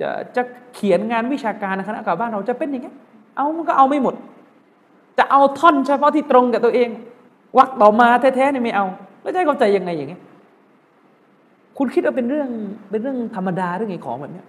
[0.00, 0.42] จะจะ
[0.74, 2.92] เขียนงานวิชาการคณะเก่าบ้านเราจะเป็นอย่างนี้
[3.36, 4.14] เอามันก็เอาไม่หมด
[5.18, 6.88] จะเอาท่อนเฉพาะที่ตรงกับตัวเอง
[7.58, 8.86] วักต่อมาแท้ๆเนี่ยไม่เอา
[9.22, 10.22] แล้วจะเข้าใจยังไงอย่างนี้ย
[11.78, 12.48] คุณคิดว่าเป็นเรื่อง
[12.90, 14.46] เป็นเรื่องธรรมดาเรื่องไงของแบบเนี้ย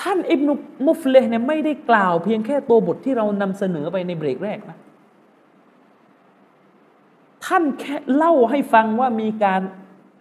[0.00, 0.52] ท่านอิบนุ
[0.86, 4.78] มุฟเลเนี่ยไม่ได้กล่าวเพียงแค่ตัวบทที่เรานำเสนอไปในเบรกแรกนะ
[7.46, 9.62] ท่านแค่เล่าให้ฟังว่ามีการ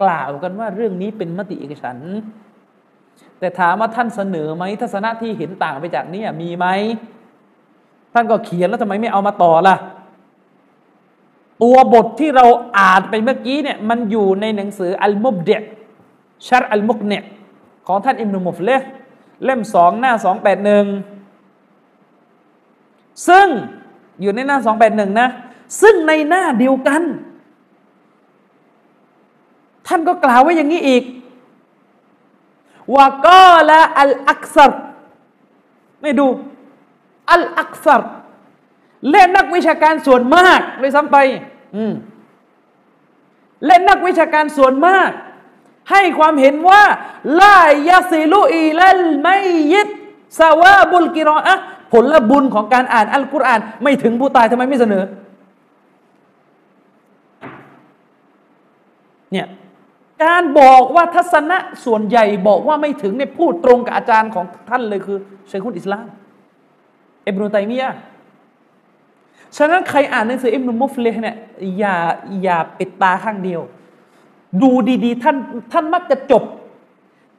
[0.01, 1.97] กล่าวกันว่าเรื่องนี้เป็นมติเอกฉัน
[3.39, 6.65] แต่ถามว่าท่านเสนอไหมทัศนะที่เห็นต่างไปจากนี้มีไหม
[8.13, 9.75] ท่านก็เขียนแล้วทำไมไม่เอามาต่อล่ะ
[11.63, 12.45] ตัวบทที่เรา
[12.79, 15.63] อ่านไปเมื่อกี้เนี่ยมันอยู่ในหนังสืออัลมุบเดะ
[16.47, 17.13] ชัรอัลมุกเน
[17.87, 18.69] ของท่านอิมนุมุฟเล
[19.43, 20.85] เล่มสองหน้าสองแปดหนึ่ง
[23.27, 23.47] ซึ่ง
[24.21, 25.29] อยู่ในหน้าสองแปดหนึ่งนะ
[25.81, 27.01] ซึ่งในหน้าเดียวกัน
[29.87, 31.03] ท่านก็กล่าวไว้อย่างนี้อีก
[32.93, 34.71] ว่าก็ละอัลอักษร
[36.01, 36.27] ไม่ดู
[37.31, 38.01] อัลอักษร
[39.09, 41.17] และนักวิชาการส่วนมากเลยซ้ำไป
[41.75, 41.93] อืม
[43.65, 45.09] และนักวิชาการส่วนมาก
[45.91, 46.83] ให้ความเห็นว่า
[47.41, 47.59] ลา
[47.89, 49.37] ยาซิลุอีลัลไม่
[49.73, 49.87] ยิด
[50.39, 51.53] สาวาบุลกิรออะ
[51.93, 55.03] ผลละบุญของการอ่านอัลกุรอาน ไม่ถึงผู้ตายทำไมไม่เสนอ
[59.31, 59.47] เนี่ย
[60.23, 65.17] การบอกว่าทัศนะส่วนใหญ่บอกว่าไม่ถึงเนี่ยพูดตรงกับอาจารย์ของท่านเลยคือ
[65.47, 66.05] เชคุนอิสลาม
[67.27, 67.89] อิบนุตัยมียะ
[69.57, 71.37] ฉะนั้นใครอ่านหนังสืออิบนุมุฟเลเนี่ย
[71.79, 71.95] อย่า
[72.43, 73.61] อย่าปิดตาข้างเดียว
[74.61, 74.71] ดู
[75.05, 75.37] ดีๆ ท่าน
[75.71, 76.43] ท่านมักจะจบ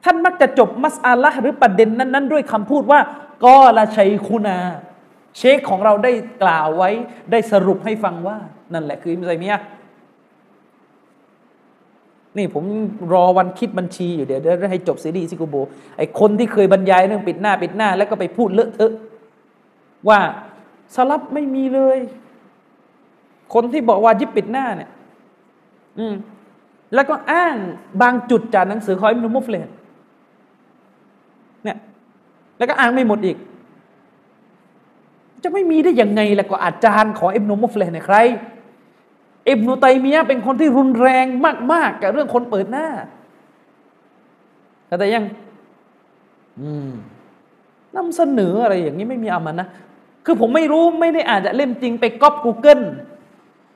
[0.03, 2.99] ท่านมักจะจบมัสอาละหรือประเด็นนั้น ๆ ด้วยคำพูดว่า
[3.45, 4.57] ก็ละชัยคุณา
[5.37, 6.11] เชคของเราได้
[6.43, 6.89] กล่าวไว้
[7.31, 8.37] ได้สรุปให้ฟังว่า
[8.73, 9.55] นั่นแหละคืออิมไซมีย
[12.37, 12.63] นี่ผม
[13.13, 15.55] รอวันคิดบัญชีอยู่เดี๋ยวได้ให้จบซีรีส์ซิกูโบ
[15.97, 18.93] ไอคนที่เคยบรรยายเรื่องปิดหน้าปิดหน้า แล้วก็ไปพูดเลอะเทอะ
[20.09, 20.19] ว่า
[20.95, 21.97] สลับไม่มีเลย
[23.53, 24.89] คนที่บอกว่ายิบปิดหน้าเนี่ย
[25.99, 26.15] อืม
[26.93, 27.55] แล้วก็อ้าง
[28.01, 29.67] บางจุดจากหนังสือของอิมนุมุฟเลน
[31.63, 31.77] เนี่ย
[32.57, 33.37] แล้วก็อ้างไม่หมดอีก
[35.43, 38.17] จะไม่มีได้ยังไงล่ะก็อาจารย์ของอิบนุมุฟเลนเนี่ยใคร
[39.49, 41.25] อิบนุตัยมียะเป็นคนที่รุนแรง
[41.73, 42.87] มาก ๆ กับเรื่องคนเปิดหน้า
[44.99, 45.25] แต่ยัง
[46.61, 46.91] อืม
[47.95, 49.67] นำเสนออะไรอย่างนี้ไม่มีอามันนะ
[50.25, 52.83] คือผมไม่รู้ไม่ได้อ่านจะเล่มจริงไปก๊อป Google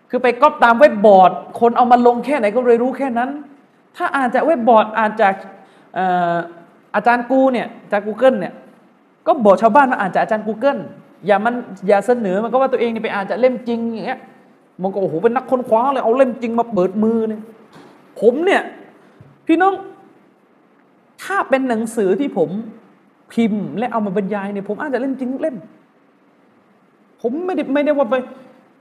[0.10, 3.30] คือไปก๊อปตามเว็บบอร์ด คนเอามาลงแค่ไหนก็เลยรู้แค่นั้น
[3.98, 5.34] ถ้าอ่านจากเว็บบอร์ดอ่านจาก
[6.96, 8.54] อาจารย์กูเนี่ยจากกูเกิลเนี่ย
[9.28, 10.78] ก็บอกชาวบ้านมาอ่านจากอาจารย์กูเกิล
[11.26, 11.54] อย่ามัน
[11.88, 14.20] อย่าเสนอมันก็ว่าตัวเองนี่ไปอ่านจากเล่มจริงอย่างเงี้ย
[14.82, 17.42] มันก็โอ้โหเป็นนักค้นคว้าเลยเอาเล่มจริงมาเปิดมือเนี่ย
[18.22, 18.62] ผมเนี่ย
[19.48, 19.74] พี่น้อง
[21.24, 22.50] ถ้าเป็นหนังสือที่ผม
[23.34, 25.58] พิมพ์ และเอามาบรรยายเนี่ยผมอ่านจากเล่มจริงเล่ม
[27.22, 28.16] ผมไม่ได้ไม่ได้ว่าไป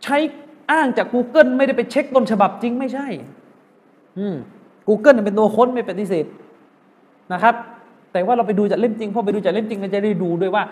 [0.04, 0.16] ใช้
[0.70, 3.06] อ้างจาก Google ไม่ได้ไปเช็คต้นฉบับจริงไม่ใช่
[4.18, 4.34] อืม
[4.88, 6.26] Google เป็นตัวค้นไม่ปฏิเสธ
[7.32, 7.54] นะครับ
[8.12, 10.62] แต่ว่าเราไปดูจากเล่มจริงพอไปดูจากเล่มจริงเราจะได้ดูด้วยว่า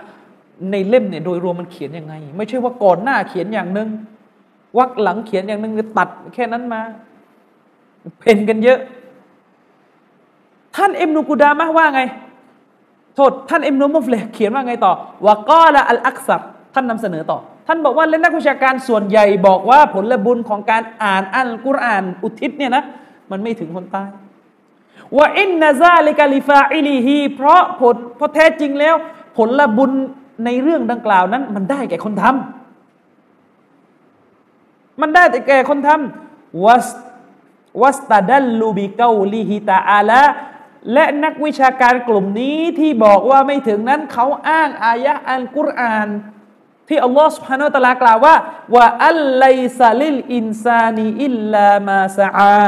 [0.71, 3.89] ในเล่มเนี่ยโดยรวมมันเขียนยังไง ไม่ใช่ว่าก่อนหน้าเขียนอย่างหนึ่ง
[4.79, 6.81] วักหลังเขียนอย่างนึงตัดแค่นั้นมา
[8.19, 8.79] เพนกันเยอะ
[10.77, 12.03] ท่านเอ็มนูกูดามะว่าไง
[13.15, 14.93] โทษ ท่านเอ็มนูมุฟเลเขียนว่าไงต่อ
[15.27, 16.41] วากอละอัลอักซับ
[16.75, 22.85] ท่านนำเสนอต่อ ท่านบอกว่าเล่นนักวิชาการส่วนใหญ่บอกว่าผลบุญของการอ่านอัลกุรอานอุทิศเนี่ยนะ
[23.31, 24.09] มันไม่ถึงคนตาย
[25.17, 28.95] ว่าอินนาซาลิกาลิฟาอิลีฮีเพราะผลเพราะแท้จริงแล้ว
[29.37, 29.93] ผลบุญ
[30.45, 32.58] ในเรื่องดังกล่าวนั้น มันได้แก่คนทำ
[35.01, 36.87] มันได้แต่แก่คนทำวัส
[37.83, 40.23] วัสตาดัลลูบิเกาลิฮิตาอาละ
[40.93, 46.09] และนักวิชาการกลุ่มนี้ที่บอกว่าไม่ถึงนั้นเขาอ้างอายะอัลกุรอาน
[46.89, 48.35] ที่อัลลอฮ์สุฮานาอัลลอฮ์กล่าวว่า
[48.75, 49.47] ว่าอัลไล
[49.81, 52.67] ซาลิลอินซานีอิลลามาซาอา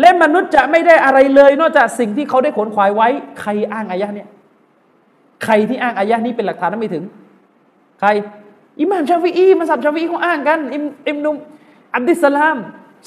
[0.00, 3.08] และมนุษย์จะไม่ได้อะไรเลย นอกจากสิ่งที่เขาได้ขวนขวายไว้
[3.40, 4.28] ใครอ้างอายะเนี่ย
[5.44, 7.04] ใครที่อ้างอายะนี้เป็นหลักฐานนั้นไม่ถึง
[8.00, 8.08] ใคร
[8.80, 11.36] อิหม่ามชาฟีอีมัซฮับชาฟีอีเขาอ้างกันอิบอิบนุม
[11.94, 12.56] อับดิสลาม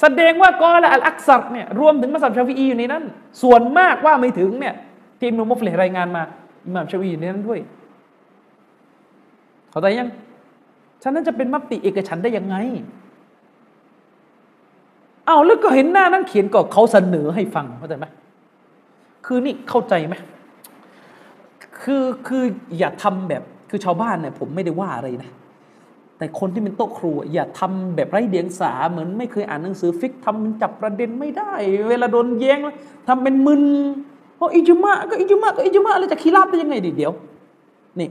[0.00, 3.04] แสดงว่ากอละอัลอักซัรเนี่ยรวมถึงมัสับชาฟีอีอยู่ในนั้น
[3.42, 4.74] ส่วนมากว่าไม่ถึงเนี่ย
[5.18, 6.22] ที่อิมนุมุฟเลรายงานมา
[6.66, 7.60] อิหม่ามชาฟีอยู่ในนั้นด้วย
[9.70, 10.08] เข้าใจยัง
[11.02, 12.56] ฉะนั้นจะเป็นมัติเอกฉันได้ยังไง
[15.26, 18.06] เอาแล้วก็เห็นหน้านั่งเขียนก็เขาเสนอให้ฟังเข้าใจไหม
[19.26, 20.14] คือนี่เข้าใจไหม
[21.82, 22.44] คือคือ
[22.78, 25.30] อย่าทำแบบคือชาวบ้านเนี่ยผมไม่ได้ว่าอะไรนะ
[26.20, 31.52] แต่คนที่เป็นโต๊ะครูอย่าทำแบบไร้เดียงสาเหมือนไม่เคยอ่านหนังสือฟิกทำจับประเด็นไม่ได้
[31.88, 32.76] เวลาโดนแย้งแล้ว
[33.08, 33.64] ทำเป็นมึน
[34.36, 37.12] เพราะอิจุมะก็อิจุมะก็อิจุมะแล้วจะคีราบได้ยังไงดิเดี๋ยว
[38.00, 38.08] นี่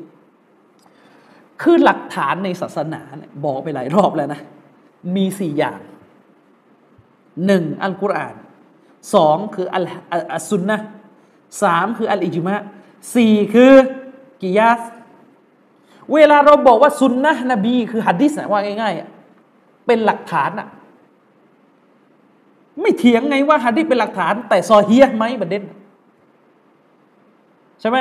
[1.62, 4.42] คือหลักฐานในศาสนาเนี่ยบอกไปหลายรอบแล้วนะ
[5.16, 5.80] มีสี่อย่าง
[7.46, 8.36] หนึ่งอัลกุรอาน
[9.14, 10.78] สองคืออัลอัลซุนนะ
[11.64, 12.56] สามคืออัลอิจุมะ
[13.16, 13.74] สี่คือ
[14.42, 14.82] กิยาส
[16.14, 20.68] เวลาเราบอกว่าซุนนะนบี คือฮะดิษนะว่าง่ายๆเป็นหลักฐานอะ
[22.82, 25.64] ไม่เถียงไงว่าฮะดิษเป็นหลักฐาน แต่ซอเฮียะห์ไหมประเด็น
[27.82, 27.98] ใช่ไหม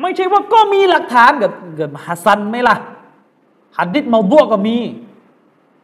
[0.00, 2.76] ไม่ใช่ว่าก็มีหลักฐานกับกับฮัสซันไหมล่ะ
[3.78, 4.76] ฮะดิษเมาฎัวอ์ก็มี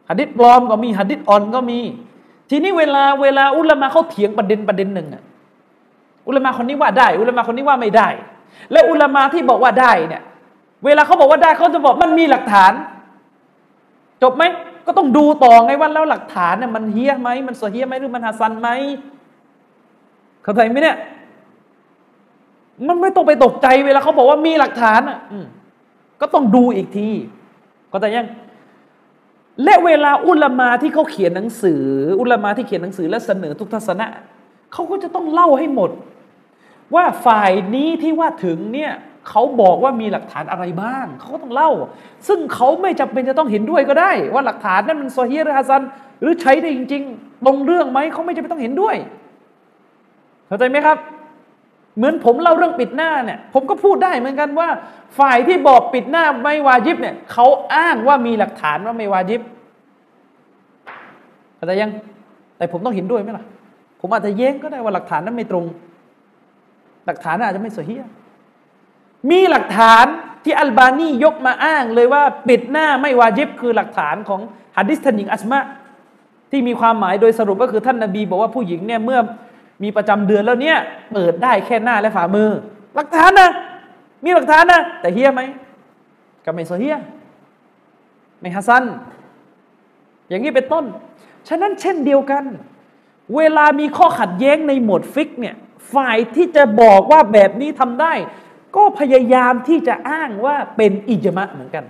[0.08, 1.78] ฮะดิษปลอมก็มีฮะดิษอ่อนก็มี
[2.50, 5.22] ทีนี้เวลาเวลาอุลามะเขาเถียงประเด็นประเด็นหนึ่งอะ
[6.26, 8.08] อุลามะคนนี้ว่าได้ อุลามะคนนี้ว่าไม่ได้
[8.72, 10.22] และอุลามะที่บอกว่าได้เนี่ย
[10.84, 12.72] เวลาเขาบอกว่าได้เขาจะบอกมันมีหลักฐาน
[14.22, 14.44] จบไหม
[14.86, 18.68] ก็ต้องดูต่อไงว่าแล้วหลักฐานเนี่ยมันเฮี้ยไหมมันสเฮี้ยไหมหรือมันฮัสซันไหม
[20.42, 20.96] เข้าใจไหมเนี่ย
[22.88, 25.18] มันไม่ต้องไปตกใจเวลาเขาบอกว่ามีหลักฐานอะ
[26.20, 27.08] ก็ต้องดูอีกที
[27.90, 28.26] ก็แต่ยัง
[29.64, 31.84] และเวลาอุลมาที่เขาเขียนหนังสือ
[32.20, 34.06] อุลมาที่เขียนหนังสือและเสนอทุกทัศนะ
[34.72, 35.90] เขาก็จะต้องเล่าให้หมด
[36.94, 38.92] ว่าฝ่ายนี้ที่ว่าถึงเนี่ย
[39.28, 41.70] เขาบอกว่ามีหลักฐานอะไรบ้าง เขาก็ต้องเล่า
[42.28, 45.82] ซึ่งเขาไม่จำเป็นจะต้องเห็นด้วยก็ได้ ว่าหลักฐานนั้นมันโซฮีหรือฮัซัน
[46.20, 48.96] หรือใช้ได้จริง ๆ ตรงเรื่องไหมเขาไม่จำเป็นต้องเห็นด้วย
[50.46, 50.98] เข้าใจไหมครับ
[51.96, 54.68] เหมือนผมเล่าเรื่องปิดหน้าเนี่ย ผมก็พูดได้เหมือนกันว่า
[55.18, 59.40] ฝ่ายที่บอกปิดหน้าไม่วาจิบเนี่ยเขาอ้างว่ามีหลักฐานว่าไม่วาจิบ
[61.66, 61.90] แต่ยัง
[62.56, 63.44] แต่ผมต้องเห็นด้วยไหมล่ะ
[64.00, 65.64] ผมอาจจะแย้งก็ได้ว่าหลักฐานนั้นไม่ตรง
[67.06, 68.04] หลักฐานอาจจะไม่สเฮีย
[69.30, 70.04] มีหลักฐาน
[70.44, 74.40] ที่อัลบานียกมาอ้างเลยว่าปิดหน้าไม่วาจิบคือหลักฐานของ
[74.76, 75.60] ฮะดิษท่านหญิงอัสมา
[76.50, 79.20] ที่มีความหมายโดยสรุปก็คือท่านนาบี บอกว่าผู้หญิงเนี่ยเมื่อ
[79.82, 80.78] มีประจำเดือนแล้วเนี่ย
[81.12, 82.50] เปิดได้แค่หน้าและฝ่ามือ
[82.94, 83.50] หลักฐานนะ
[84.24, 85.42] มีหลักฐานนะแต่เฮียไหม
[86.44, 86.98] ก็ไม่โซเฮีย
[88.40, 88.84] ไม่ฮัสซัน
[90.28, 90.84] อย่างนี้เป็นต้น
[91.48, 92.44] ฉะนั้นเช่นเดียวกัน
[93.36, 95.54] เวลามีข้อขัดแย้งในหมวดฟิกเนี่ย
[95.94, 98.12] ฝ่ายที่จะบอกว่าแบบนี้ทำได้
[98.76, 101.84] ก็พยายามที่จะอ้างว่าเป็นอิจมะเหมือนกัน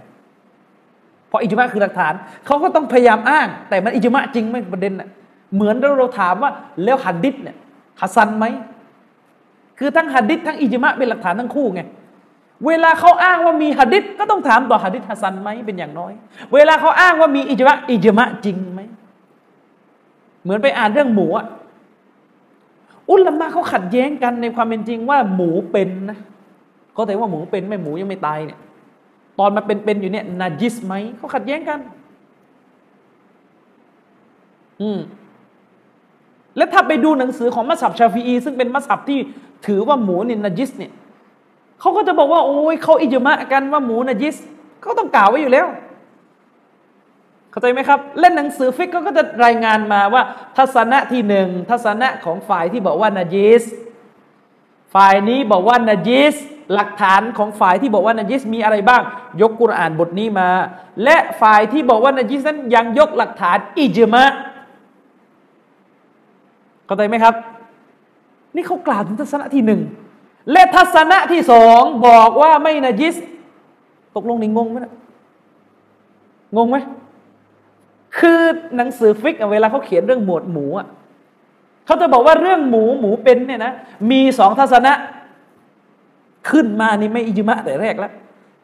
[1.29, 2.15] เพราะอิจมะคือหลักฐาน
[2.47, 5.09] เขาก็ต้องพยายามอ้าง แต่มันอิจมะจริงไหมประเด็นน่ะ
[5.55, 6.51] เหมือนเราเราถามว่า
[6.85, 7.57] แล้วหัดดิษเนี่ย
[8.01, 8.45] ฮัสซันไหม
[9.79, 11.83] คือทั้งหัดดิษทั้งอิจมะเป็นหลักฐานทั้งคู่ไง
[12.67, 16.13] เวลาเขาอ้างว่ามีหัดดิษก็ต้องถามต่อหัดดิษฮัสซันไหมเป็นอย่างน้อย
[16.55, 18.81] เวลาเขาอ้างว่ามีอิจมะอิจมะจริงไหม
[20.43, 21.47] เหมือนไปอ่านเรื่องหมูอะ
[23.11, 26.19] อุลามะเขาขัดแย้งกันในความเป็นจริงว่าหมูเป็นนะ
[26.93, 28.59] เขาแต่ว่าหมูเป็นไม่หมูยังไม่ตายเนี่ย
[29.39, 31.81] ตอนมาเป็นๆอยู่เนี่ยนาจิสไหมเขาขัดแย้งกัน
[34.81, 34.99] อืม
[36.57, 39.19] และถ้าไปดูหนังสือของมัซฮับชาฟีอีซึ่งเป็นมัซฮับที่
[39.67, 40.93] ถือว่าหมูเนี่ยนจิสเนี่ย
[41.81, 44.37] เขาก็จะบอกว่าโอ้ยเขาอิจมะกันว่าหมูนจิส
[44.83, 45.67] เขาต้องกล่าวไว้อยู่แล้ว
[47.51, 50.23] เข้าใจไหมครับเล่มหนังสือฟิกก็จะรายงานมาว่า
[50.57, 53.63] ทัศนะที่หนึ่งทัศนะของฝ่ายที่บอกว่านจิส
[54.95, 56.35] ฝ่ายนี้บอกว่านจิส
[56.75, 59.03] หลักฐานของฝ่ายที่บอกว่านาจิสมีอะไรบ้าง
[59.41, 60.49] ยกกุรอานบทนี้มา
[61.05, 64.25] และฝ่ายที่บอกว่านาจิสนั้นยังยกหลักฐานอิจมะ
[66.87, 67.35] เข้าใจไหมครับ
[68.55, 69.81] นี่เขากล่าวถึงทัศนะที่หนึ่ง
[70.53, 73.15] และทัศนะที่สองบอกว่าไม่นาจิส
[74.15, 74.93] ตกลงนี่งงไหมนะ
[76.57, 76.77] งงไหม
[78.19, 78.41] คือ
[78.77, 80.87] หนังสือฟิกเวลาเขาเขียนเรื่องหมวดหมูอะ
[81.87, 83.73] เขาจะบอกว่าเรื่องหมูหมูเป็นเนี่ยนะ
[84.11, 84.93] มีสองทัศนะ
[86.49, 88.13] ขึ้นมานี่ไม่อิจมะแต่แรกแล้ว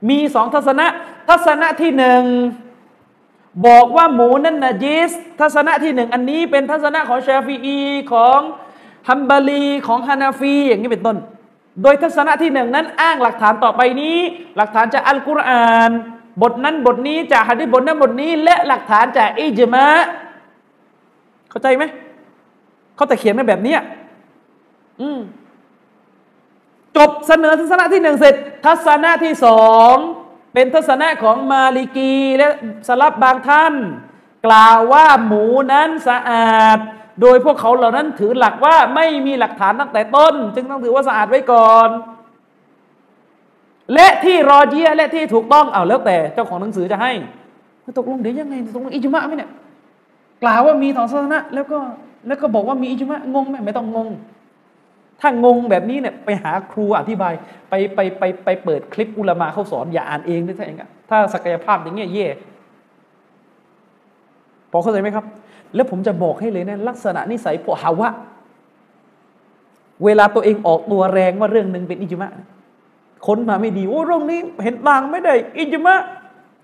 [0.09, 0.87] มีสองทัศนะ
[1.29, 2.23] ทัศนะที่หนึ่ง
[3.67, 7.79] บอกว่าหมูนั่นนะจิส ทัศนะที่หนึ่งอันนี้เป็นทัศนะของชาฟีอี
[8.13, 8.39] ของ
[9.09, 11.17] ฮัมบาลีของฮานาฟีอย่างนี้เป็นต้น
[11.83, 14.17] โดยทัศนะที่หนึ่งนั้นอ้างหลักฐานต่อไปนี้
[14.57, 15.91] หลักฐานจากอัลกุรอาน
[16.43, 19.87] บทนั้นบทนี้จากฮะดิษบทนั้นบทนี้ และหลักฐานจากอิจมะ
[21.51, 21.85] เข้าใจไหม
[22.97, 23.77] เขาแต่เขียนมาแบบนี้
[25.01, 25.19] อืม
[26.97, 28.35] จบเสนอทัศนะที่หนึ่งเสร็จ
[28.67, 29.95] ทัศนะที่สอง
[30.55, 32.49] เป็นทัศนะของมาลิกีและ
[32.89, 33.75] สลับบางท่าน
[34.47, 36.79] กล่าวว่าหมูนั้นสะอาด
[37.21, 41.89] โดยพวกเขาเหล่านั้นถือหลักว่าไม่มีหลักฐานตั้งแต่ต้น จึงต้องถือว่าสะอาดไว้ก่อน
[43.95, 47.13] และที่รอเจียและที่ถูกต้องเอาแล้วแต่เจ้าของหนังสือจะให้
[47.99, 49.51] ตกลงเดี๋ยวยังไงตกลงอิจมะไหมเนี่ย
[50.43, 51.79] กล่าวว่ามีสองศาสนาแล้วก็
[52.27, 54.09] แล้วก็บอกว่ามีอิจมะงงไหมไม่ต้องงง
[55.21, 57.33] ถ้างงแบบนี้เนี่ยไปหาครูอธิบาย
[57.69, 62.27] ไปไปไปไปเปิดคลิปอุลามาเขาสอนอย่าอ่านเองด้วยถ้าอย่างนี้ถ้าศักยภาพอย่างเงี้ยเย่
[64.71, 65.25] พอเข้าใจไหมครับ
[65.75, 68.09] แล้วผมจะบอกให้เลยนะลักษณะนิสัยพวกฮาวะ
[70.05, 72.31] เวลาตัวเองออกตัวแรงว่าเรื่องหนึ่งเป็นอิจมะ
[73.27, 75.95] ค้นมาไม่ดีโอ้เรื่องนี้เห็นบางไม่ได้ อิจมะ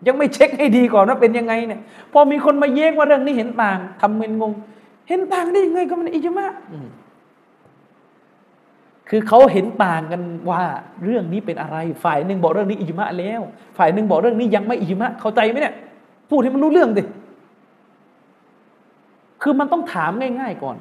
[0.06, 1.80] ยังไม่เช็คให้ดีก่อนว่าเป็นยังไงเนี่ย
[2.12, 4.52] พอมีคนมาเย้งว่าเรื่องนี้เห็นต่างทำเงินงง
[5.08, 6.46] เห็นต่างได้ยังไงก็มันอิจมา
[9.14, 10.62] คือเขาเห็นต่างกันว่า
[11.04, 13.40] เรื่องนี้เป็นอะไร ฝ่ายหนึ่งบอกเรื่องนี้อิจมาแล้ว
[13.78, 15.74] ฝ่ายหนึ่งบอกเรื่องนี้ยังไม่อิจมาเข้าใจไหมเนี่ย
[16.30, 17.02] พูดให้มันรู้เรื่องดิ
[19.42, 20.10] คือมันต้องถาม
[20.40, 20.76] ง่าย ๆ ก่อน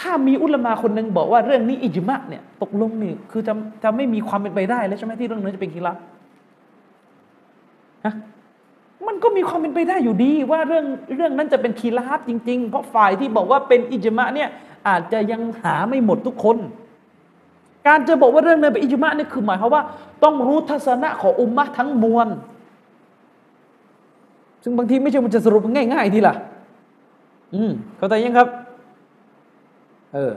[0.00, 3.52] ถ้ามีอุลมาคนหนึ่งบอกว่าเรื่องนี้อิจมะเนี่ยตกลงนี่คือจะ
[3.82, 5.92] จะไม่มีความเป็นไปได้แล้วใช่ไหมที่เรื่องนั้นจะเป็นกีฬา
[8.04, 8.14] ฮะ
[9.06, 10.84] มันก็มีความเป็นไปได้อยู่ดีว่าเรื่อง
[11.16, 14.48] เรื่องนั้นจะเป็นคีราบจริง ๆ เพราะฝ่ายที่บอกว่าเป็นอิจมะเนี่ย
[14.88, 16.58] อาจจะยังหาไม่หมดทุกคน
[17.86, 19.82] การจะบอกว่าเรื่องนั้นเป็นอิจมะนี่ยคือหมายความว่า
[20.24, 22.28] ต้องรู้ทัศนะของอุมมะทั้งมวล
[24.62, 26.34] ซึ่งบางทีไม่ใช่มันจะสรุปง่ายๆทีละ
[27.54, 28.48] อืมเข้าใจยังครับ
[30.14, 30.32] เออ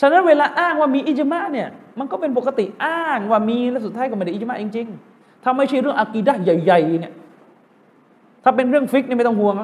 [0.00, 1.68] ฉะนั้นเวลาอ้างว่ามีอิจมะเนี่ย
[1.98, 7.14] มันก็เป็นปกติอ้างว่ามีแล้วสุดท้ายก็ไม่ได้อิจมะจริงๆถ้าไม่ใช่เรื่องอากีดะใหญ่ ๆ เนี่ย
[8.44, 9.54] ถ้าเป็นเรื่องฟิกเนี่ยไม่ต้องห่วง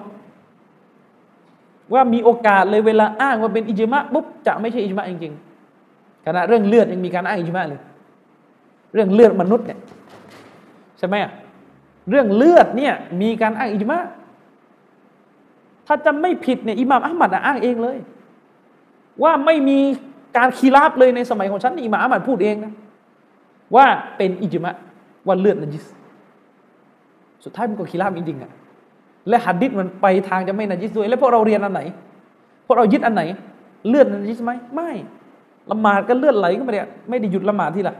[1.92, 5.47] ว่ามีโอกาสเลยเวลาอ้างว่าเป็นอิจมะปุ๊บจะไม่ใช่อิจมะจริงๆ
[6.28, 7.80] ขณะเรื่องเลือดยังมีการอ้างอิจมะเลย
[8.94, 9.78] เรื่องเลือดมนุษย์เนี่ย
[10.98, 11.16] ใช่ไหม
[12.10, 13.98] เรื่องเลือดเนี่ยมีการอ้างอิจมะ
[15.86, 17.98] ถ้าจะไม่ผิดเนี่ยอิหม่ามอัลมัดอ้างเองเลย
[19.22, 19.78] ว่าไม่มี
[20.36, 22.72] การคีราบเลยในสมัยของฉันอิหม่ามอัลมัดพูดเองนะ
[23.76, 23.86] ว่า
[24.16, 24.74] เป็นอิจมะ
[25.26, 25.84] ว่าเลือดนจิส
[27.44, 28.52] สุดท้ายมันก็คีราบจริงๆอะ
[29.28, 31.80] และหัดดิษมันไปทางจะไม่นจิสด้วย แล้วพวกเราเรียนอันไหน
[32.66, 33.22] พวกเรายึดอันไหน
[33.88, 34.90] เลือดนจิสไหมไม่
[35.70, 37.96] ละหมาดก็เลือดไหลก็ไม่ได้ไม่ได้หยุดละหมาดที่ละ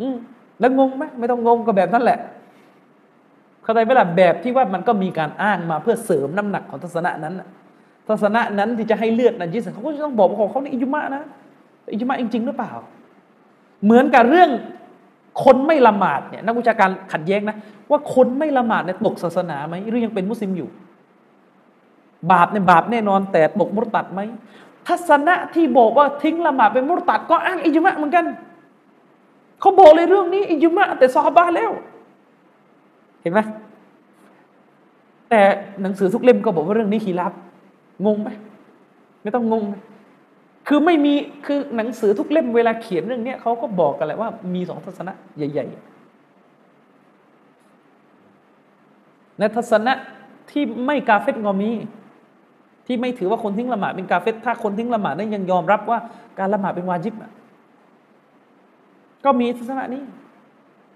[0.00, 0.16] อืม
[0.60, 2.18] แล้วงงไหมไม่ต้องงงก็แบบนั้นแหละ
[3.62, 7.34] เข้าใจไหมล่ะแบบที่ว่ามันก็มีการอ้างมาเพื่อเสริมน้ำหนักของทัศนะนั้น
[8.08, 11.24] ทัศนะนั้นที่จะให้เลือดนันยิสเขาก็จะต้องบอกว่าของเขาในอิจุมะนะ
[11.92, 12.72] อิจุมะจริงๆหรือเปล่า
[13.84, 14.50] เหมือนกับเรื่อง
[15.44, 17.56] คนไม่ละหมาดเนี่ยนักวิชาการขัดแย้งนะ
[17.90, 20.68] ว่าคนไม่ละหมาดเนี่ยตกศาสนาไหมหรือยังเป็นมุสลิมอยู่
[22.32, 24.20] บาปเนี่ยบาปแน่นอนแต่ตกมุตัดไหม
[24.90, 28.24] ทัศนะที่บอกว่าทิ้งละหมาดเป็นมุตตัดก็อ้างอิจมะเหมือนกัน
[29.60, 31.70] เขาบอกเลยเรื่องนี้อิจมะแต่ซอฮาบะแล้ว
[33.22, 33.40] เห็นไหม
[35.30, 35.40] แต่
[35.82, 37.32] หนังสือทุกเล่มก็บอกว่าเรื่องนี้ขีรับ
[38.06, 38.30] งงไหม
[39.22, 39.64] ไม่ต้องงง
[40.68, 41.14] คือไม่มี
[41.46, 45.78] คือหนังสือทุกเล่มเวลาเขียนเรื่องนี้เขาก็บอกกันแหละว่ามีสองทัศนะใหญ่ๆ
[49.38, 49.92] ในทัศนะ
[50.50, 51.70] ที่ไม่กาเฟตงอมี
[52.92, 55.98] ที่ไม่ถือว่าคนทิ้งละหมาดเป็นกาเฟตถ้าคนทิ้งละหมาดนั้นยังยอมรับว่า
[56.38, 57.14] การละหมาดเป็นวาจิบ
[59.24, 60.02] ก็มีทัศนะนี้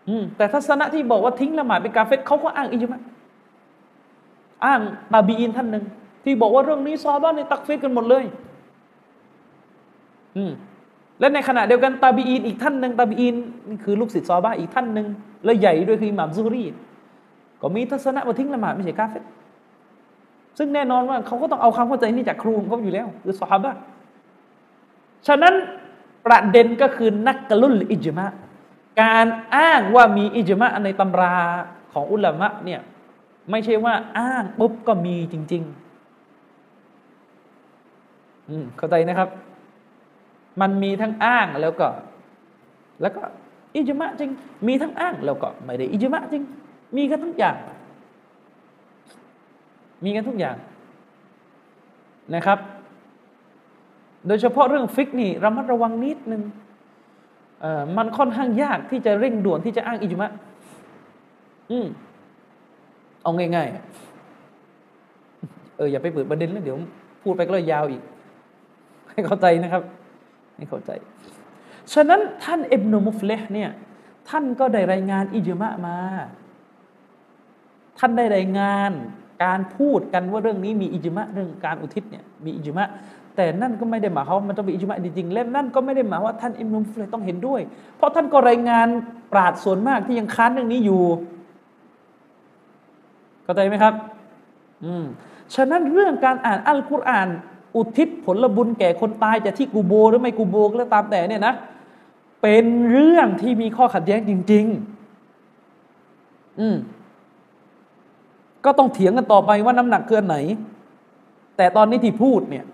[0.09, 3.03] อืมแต่ทัศนะที่บอกว่าทิ้งละหมาดเป็นกาเฟตเขาก็อ้างอิจมะ
[4.65, 4.81] อ้าง
[5.13, 5.85] ตาบีอินท่านหนึ่ง
[6.25, 8.25] ที่บอกว่าเรื่องนี้ซอบ้านในตักเฟตกันหมดเลย
[10.37, 10.53] อืม
[11.21, 13.37] และในขณะเดียวกันตาบีอินอีกท่านหนึ่งตาบีอิน
[13.69, 15.07] นี่คือลูกศิษย์ซอบ้าอีกท่านหนึ่ง
[15.45, 16.65] และใหญ่ด้วยคืออิหม่ามซูรี
[17.61, 19.23] ก็มีทัศนะว่าทิ้งละหมาดไม่ใช่กาเฟต
[20.59, 23.75] ซึ่งแน่นอนว่าเขาก็ต้องเอาความเข้าใจนี้จากครูของเขาอยู่แล้วคือซอฮาบะ
[25.27, 25.55] ฉะนั้น
[26.27, 28.27] ประเด็นก็คือนักกลุลอิจมะ
[29.03, 29.27] การ
[29.57, 31.37] อ้างว่ามีอิจมะในตำรา
[31.93, 32.81] ของอุลามะเนี่ย
[33.51, 35.63] ไม่ใช่ว่าอ้างปุ๊บก็มีจริง
[37.71, 39.29] ๆ อืมเข้าใจนะครับ
[40.61, 41.89] มันมีทั้งอ้างแล้วก็
[43.01, 43.23] แล้วก็
[43.77, 44.31] อิจมะจริง
[44.67, 46.43] มีทั้งอ้างแล้วก็ไม่ได้อิจมะจริง
[46.97, 47.57] มีกันทุกอย่าง
[50.05, 50.57] มีกันทุกอย่าง
[52.35, 52.59] นะครับ
[54.27, 56.43] โดยเฉพาะเรื่องฟิกนี่ระมัดระวังนิดนึง
[57.97, 60.31] มันค่อนข้างยากที่จะเร่งด่วนที่จะอ้างอิจมะ
[61.71, 61.87] อืม
[63.23, 66.77] เอาง่ายๆ เอออย่าไปเปิดประเด็นแล้วเดี๋ยว
[67.23, 68.03] พูดไปก็เลยยาวอีก
[69.11, 69.83] ให้เข้าใจนะครับ
[70.57, 70.91] ให้เข้าใจ
[71.93, 73.71] ฉะนั้นท่านอิบนุมุฟเลห์เนี่ย
[74.29, 75.97] ท่านก็ได้รายงานอิจมะมา
[77.99, 78.93] ท่านได้รายงาน
[79.43, 82.87] การพูดกันว่าเรื่องนี้มีอิจมะเรื่องการอุทิศเนี่ยมีอิจมะ
[83.37, 87.61] แต่นั่นก็ไม่ได้หมายความว่ามันต้องเป็นอิจมาจริงๆและนั่นก็ไม่ได้หมายว่าท่านอิมนุมฟลต้องเห็นด้วย
[87.97, 88.89] เพราะท่านก็รายงาน
[89.33, 91.03] ปราดส่วนมากที่ยังค้านเรื่องนี้อยู่
[93.45, 93.95] เข้าใจไหมครับ
[94.85, 95.05] อืม
[95.55, 97.29] ฉะนั้นเรื่องการอ่านอัลกุรอาน
[97.77, 101.55] อุทิศผลบุญแก่คนตายจะที่กูโบหรือไม่กูโบก็แล้วตามแต่เนี่ยนะ
[102.43, 104.65] เป็นเรื่องที่มีข้อขัดแย้งจริง
[105.43, 106.77] ๆ อืม
[108.65, 110.37] ก็ต้องเถียงกันต่อไปว่าน้ำหนักเกินไหน
[111.57, 112.65] แต่ตอนนี้ที่พูดเนี่ย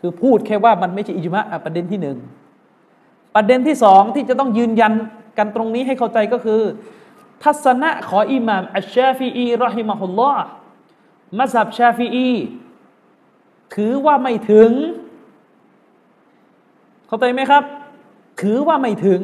[0.00, 2.16] คือพูดแค่ว่ามันไม่ใช่อิจมะประเด็นที่หนึ่ง
[3.34, 4.92] ประเด็นที่สองที่จะต้องยืนยัน
[5.38, 6.60] กันตรงนี้ให้เข้าใจก็คือ
[7.42, 10.44] ทัศนะของอิหม่ามอัชชาฟีอีรอฮิมะฮุลลอฮ์
[11.38, 12.30] มัสับชาฟีอี
[13.74, 14.70] ถือว่าไม่ถึง
[17.06, 17.64] เข้าใจไหมครับ
[18.42, 19.20] ถือว่าไม่ถึง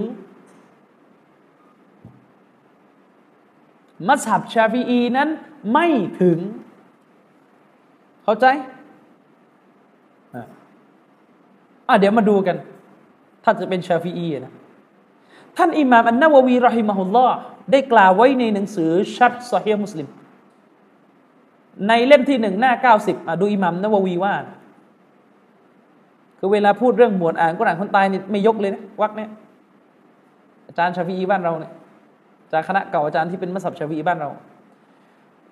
[4.09, 5.29] มัสฮับชาฟีอีนั้น
[5.73, 5.87] ไม่
[6.21, 6.39] ถึง
[8.25, 8.47] เข้าใจ
[11.89, 12.57] อะเดี๋ยวมาดูกัน
[13.45, 14.53] ถ้าจะเป็นชาฟีอีนะ
[15.57, 17.37] ท่านอิหม่ามอันนาววีรอฮิมะฮุลลอฮ์
[17.73, 20.09] ได้กล่าวไว้ในหนังสือชัดซอฮีมุสลิม
[21.89, 24.35] ในเล่มที่หนึ่งหน้าเก้าสิบดูอิหม่ามนาววีว่า
[26.39, 29.31] คือเวลาพูดเรื่องหมวดอ่านกุรอานคนตายนี่ไม่ยกเลยนะวักเนี่ย
[30.67, 31.73] อาจารย์ชาฟีอีบ้านเราเนี่ย
[32.53, 34.31] จากคณะเก่าอาจารย์ที่เป็นมัสยิดชาฟีอีบ้านเรา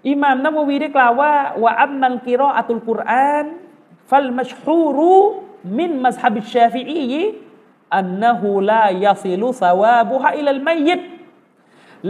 [0.08, 3.46] อิหม่ามนาววีได้กล่าวว่าวะอัมมัลกิรออัตุลกุรอาน
[4.10, 5.14] ฟัลมัชฮูรุ
[5.78, 7.22] มินมัสฮับิชาฟีอี
[7.96, 11.00] อันนะฮูลายาซิลุสวาบุฮะอิลัลมัยิด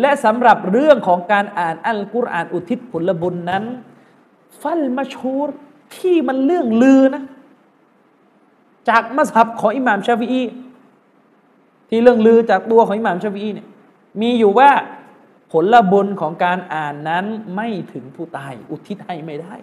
[0.00, 3.64] และสำหรับเรื่องของการอ่านอัลกุรอานอุทิศผลบุญนั้น
[4.62, 5.48] ฟัลมาชูร
[5.96, 7.22] ที่มันเรื่องลือนะ
[8.88, 10.42] จากมัสฮับของอิหม่ามชาฟีอี
[11.88, 13.68] ที่เรื่องลือจากตัวของอิหม่ามชาฟีอีเนี่ย
[14.20, 14.70] มีอยู่ว่า
[15.52, 17.24] ผลบุญของการอ่านนั้น
[17.54, 19.54] ไม่ถึงผู้ตาย อุทิศให้ไม่ได้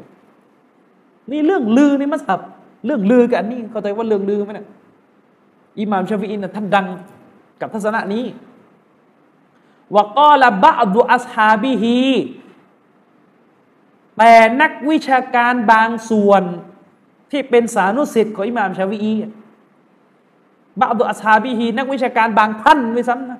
[1.32, 2.40] นี่เรื่องลือในมัสฮับ
[2.86, 4.68] เรื่องลือกันนี่เข้าใจว่าเรื่องลือไหมเนะ
[5.80, 6.88] อิหม่ามชาฟีอินท่านดัง
[7.62, 8.26] กับทัศนะนี้
[9.96, 12.00] วกอละบะดุอัสฮาบิฮี
[14.18, 16.44] แต่นักวิชาการบางส่วน
[17.32, 19.14] ที่เป็นสานุสิทธิ์ของอิหม่ามชาฟีอี
[20.80, 23.40] บะดุอัสฮาบิฮีนักวิชาการบางท่านด้วยซ้ำนะ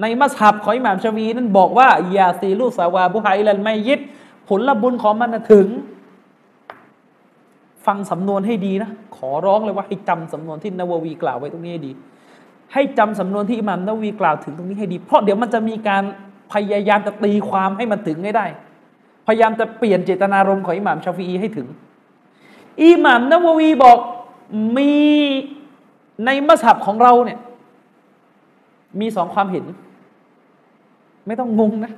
[0.00, 4.00] ในมัสฮับของอิหม่ามชาฟีนั้นบอกว่ายาซีลูสาวาบุไฮลันไม่ยิด
[4.48, 5.66] ผลบุญของมันถึง
[7.86, 11.92] ฟังสำนวนให้ดีนะ ขอร้องเลยว่าให้จำสำนวนที่นาววีกล่าวไว้ตรงนี้ให้ดี
[12.72, 16.02] ให้จำสำนวนที่อิหม่ามนาววีกล่าวถึงตรงนี้ให้ดี เพราะเดี๋ยวมันจะมีการ
[16.52, 18.46] พยายามจะตีความให้มันถึงให้ได้
[19.26, 21.66] พยายามจะเปลี่ยนเจตนารมณ์ของอิหม่ามชาฟีให้ถึง
[22.82, 23.98] อิหม่ามนาววีบอก
[24.76, 24.92] มี
[26.24, 27.38] ในมัสฮับของเราเนี่ย
[29.00, 29.64] มีสองความเห็น
[31.26, 31.92] ไม่ต้องงงนะ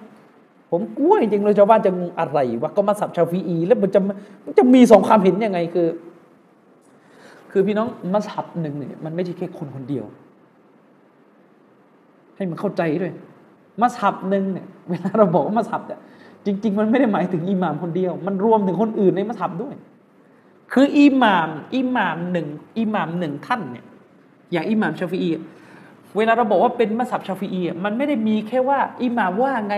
[0.70, 4.00] ผมกลัวจริงๆเลยชาวบ้านจะงงอะไรวะก็มาสับชาฟีอี แล้วมันจะ
[4.44, 5.88] มันจะมีสองความเห็นยังไงคือ
[7.50, 10.04] คือพี่น้องมัสฮับหนึ่งเนี่ยมันไม่ใช่แค่คนคนเดียว
[12.36, 13.12] ให้มันเข้าใจด้วย
[13.80, 16.00] มัสฮับหนึ่งเนี่ยเวลาเราบอกว่ามัสฮับเนี่ย
[16.46, 19.74] จริง ๆ มันไม่ได้หมายถึงอิหม่ามคนเดียว มันรวมถึงคนอื่นในมัสฮับด้วย
[20.72, 22.46] คืออิหม่ามอิหม่ามหนึ่ง
[22.78, 23.84] อิหม่ามหนึ่งท่านเนี่ย
[24.52, 25.30] อย่างอิหม่ามชาฟีอี
[26.16, 29.76] เวลาเราบอกว่าเป็นมัสับชาฟีอีมันไม่ได้มีแค่ว่าอิหม่าว่าไง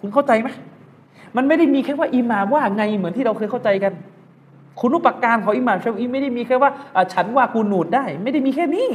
[0.00, 0.48] คุณเข้าใจไหม
[1.36, 3.92] มันไม่ได้มีแค่ว่าอิหม่าว่าไงเหมือนที่เราเคยเข้าใจกัน
[4.80, 6.70] คุณอุปการของอิหม่าชาฟีไม่ได้มีแค่ว่า
[7.12, 8.88] ฉันว่ากูหนูดได้ ไม่ได้มีแค่นี้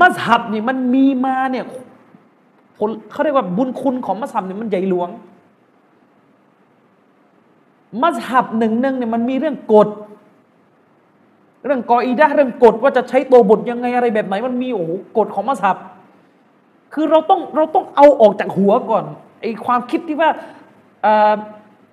[0.00, 1.64] มัสฮับนี่มันมีมาเนี่ย
[3.12, 5.08] เขาเรียกว่าบุญคุณของมัสฮับเนี่ยมันใหญ่หลวง
[8.02, 9.88] มัสฮับหนึ่งหนึ่งเนี่ยมันมีเรื่องกฎ
[11.66, 15.76] เรื่องกออีดะเรื่องกฎว่าจะใช้ตัวบทยังไงอะไรแบบไหนมันมีโอ้โหกฎของมัสฮับ
[16.94, 19.04] คือเราต้องเราต้องเอาออกจากหัวก่อน
[19.40, 20.30] ไอความคิดที่ว่า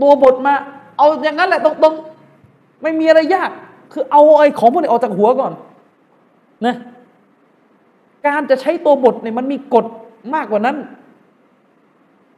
[0.02, 0.54] ตัวบทมา
[0.98, 3.50] เอาอย่างนั้นแหละตรงๆไม่มีอะไรยาก
[3.94, 5.54] คือเอาไอของพวกนี้ออกจากหัวก่อน
[6.66, 6.76] นะ
[8.26, 9.86] การจะใช้ตัวบทเนี่ยมันมีกฎ
[10.36, 10.76] มากกว่านั้น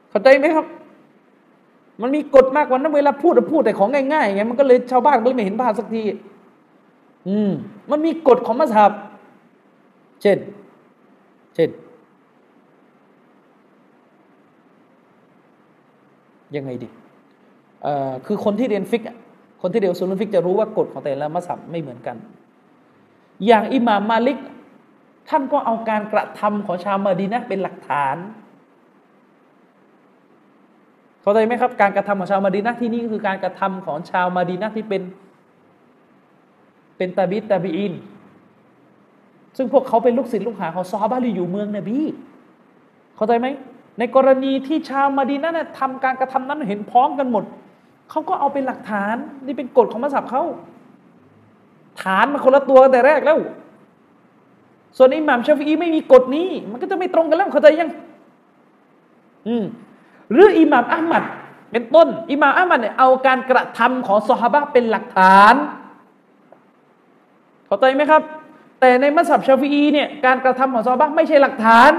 [0.10, 0.66] เข้าใจไหมครับ
[2.02, 6.04] มันมีกฎมากกว่านั้นเวลาพูดจะพูดแต่ของง่ายๆไงมันก็เลยชาวบ้านก็เลยไม่เห็นภาพสักที
[7.28, 7.52] อืม
[7.92, 8.92] มันมีกฎของมัสยิด
[10.22, 10.38] เช่น
[11.56, 11.70] เช่น
[16.56, 16.88] ยังไงดี
[17.84, 19.04] เอ่อคือคนที่เรียนฟิก
[19.62, 22.18] คนที่เรียนอุซูลฟิกจะรู้ว่ากฎของแต่ละมัสยิดไม่เหมือนกัน
[23.46, 24.40] อย่างอิหม่ามมาลิก
[25.30, 28.18] ท่านก็เอาการกระทำของชาวมาดีนะเป็นหลักฐาน
[31.22, 35.02] เข้าใจไหมครับ การกระทำของชาวมาดีนะที่นี่คือการกระทำของชาวมาดีนะที่เป็น
[37.02, 37.94] เป็นตาบิตตาบีอิน
[39.58, 42.00] ซึ่งพวกเขาเป็นลูกศิษย์ลูกหาของซอฮาบะที่อยู่เมืองนบี
[43.16, 43.48] เข้าใจไหม
[44.00, 47.44] ในกรณีที่ชาวมาดีนั่นทำการกระทำนั้นเห็นพ้องกันหมด
[48.10, 49.16] เขาก็เอาเป็นหลักฐาน
[49.46, 50.44] นี่เป็นกฎของมัสยิดเขา
[52.02, 53.40] ฐานมาคนละตัวแต่แรกแล้ว
[54.98, 57.90] ส่วนอิหม่ามชาฟีไม่มีกฎนี้ มันก็จะไม่ตรงกันแล้วเข้าใจยัง
[59.48, 59.64] อืม
[60.32, 61.24] หรืออิหม่ามอัลมัด
[61.72, 65.56] เป็นต้น อิหม่ามอัลมัดเนี่ยเอาการกระทำของซอฮาบะเป็นหลักฐาน
[67.72, 68.22] เข้าใจไหมครับ
[68.80, 71.92] แต่ในมัซฮับชาฟีเนี่ยการกระทำของซอฮาบะไม่ใช่หลักฐาน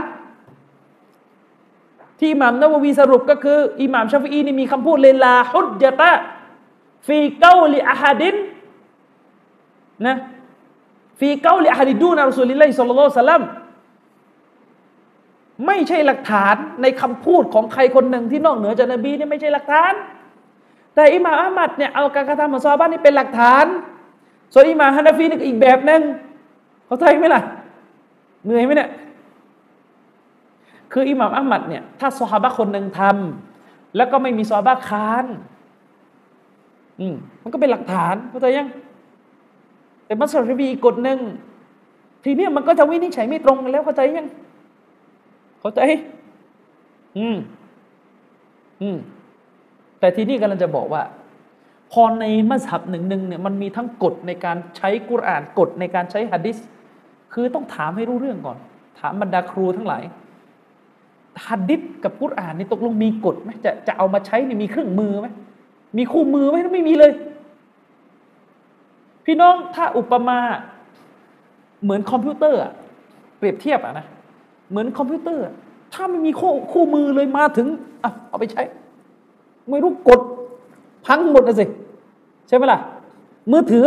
[2.19, 8.35] ที่อิหม่ามนาววีสรุปก็คืออิหม่ามชาฟีนี่มีคำพูด لا حجة في قول أحد
[10.07, 10.17] นะ
[11.21, 13.43] في قول أحد دون رسول الله صلى الله عليه وسلم
[15.67, 19.93] ไม่ใช่หลักฐานในคำพูดของใครคนหนึ่งที่นอกเหนือจากนบีนี่ไม่ใช่หลักฐาน
[20.95, 23.67] แต่อิหม่ามอะห์มัดเนี่ยเอาการกระทำของซอฮาบะนี่เป็นหลักฐาน
[24.53, 26.03] ส่วนอิหม่ามฮานาฟีนี่อีกแบบหนึ่ง
[26.87, 27.43] เขาใจไหมล่ะ
[28.45, 28.91] เหนื่อยไหมเนี่ย
[30.93, 35.27] คืออิหม่ามอัลมัดเนี่ยถ้าซอฮาบะคนหนึ่งทำแล้วก็ไม่มีซอฮาบะค้าน
[37.01, 38.69] อืมมันก็เป็นหลักฐานเข้าใจยัง
[40.07, 41.19] แต่มัสยิดมีอีกฎหนึ่ง
[42.25, 44.29] ทีนี้มันก็จะวินิจฉัยไม่ตรงกันแล้วเข้าใจยัง
[45.61, 45.81] เข้าใจ
[47.19, 47.37] อืม
[48.83, 48.97] อืม
[50.01, 51.03] แต่ทีนี้กำลังจะบอกว่า
[51.93, 56.57] พอในมัสยิดหนึ่งหนึ่งเนี่ยมันมีทั้งกฎในการใช้กุรอานกฎในการใช้ฮะดิษ
[57.33, 58.59] คือต้องถามให้รู้เรื่องก่อน
[58.99, 60.03] ถามบรรดาครูทั้งหลาย
[61.47, 65.29] ฮัดดิษกับกุรอานนี่ตกลงมีกฎไหมจะจะเอามาใช้นี่มีเครื่องมือไหม
[65.99, 67.13] มีคู่มือไหมไม่มีเลย
[69.25, 70.39] พี่น้องถ้าอุปมา
[71.83, 72.61] เหมือนคอมพิวเตอร์
[73.39, 74.07] เปรียบเทียบอะนะ
[74.71, 75.45] เหมือนคอมพิวเตอร์
[75.95, 77.67] ถ้าไม่มีคู่คู่มือเลยมาถึง
[78.05, 78.63] อะเอาไปใช้
[79.71, 80.21] ไม่รู้กด
[81.07, 81.65] พังหมดนะสิ
[82.49, 82.79] ใช่ไหมล่ะ
[83.51, 83.85] มือถือ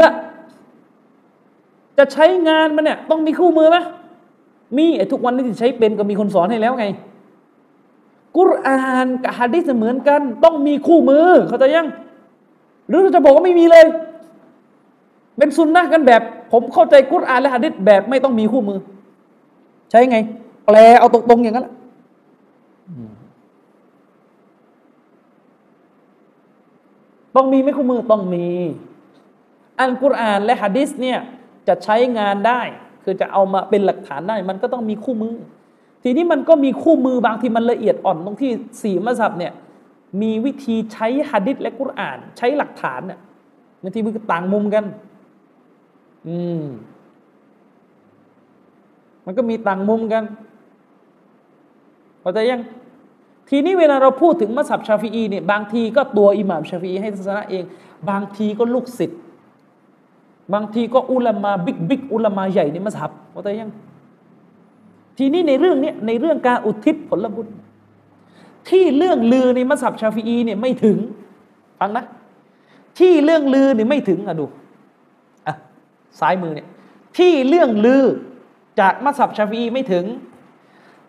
[1.98, 3.78] จะใช้งานมันเนี่ย ต้องมีคู่มือไหม
[4.78, 6.86] มีไอ้ทุกวันนี้ที่ใช้เป็นก็มีคนสอนให้แล้วไง
[8.38, 11.88] กุรอานกับฮะดิษเหมือนกัน ต้องมีคู่มือ เขาจะยัง
[12.90, 13.86] หรือจะบอกว่าไม่มีเลย
[15.38, 16.22] เป็นซุนนะกันแบบ
[16.52, 18.80] ผมเข้าใจกุรอานและฮะดิษแบบไม่ต้องมีคู่มือ
[19.92, 20.18] ใช้ไง
[20.66, 21.68] แปลเอาตรงๆอย่างนั้น
[27.36, 28.48] ต้องมีไม่คู่มือต้องมี
[29.80, 31.20] อันกุรอานและฮะดิษเนี่ย
[31.68, 32.62] จะใช้งานได้
[33.04, 35.36] คือจะเอามาเป็นหลักฐานได้ มันก็ต้องมีคู่มือ
[36.04, 38.52] ทีนี้มันก็มีคู่มือบางที่มันละเอียดอ่อนตรงที่
[38.84, 39.54] สี่มัสยิดเนี่ย
[40.22, 43.20] มีวิธีใช้ฮะดิษและกุรอาน ใช้หลักฐานเนี่ย
[43.82, 44.86] บางทีมันก็ต่างมุมกัน
[46.28, 46.64] อืม
[49.26, 50.24] มันก็มีต่างมุมกัน
[52.22, 52.62] เข้าใจยัง
[53.50, 57.64] ทีนี้เวลาเราพูดถึงมัซฮับชาฟีอีเนี่ยบางทีก็ตัวอิหม่ามชาฟีอีให้ทัศนะเอง
[58.10, 59.20] บางทีก็ลูกศิษย์
[60.54, 63.70] บางทีก็อุลามา big big อุลามาใหญ่ในมัซฮับเข้าใจยัง
[65.18, 67.48] ทีนี้ในเรื่องนี้ในเรื่องการอุทิศผลบุญ
[68.70, 70.98] ที่เลื่องลือในมัซฮับชาฟีอีเนี่ยไม่ถึง
[71.80, 72.06] ฟังนะ
[73.00, 74.46] ที่เรื่องลือเนี่ยไม่ถึงอะดู
[75.48, 75.56] อะ
[76.20, 76.68] ซ้ายมือเนี่ย
[77.18, 78.04] ที่เรื่องลือ
[78.80, 80.06] จากมัสยิดชาฟีอีไม่ถึง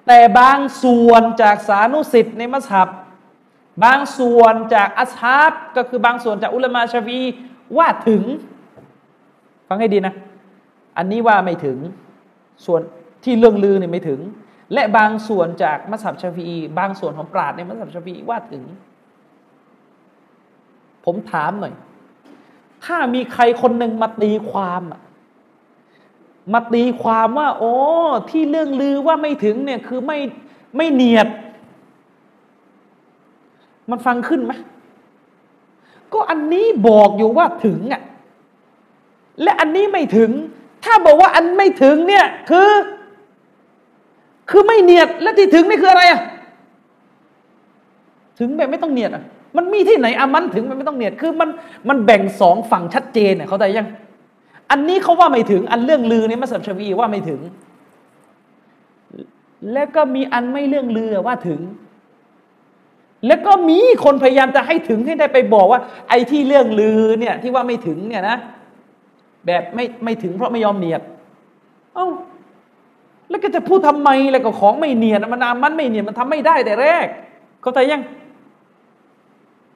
[0.07, 2.89] แต่บางส่วนจากสานุสิทธิ์ในมัสยิด
[3.85, 7.21] บางส่วนจากอัชฮับก็คือบางส่วนจากอุลามาชาฟี
[7.79, 8.23] ว่าถึง
[9.69, 10.15] ฟังให้ดีนะ
[10.97, 11.79] อันนี้ว่าไม่ถึง
[12.67, 12.81] ส่วน
[13.25, 14.21] ที่เรื่องลือเนี่ยไม่ถึง
[14.73, 18.63] และบางส่วนจากมัสยิดชาฟีบางส่วนของปราดในมัสยิดชาฟีว่าถึง
[21.05, 21.75] ผมถามหน่อย
[22.85, 24.83] ถ้ามีใครคนหนึ่งมาตีความ
[26.53, 27.73] มาตีความว่า โอ้
[28.31, 30.19] ที่เรื่องลือว่าไม่ถึงเนี่ยคือไม่
[30.77, 31.29] ไม่เนียด
[33.91, 34.53] มันฟังขึ้นไหม
[36.13, 38.03] ก็อันนี้บอกอยู่ว่าถึงอะ
[39.43, 40.31] และอันนี้ไม่ถึง
[40.85, 42.71] ถ้าบอกว่าอันไม่ถึงเนี่ยคือ
[44.51, 46.21] คือไม่เนียดและที่ถึงนี่คืออะไรอะ
[48.39, 49.25] ถึงแบบไม่ต้องเนียดอะ
[49.57, 51.49] มันมีที่ไหนอามันถึงมันไม่ต้องเนียดคือมัน
[51.89, 53.89] มันแบ่งสองฝั่งชัดเจนเนี่ยเขาใจยัง
[54.71, 57.41] อันนี้เขาว่าไม่ถึง อันเรื่องลือในมัสยิดชวีว่าไม่ถึง
[59.73, 61.61] แล้วก็มีอันไม่เรื่องลือว่าถึง
[63.27, 68.37] แล้วก็มีคนพยายามจะให้ถึงให้ได้ไปบอกว่า ไอ้ที่เรื่องลือเนี่ย ที่ว่าไม่ถึงเนี่ยนะ
[69.47, 71.03] แบบไม่ไม่ถึงเพราะไม่ยอมเนียด
[71.95, 72.07] เอ้า
[73.31, 77.07] แล้วก็จะพูดทำไมแล้วก็ของไม่เนียดมันอามันไม่เนียดมันทำไม่ได้แต่แรก
[77.63, 78.03] เข้าใจยัง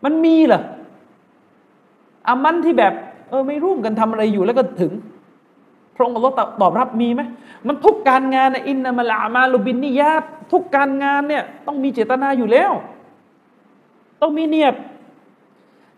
[0.05, 0.63] มันมีเหรอ
[2.27, 2.95] อามันที่แบบ
[3.31, 4.93] เออไม่ร่วมกันทำอะไรอยู่แล้วก็ถึง
[5.95, 7.23] พระองค์อัลลอฮ์ตอบรับมีไหม
[7.67, 12.73] มันทุกการงานในอินนามาลามาลูบินนิยาตทุกการงานเนี่ยต้องมีเจตนาอยู่แล้ว
[14.23, 14.75] ต้องมีเนียด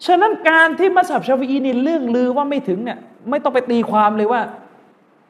[0.07, 2.99] ฉะนั้นการที่มัสยิดชาฟีนี่เรื่องลือว่าไม่ถึงเนี่ย
[3.31, 4.43] ไม่ต้องไปตีความเลยว่า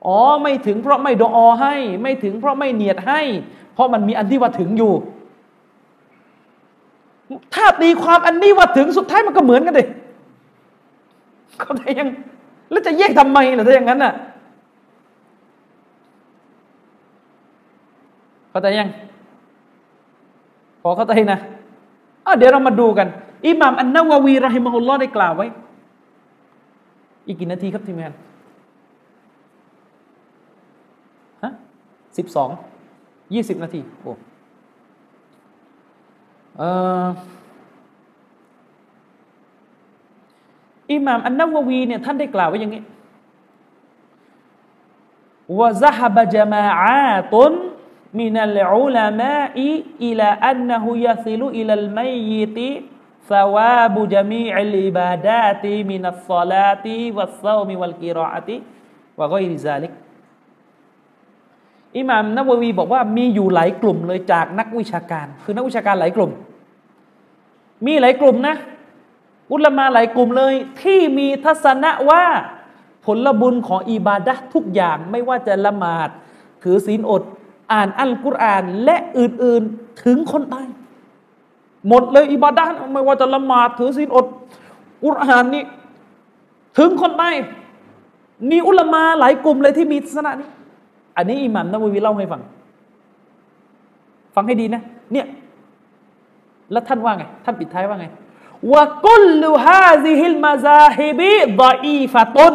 [0.06, 3.20] อ๋อไม่ถึงเพราะไม่ดออให้ ไม่ถึงเพราะไม่เนียดให้
[3.74, 4.92] เพราะมันมีอันที่ว่าถึงอยู่
[7.54, 9.88] ถ้าตีความอันนี้ว่าถึงสุดท้ายมันก็เหมือนกันเลย
[11.60, 12.08] เขาใจยัง
[12.70, 14.12] แล้วจะแยกทำไมล่ะถ้าอย่างนั้นน่ะ
[18.50, 18.88] เข้าใจยัง
[20.82, 21.38] พอเข้าใจนะ
[22.26, 23.08] อะเดี๋ยวเรามาดูกัน
[23.46, 25.46] อิหม่ามอันนาววีรหิมะฮุลลอฮ์ได้กล่าวไว้
[27.26, 28.12] อีกกี่นาทีครับทีมงาน
[31.42, 31.52] ฮะ
[32.18, 32.48] สิบสอง
[33.34, 34.12] ยี่สิบนาทีโอ้
[36.58, 36.68] เอิ
[40.92, 42.82] อิหม่ามอันนาววีเนี่ยท่านได้กล่าวไว้อย่างนี้
[45.58, 47.52] ว่าซะฮบะจมาอาตุน
[48.18, 49.70] มินัลอุลามาอิ
[50.04, 52.70] อิลาอันนะฮุยซิลุอิลัลมัยติ
[53.30, 58.56] สวาบุจมีอิลิบาดาติมินัสซาลาติวัสซามิวัลกิรออติ
[59.18, 59.92] วะกอยริซาลิก
[61.98, 66.30] อิหม่ามนาววีบอกว่ามีอยู่หลายกลุ่มเลยจากนักวิชาการ คือนักวิชาการหลายกลุ่ม
[67.86, 68.56] มีหลายกลุ่มนะ
[69.52, 72.24] علماء หลายกลุ่มเลย ที่มีทัศนะว่า
[73.04, 76.08] ผลบุญของ عبادة ทุกอย่างไม่ว่าจะละหมาด
[76.62, 77.22] ถือศีลอด
[77.72, 80.66] อ่านอัลกุรอานและอื่นๆถึงคนตาย
[81.88, 84.26] หมดเลยอิบาดะไม่ว่าจะละหมาดถือศีลอด
[85.04, 85.64] กุรอานนี่
[86.78, 87.34] ถึงคนตาย
[88.50, 90.48] มีอุลามาหลายกลุ่มเลยที่มีทัศนะนี้
[91.16, 92.42] อันนี้อิหมัมนบวีเล่าให้ฟัง
[94.34, 95.26] ฟังให้ดีนะ เนี่ย
[96.72, 98.06] แล้วท่านว่าไง ท่านปิดท้ายว่าไง
[98.72, 102.54] วะกุลลูฮาซิฮิลมาซาฮิบิดอีฟะตุน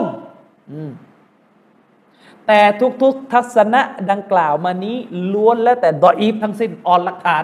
[2.48, 2.62] แต่
[3.02, 3.82] ทุกๆ ทัศนะ
[4.12, 4.98] ดังกล่าวมานี้
[5.34, 7.44] ล้วนแล้วแต่ดออีฟทั้งสิ้นอ่อนหลักฐาน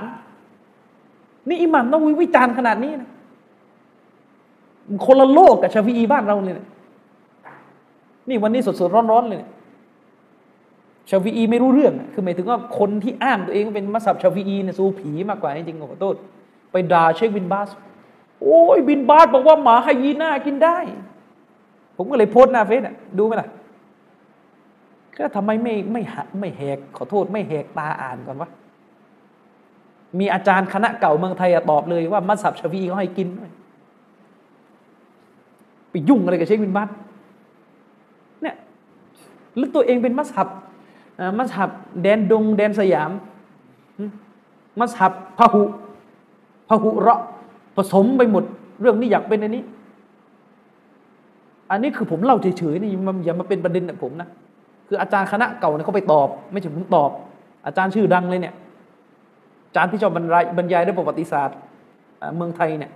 [1.48, 3.10] นี่อิหมัมต้องวิจารณ์ขนาดนี้นะ
[5.06, 6.68] คนละโลกกับชาฟีอีบ้านเราเลยนะ
[8.30, 9.52] นี่วันนี้สดๆร้อนๆเลยเนี่ย
[11.10, 16.16] ชาฟีอีไม่รู้เรื่อง คือหมายถึงว่าคนที่อ้างตัวเองเป็นมัสยิดชาฟีอีเนี่ยสู้ผีมากกว่าจริงๆขอโทษ
[16.72, 17.70] ไปด่าเชคบินบาส
[18.44, 20.78] โอ้ยบินบาสบอกว่าหมาไฮยีน่ากินได้
[21.98, 23.50] ผมก็เลยโพสต์หน้าเฟซอะดูไหมล่ะ
[25.18, 26.02] ก็ทำไมไม่ไม่
[26.40, 28.50] ไม่แหกขอโทษไม่แหกตาอ่านก่อนวะ
[30.20, 33.28] มีอาจารย์คณะเก่าเมืองไทยตอบเลยว่า มัสยิดชาฟีเขาให้กิน
[35.92, 36.90] ไปยุ่งอะไรกับเชคบินบาส
[38.42, 38.56] เนี่ย
[39.56, 40.48] หรือตัวเองเป็นมัสยิด
[41.38, 41.70] มัสยิด
[42.02, 43.12] แดนดง แดนสยาม
[44.80, 45.64] มัสยิดพหุ
[46.70, 47.22] พหุเราะ
[47.76, 48.44] ผสมไปหมด
[48.82, 49.64] เรื่องนี้อยากเป็นอันนี้
[51.72, 54.30] อันนี้คือผมเล่าเฉยๆนี่มันอย่ามาเป็นประเด็นกับผมนะ
[54.88, 57.10] คืออาจารย์คณะเก่าเนี่ยเขาไปตอบ ไม่ใช่ผมตอบ
[57.66, 58.54] อาจารย์ชื่อดังเลยเนี่ย
[59.68, 61.58] อาจารย์ที่ชอบบรรยายบรรยายด้วยประวัติศาสตร์
[62.36, 62.92] เมืองไทยเนี่ย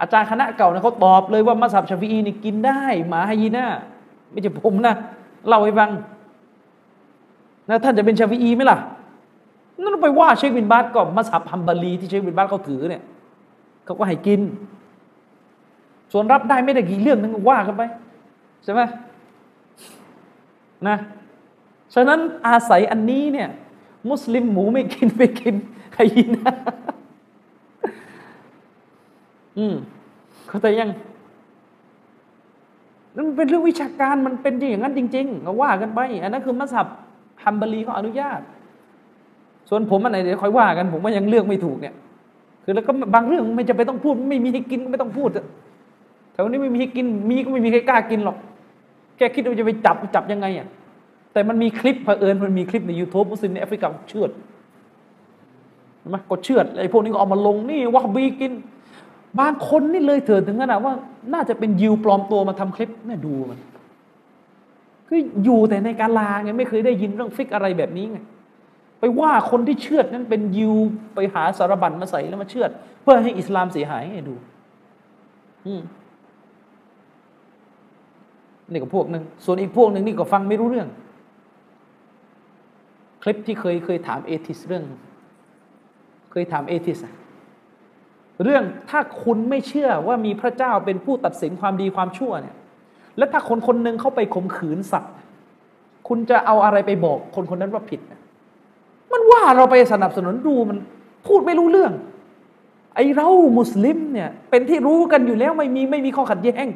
[0.00, 3.66] อาจารย์คณะเก่าเนี่ยเขาตอบเลยว่ามัสยิดชาฟีอีนี่กินได้หมาไฮยีน่า
[4.30, 4.94] ไม่ใช่ผมนะ
[5.48, 5.90] เล่าให้ฟัง
[7.68, 8.78] นะท่านจะเป็นชาฟีอีไหมล่ะ
[9.82, 13.02] นั่นไปว่าเชคบินบาสก็มัสยิดฮัมบารีที่เชคบินบาสเขาถือเนี่ย
[13.84, 14.40] เขาก็ให้กิน
[16.12, 17.82] ส่วนรับได้ไม่ได้กี่เรื่องนึงว่ากันไป
[18.64, 18.80] ใช่ไหม
[20.88, 20.96] นะ
[21.94, 23.48] ฉะนั้นอาศัยอันนี้เนี่ย
[24.10, 25.54] มุสลิมหมูไม่กินไปกิน
[25.94, 26.52] ไฮยีน่า
[29.58, 29.74] อืม
[30.48, 30.90] เขาแต่ยัง
[33.16, 36.86] นั่นเป็นเรื่องวิชาการมันเป็นอย่างนั้นจริงๆก็ว่ากันไป อันนั้นคือมัสยิด
[37.42, 38.40] ฮัมบารีเขาอนุญาต
[39.68, 41.94] ส่วนผมอันไหนเดี๋ยวค่อยว่ากัน ผมว่ายังเลือกไม่ถูกเนี่ย
[42.64, 45.30] คือแล้วก็บางเรื่องไม่จะไปต้องพูด ไม่มีให้กินก็ไม่ต้องพูด
[46.32, 48.36] แถวนี้ไม่มีให้กินมีก็ไม่มีใครกล้ากินหรอก
[49.18, 50.66] แกคิดว่าจะไปจับจับยังไงอะ
[51.32, 54.30] แต่มันมีคลิปเผอิญมันมีคลิปใน YouTube มุสลิมในแอฟริกาเชือด
[55.98, 58.52] เห็นไหมก็เชือดไอ้พวกนี้ก็เอามาลงนี่วะบีกิน
[59.40, 60.94] บางคนนี่เลยเถิดถึงขนาดว่า
[61.34, 63.58] น่าจะเป็นยิวปลอมตัวมาทำคลิปเนี่ยดูมัน
[65.08, 68.18] คืออยู่แต่ในกาลาไงไม่เคยได้ยินเรื่องฟิกอะไรแบบนี้ไง
[69.04, 70.74] ไปว่าคนที่เชื่อดนั้นเป็นยิว
[71.14, 72.70] ไปหาสารบัญมาใส่แล้วมาเชื่อด
[73.02, 74.34] เพื่อให้อิสลามเสียหายให้ดู
[78.70, 80.88] นี่ก็พวกหนึ่งส่วนอีกพวกหนึ่งนี่ก็ฟังไม่รู้เรื่อง
[83.22, 84.84] คลิปที่เคยเคยถามเอทิสเรื่อง
[86.32, 86.98] เคยถามเอทิส
[88.42, 92.56] เรื่องถ้าคุณไม่เชื่อว่ามีพระเจ้าเป็นผู้ตัดสินความดีความชั่วเนี่ย
[93.18, 95.14] แล้วถ้าคนคนหนึ่งเข้าไปข่มขืนสัตว์
[96.08, 98.00] คุณจะเอาอะไรไปบอกคนคนนั้นว่าผิด
[99.14, 100.78] มันว่าเราไปสนับสนุนดูมัน
[101.26, 101.92] พูดไม่รู้เรื่อง
[102.94, 103.28] ไอเรา
[103.58, 106.66] มุสลิมเนี่ยเป็นที่รู้กันอยู่แล้วไม่มีไม่มีข้อขัดแย้ง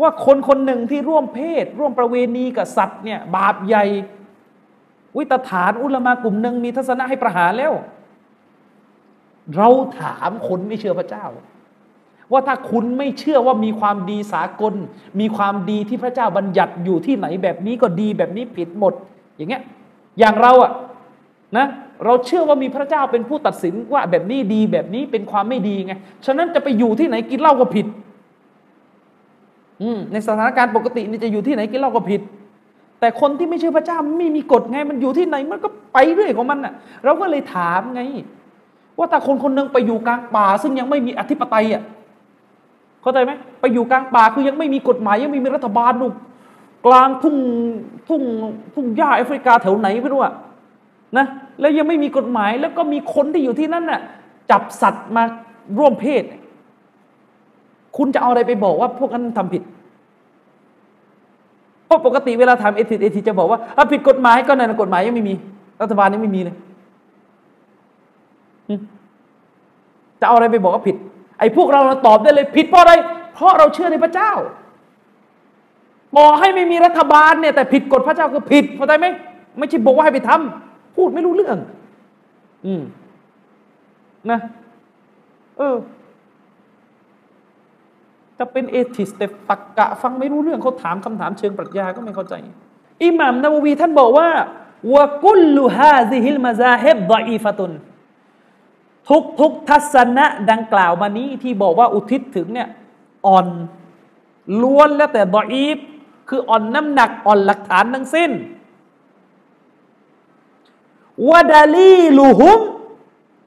[0.00, 3.84] ว่าคนคนหนึ่งที่ร่วมเพศ ร่วมประเวณีกับสัตว์เนี่ยบาปใหญ่
[5.16, 7.72] วิตฐานอุลมากลุ่มหนึ่งมีทัศนะให้ประหารแล้ว
[9.56, 9.68] เรา
[10.00, 11.24] ถามคนไม่เชื่อพระเจ้า
[12.32, 14.74] ว่าถ้าคุณไม่เชื่อว่ามีความดีสากล
[15.20, 18.94] มีความดีที่พระเจ้าบัญญัติอยู่ที่ไหนแบบนี้ก็ดีแบบนี้ผิดหมด
[19.36, 19.62] อย่างเงี้ย
[20.18, 20.72] อย่างเราอะ
[21.56, 21.66] นะ
[22.04, 25.92] เราเชื่อว่ามีพระเจ้าเป็นผู้ตัดสินว่าแบบนี้ดีแบบนี้เป็นความไม่ดีไง
[26.26, 27.86] ฉะนั้นจะไปอยู่ที่ไหนกินเหล้าก็ผิด
[29.82, 32.20] อืในสถานการณ์ปกตินี่จะอยู่ที่ไหนกินเหล้าก็ผิด
[33.00, 36.72] แต่คนที่ไม่เชื่อพระเจ้าไม่มีกฎไง มันอยู่ที่ไหนมันก็ไปเรื่อยของมันอะ
[37.04, 38.02] เราก็เลยถามไง
[38.98, 41.82] ว่าถ้าคนคนนึงไปอยู่กลางป่า ซึ่งยังไม่มีอธิปไตยอะ
[43.02, 46.06] เข้าใจไหมไปอยู่กลางป่าคือยังไม่มีกฎหมายยังไม่มีรัฐบาลดู
[46.86, 47.36] กลางทุ่ง
[48.08, 48.22] ทุ่ง
[48.74, 50.34] ทุ่งหญ้าแอฟริกาแถวไหนไม่รู้อะ
[51.16, 51.26] นะ
[51.60, 54.00] แล้วยังไม่มีกฎหมายแล้วก็มีคนที่อยู่ที่นั่นน่ะ
[54.50, 55.22] จับสัตว์มา
[55.78, 56.24] ร่วมเพศ
[57.96, 59.62] คุณจะเอาอะไรไปบอกว่าพวกนั้นทำผิด
[61.86, 65.34] เพราะปกติเวลาทำเอทิเอทิจะบอกว่าถ้าผิดกฎหมายก็นั่นกฎหมายยังไม่มี
[65.82, 66.56] รัฐบาลยังไม่มีเลย
[70.20, 70.96] จะเอาอะไรไปบอกว่าผิด
[71.38, 72.92] ไอ้พวกเราตอบได้เลยผิดเพราะอะไร
[73.34, 74.32] เพราะเราเชื่อในพระเจ้า
[76.16, 79.06] บอกให้ไม่มีรัฐบาลเนี่ยแต่ผิดกฎพระเจ้าคือผิดเข้าใจไหม
[79.58, 80.30] ไม่ใช่บอกว่าให้ไปท
[80.98, 81.58] พูดไม่รู้เรื่อง
[82.66, 82.82] อืม
[84.30, 84.40] นะ
[85.58, 85.76] เออ
[88.38, 92.34] จะเป็นเอทิสแต่ตักกะ ฟังไม่รู้เรื่องเขาถามคำถามเชิงปรัชญาก็ไม่เข้าใจ
[93.04, 94.28] อิหม่ามนาววีท่านบอกว่า
[94.94, 97.72] วะกุลลุฮาซิฮิลมาซาเฮบดอีฟตุน
[99.08, 102.68] ทุกทุกทัศนะดังกล่าวมานี้ที่บอกว่าอุทิศถึงเนี่ย
[103.26, 103.46] อ่อน
[104.62, 105.78] ล้วนแล้วแต่ดอีฟ
[106.28, 108.30] คืออ่อนน้ำหนักอ่อนหลักฐานทั้งสิ้น
[111.30, 112.58] วดาลีลูฮุม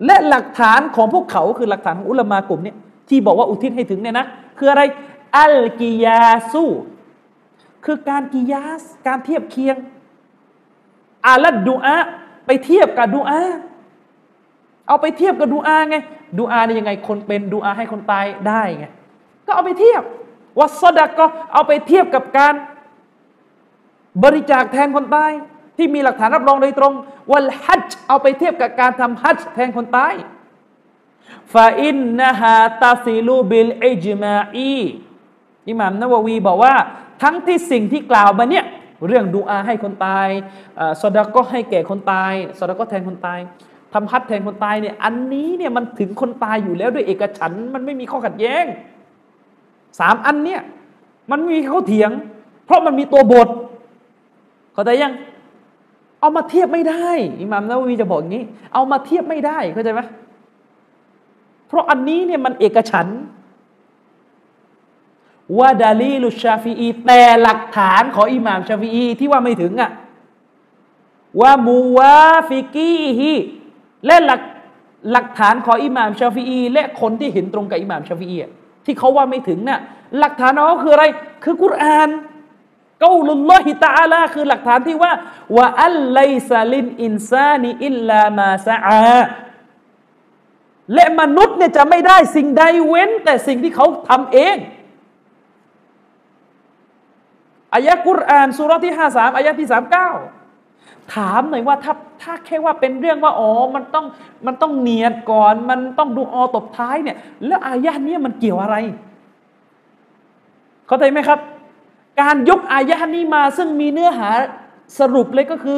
[0.06, 2.74] และหลักฐานของพวกเขาคือหลักฐานของอุลามากลุ่มนี้
[3.10, 4.26] ที่บอกว่าอุทิศให้ถึงเนี่ยนะ
[4.58, 4.84] คืออะไร
[5.38, 6.66] อัลกิยาสู
[7.86, 9.76] คือการกิยาส การเทียบเคียง
[11.28, 11.98] อาลัดดูอา
[12.46, 13.42] ไปเทียบกับดูอา
[14.88, 15.96] เอาไปเทียบกับดูอาไง
[16.40, 18.86] ดูอาเนี่ยยังไงคนเป็นดูอาให้คนตายได้ไง
[19.46, 20.02] ก็เอาไปเทียบ
[20.60, 22.54] วัสดก็เอาไปเทียบกับการ
[24.24, 25.32] บริจาคแทนคนตาย
[25.82, 26.94] ที่มีหลักฐานรับรองโดยตรง
[27.32, 30.14] วัลฮัจเอาไปเทียบกับการทำฮัจแทนคนตาย
[31.54, 34.76] ฟาอินนะฮะตาซิลูบิลอิจมาอี
[35.70, 36.74] อิหม่ามนาววีบอกว่า
[37.24, 38.66] ทั้งที่สิ่งที่กล่าวมาเนี่ย
[39.08, 40.28] เรื่องดูอาให้คนตาย
[41.02, 43.40] สดาก็ให้แก่คนตายสดาก็แทนคนตาย
[43.94, 48.66] ทำฮัจแทนคนตายเนี่ยอันนี้เนี่ยมันถึงคนตายอยู่แล้วด้วยเอกฉันมันไม่มีข้อขัดแย้ง
[50.00, 50.62] สามอันเนี่ย
[51.32, 52.12] มันไม่มีเขาเถียง
[52.66, 53.50] เพราะมันมีตัวบท
[54.74, 55.14] เข้าใจยัง
[56.22, 57.10] เอามาเทียบไม่ได้
[57.42, 58.44] อิหม่ามนาวีจะบอกอย่างนี้
[58.74, 60.02] เอามาเทียบไม่ได้เข้าใจไหม
[61.68, 63.08] เพราะอันนี้เนี่ยมันเอกฉัน
[65.60, 69.92] ท์ ودليل الشافعي แต่หลักฐานของอิหม่ามชาฟีอีที่ว่าไม่ถึงอะ
[71.42, 73.32] وموافقيه
[74.06, 74.42] และหลัก
[75.12, 78.38] หลักฐานของอิหม่ามชาฟีอีและคนที่เห็นตรงกับอิหม่ามชาฟีอี
[78.86, 79.80] ที่เขาว่าไม่ถึงน่ะ
[80.20, 81.06] หลักฐานเขาคืออะไร
[81.44, 82.10] คือกุรอาน
[83.04, 85.12] กาลุลลอฮิตาลาคือหลักฐานที่ว่า
[85.58, 86.20] ว่าอัลไล
[86.50, 89.20] ซาลินอินซานีอิลลามาซาอา
[90.94, 94.56] และมนุษย์เนี่ยจะไม่ได้สิ่งใดเว้น แต่สิ่งที่เขาทำเอง
[97.74, 100.10] อายะกุรอานสุรที่ห้าสามอายะที่สามเก้า
[101.14, 104.06] ถามหน่อยว่าถ้าถ้าแค่ว่าเป็นเรื่องว่าอ๋อมันต้อง
[104.46, 108.76] มันต้องเนียดก่อน มันต้องดูอตบท้ายเนี่ย แล้วอายะนี้มันเกี่ยวอะไร
[110.88, 111.40] เข้าใจไหมครับ
[112.20, 114.30] การยกอายะนี้มาซึ่งมีเนื้อหา
[115.00, 115.78] สรุปเลยก็คือ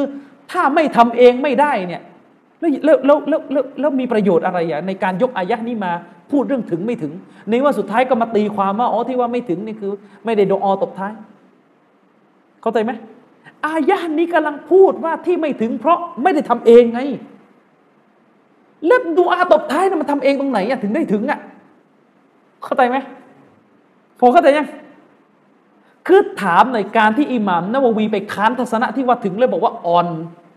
[0.50, 2.02] ถ้าไม่ทำเองไม่ได้เนี่ย
[2.84, 5.92] แล้วแล้วแล้วแล้วแล้วมีประโยชน์อะไรอะในการยกอายะนี้มา
[6.30, 7.12] พูดเรื่องถึงไม่ถึง
[7.48, 9.92] ในว่าสุดท้ายก็มาตีความว่าอ๋อที่ว่าไม่ถึงนี่คือ
[10.24, 11.12] ไม่ได้ดูอตบท้าย
[12.62, 12.92] เข้าใจไหม
[13.66, 17.00] อายะนี้กำลังพูดว่าที่ไม่ถึง เพราะไม่ได้ทำเองไง
[18.86, 21.40] แล้วดูอาตบท้ายนะมันทำเองตรงไหนอะถึงได้ถึงอะ
[22.64, 22.96] เข้าใจไหม
[24.18, 24.68] พอเข้าใจยัง
[26.06, 30.06] คือถามในการที่อิหม่ามนาววีไปค้านทัศนะที่ว่าถึงเลยบอกว่าอ่อน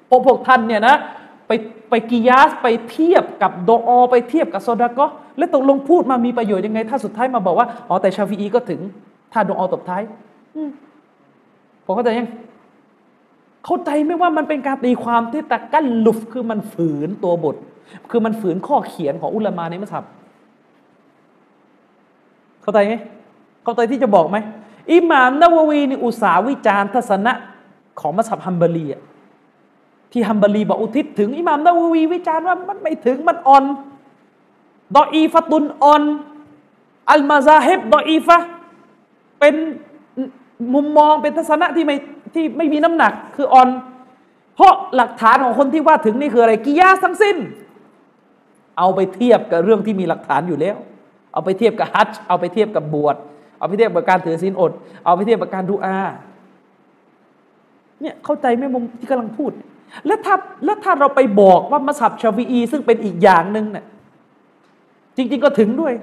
[0.10, 0.96] พวกพวกท่านเนี่ยนะ
[1.48, 1.52] ไป
[1.90, 5.06] ไปกิยาสไปเทียบกับโดอไปเทียบกับโซดาก็
[5.38, 8.80] แล้วตกลงพูดมามีประโยชน์ยังไง ถ้าสุดท้ายมาบอกว่าอ๋อแต่ชาฟีอีก็ถึง
[9.34, 10.02] ถ้าโดอตบท้าย
[11.86, 12.30] ผมเข้าใจยัง
[13.66, 17.56] เข้าใจไหมว่ามันเป็นการตีความที่ตะกั้นลุฟคือมันฝืนตัวบท
[18.12, 20.04] คือมันฝืนข้อเขียนของอุลามาในมัสยิด
[22.62, 22.94] เข้าใจไหม
[23.64, 24.38] เข้าใจที่จะบอกไหม
[24.94, 27.34] อิหม่ามนาววีนี่อุตสาวิจารทัศนะ
[28.00, 28.86] ของมัสยิดฮัมบารี
[30.12, 33.64] ที่ฮัมบารีบอกอุทิศถึงอิหม่ามนาววีวิจารณ์ว่ามันไม่ถึงมันอ่อน
[34.98, 36.04] ดออีฟตุนอ่อน
[37.12, 38.38] อัลมาซาเฮบดออีฟะ
[39.40, 39.56] เป็น
[40.74, 41.96] มุมมองเป็นทัศนะที่ไม่
[42.34, 43.70] ที่ไม่มีน้ำหนักคืออ่อน
[44.56, 47.38] เพราะหลักฐานของคนที่ว่าถึงนี่คืออะไรกิยาทั้งสิ้น
[48.78, 50.78] เอาไปเทียบกับเรื่องที่มีหลักฐานอยู่แล้ว
[51.34, 53.16] เอาไปเทียบกับฮัจเอาไปเทียบกับบวช
[53.58, 54.72] เอาไปเทียบกับการถือศีลอด
[55.06, 55.98] เอาไปเทียบกับการดูอา
[58.02, 59.52] เนี่ยเข้าใจไหมมุมที่กำลังพูด
[60.08, 60.36] แล้วถ้า
[60.66, 63.86] แล้วถ้าเราไปบอกว่ามัสับชาวีอี ซึ่งเป็นอีกอย่างหนึ่งเนี่ย
[65.16, 65.94] จริง ๆ ก็ถึงด้วย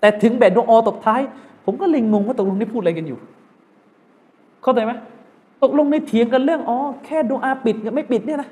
[0.00, 1.20] แต่ถึงแบบดอตบท้าย
[1.64, 3.18] ผมก็เลยงงว่าตกลงนี่พูดอะไรกันอยู่
[4.62, 4.92] เข้าใจไหม
[5.62, 8.50] ตกลงในเถียงกันเรื่องอ๋อแค่ดูอาปิดกับไม่ปิดเนี่ยนะ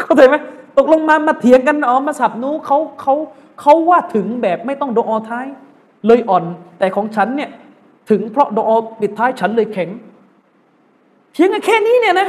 [0.00, 0.36] เข้าใจไหม
[0.78, 3.14] ตกลงมามาเถียงกันอ๋อมาสับนู้เขาเขา
[3.60, 5.46] เขาว่าถึงแบบไม่ต้องดูอท้าย
[6.06, 6.44] เลยอ่อน
[6.78, 7.50] แต่ของฉันเนี่ย
[8.10, 8.70] ถึงเพราะดอ
[9.00, 9.88] ปิดท้ายฉันเลยแข็ง
[11.32, 12.28] เพียงแค่นี้เนี่ยนะ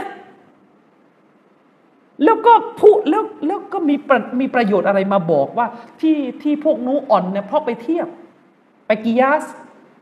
[2.24, 3.96] แล้วก็พูดแล้วแล้วก็มี
[4.40, 5.68] มีประโยชน์อะไรมาบอกว่า
[6.02, 8.08] ที่ที่พวกนู้อ่อนเนี่ยเพราะไปเทียบ
[8.88, 9.44] ไปกิยาส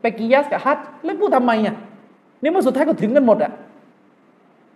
[0.00, 1.76] ไปกิยาสกับฮัตแล้วพูดทำไมอะ
[2.42, 3.52] นี่มันสุดท้ายก็ถึงกันหมดอะ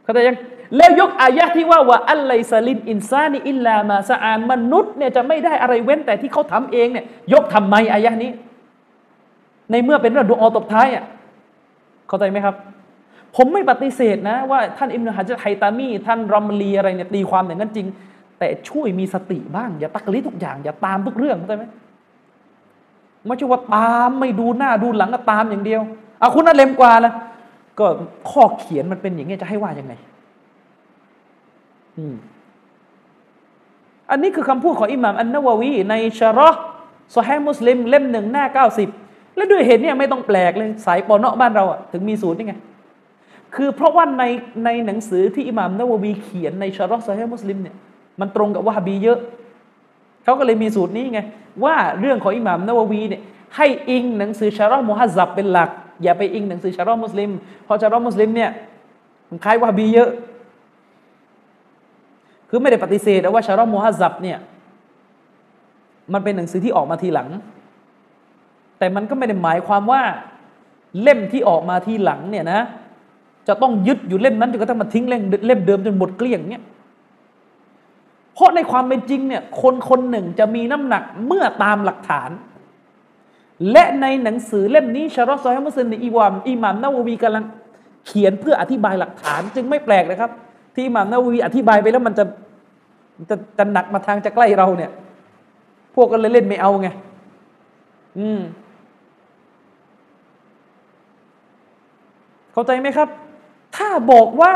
[0.03, 0.37] เข้าใจยัง
[0.77, 8.31] แล้วยกอายะที่ว่าว่าอัลไลซาลินอินซานีอิลลามาสะอานมนุษย์เนี่ยจะไม่ได้อะไรเว้นแต่ที่เขาทำเองเนี่ยยกทำไมอายะนี้
[9.71, 11.05] ในเมื่อเป็นเรื่องดูออตบท้ายอะ
[12.09, 12.55] เข้าใจไหมครับ
[13.37, 17.87] ผมไม่ปฏิเสธนะ ว่าท่านอิมนุฮัจญ์ไฮตามี ท่านรอมลีอะไรเนี่ยตีความอย่างนั้นจริง
[18.39, 21.65] แต่ช่วยมีสติบ้าง อย่าตักลิทุกอย่าง อย่าตามทุกเรื่องเข้าใจไหม
[23.27, 25.81] ไม่ใช่ว่าตามไม่ดูหน้าดูหลังก็ตามอย่างเดียว
[26.19, 27.13] เอาคุณน่าเลมกว่าละ
[27.79, 27.87] ก็
[28.31, 29.93] ข้อเขียนมันเป็นอย่างนี้จะให้ว่ายังไง
[31.99, 32.15] อืม
[34.11, 36.59] อันนี้คือคำพูดของอิหม่ามอันนาววีในชาร์
[37.17, 38.89] ซอฮีมุสลิมเล่มหนึ่งหน้าเก้าสิบ
[39.37, 42.55] และด้วยเหตุนี้ไม่ต้องแปลกเลย สายปอนเนาะบ้านเราอะถึงมีสูตรนี่ไง
[43.55, 44.25] คือเพราะว่าใน
[44.65, 47.75] ในหนังสือที่อิหม่ามนาววีเขียนในชาร์ซอฮีมุสลิมเนี่ย
[48.21, 49.19] มันตรงกับวะฮบีเยอะ
[50.25, 51.21] เขาก็เลยมีสูตรนี้ไง
[51.65, 53.23] ว่าเรื่องของอิหม่ามนาววีเนี่ย
[53.57, 55.71] ให้อิงหนังสือชาร์มุฮัซซับเป็นหลัก
[56.03, 57.31] อย่าไปอิงหนังสือชาร์มุสลิม
[57.65, 58.51] เพราะชาร์มุสลิมเนี่ย
[59.29, 60.11] มันคล้ายวะฮาบีเยอะ
[62.49, 64.39] คือไม่ได้ปฏิเสธว่าชาร์มุฮัซซับเนี่ย
[66.13, 67.29] มันเป็นหนังสือที่ออกมาทีหลัง
[68.79, 70.03] แต่มันก็ไม่ได้หมายความว่า
[71.03, 72.61] เล่มที่ออกมาทีหลังเนี่ยนะ
[73.49, 76.65] จะต้องยึดอยู่เล่มนั้นจนกระทั่งมาทิ้งเล่มเล่มเดิมจนหมดเกลี้ยงเนี่ย
[78.35, 82.31] เพราะในความเป็นจริงเนี่ยคนคนหนึ่งจะมีน้ำหนักเมื่อตามหลักฐาน
[83.73, 87.45] และในหนังสือเล่มนี้ชารอซอยมุสลิมในอีวามอิหมามนาววีกำลัง
[88.07, 90.31] เขียนเพื่ออธิบายหลักฐาน จึงไม่แปลกนะครับ
[90.77, 92.25] ที่มามนาววีอธิบายไปแล้วมันจะ
[93.31, 94.91] จะจะหนักมาทางจะใกล้เราเนี่ย
[95.95, 96.89] พวกกันเลยเล่นไม่เอาไง
[98.19, 98.41] อืม
[102.55, 103.09] เข้าใจไหมครับ
[103.77, 104.55] ถ้าบอกว่า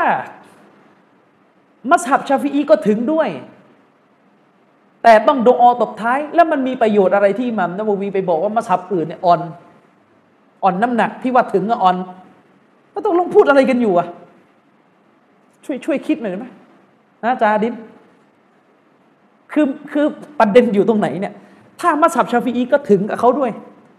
[1.90, 3.28] มัสฮับชาฟีอีก็ถึงด้วย
[5.02, 9.40] แต่ต้องดูอตบท้าย แล้วมันมีประโยชน์อะไรที่มัมนบวีไปบอกว่ามัสฮับอื่นเนี่ยอ่อน
[10.62, 11.96] อ่อนน้ำหนักที่ว่าถึงอ่อน
[12.94, 14.06] ก็ต้องลงพูดอะไรกันอยู่อะ
[15.64, 16.46] ช่วยช่วยคิดหน่อยได้ไหม
[17.24, 17.74] นะจาดิน
[19.52, 20.06] คือคือ
[20.38, 21.34] ประเด็นอยู่ตรงไหนเนี่ย
[21.80, 23.50] ถ้ามัสฮับชาฟีอีก็ถึงกับเขาด้วย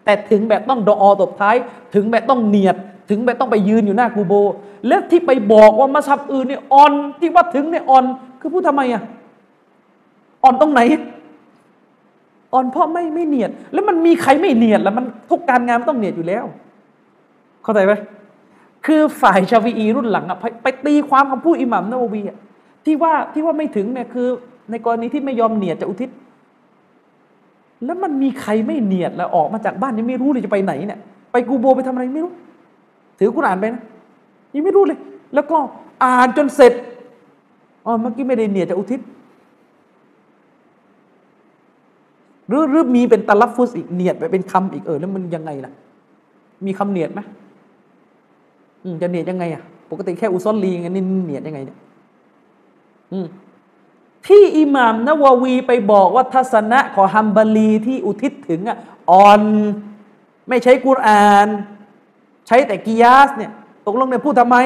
[0.05, 1.55] แต่ถึงแบบต้องดออตบท้าย
[1.95, 2.75] ถึงแบบต้องเนียด
[3.09, 4.33] ถึงแบบต้องไปยืนอยู่หน้ากูโบ
[4.87, 8.03] แล้วที่ไปบอกว่ามัสฮับอื่นเนี่ยอ่อน ที่ว่าถึงเนี่ยอ่อน
[8.39, 9.03] คือพูดทำไมอะ
[10.43, 10.81] อ่อนตรงไหน
[12.53, 16.45] อ่อนเพราะไม่ไม่เนียด แล้วมันมีใครไม่เนียดแล้วมันทุกการงานต้องเนียดอยู่แล้ว
[17.63, 17.93] เข้าใจไหม
[18.85, 22.37] คือฝ่ายชาวีอีรุ่นหลังอะไปตีความคำพูดอิหมัมนาวีอะ
[22.85, 24.27] ที่ว่าที่ว่าไม่ถึงเนี่ยคือ
[24.71, 26.09] ในกรณีที่ไม่ยอมเนียดจะอุทิศ
[27.85, 30.99] แล้วมันมีใครไม่เนียดแล้วออกมาจากบ้านยังไม่รู้เลยจะไปไหนเนี่ย
[31.31, 32.33] ไปกูโบไปทำอะไรไม่รู้
[33.19, 33.83] ถือกุรอานไปนะ
[34.53, 34.99] ยังไม่รู้เลย
[35.33, 35.57] แล้วก็
[36.03, 36.73] อ่านจนเสร็จ
[37.85, 39.01] อ๋อเมื่อกี้ไม่ได้เนียดจะอุทิศ
[42.47, 45.71] หรือหรือมีเป็นตะลับฟุสอีกเนียดไปเป็นคำอีกเออแล้วมันยังไงล่ะ
[46.65, 47.19] มีคำเนียดไหม
[49.01, 51.77] จะเนียดยังไงอะ ปกติแค่อุซอลลีไงนี่เนียดยังไงเนี่ย
[54.27, 58.77] ที่อิหม่ามนาววีไปบอกว่าทัศนะของฮัมบาลีที่อุทิศถึงอะ
[59.11, 59.41] อ่อน
[60.49, 61.47] ไม่ใช้กุรอาน
[62.49, 63.51] ใช้แต่กิยาสเนี่ย
[63.85, 64.57] ตกลงเนี่ยพูดทำไม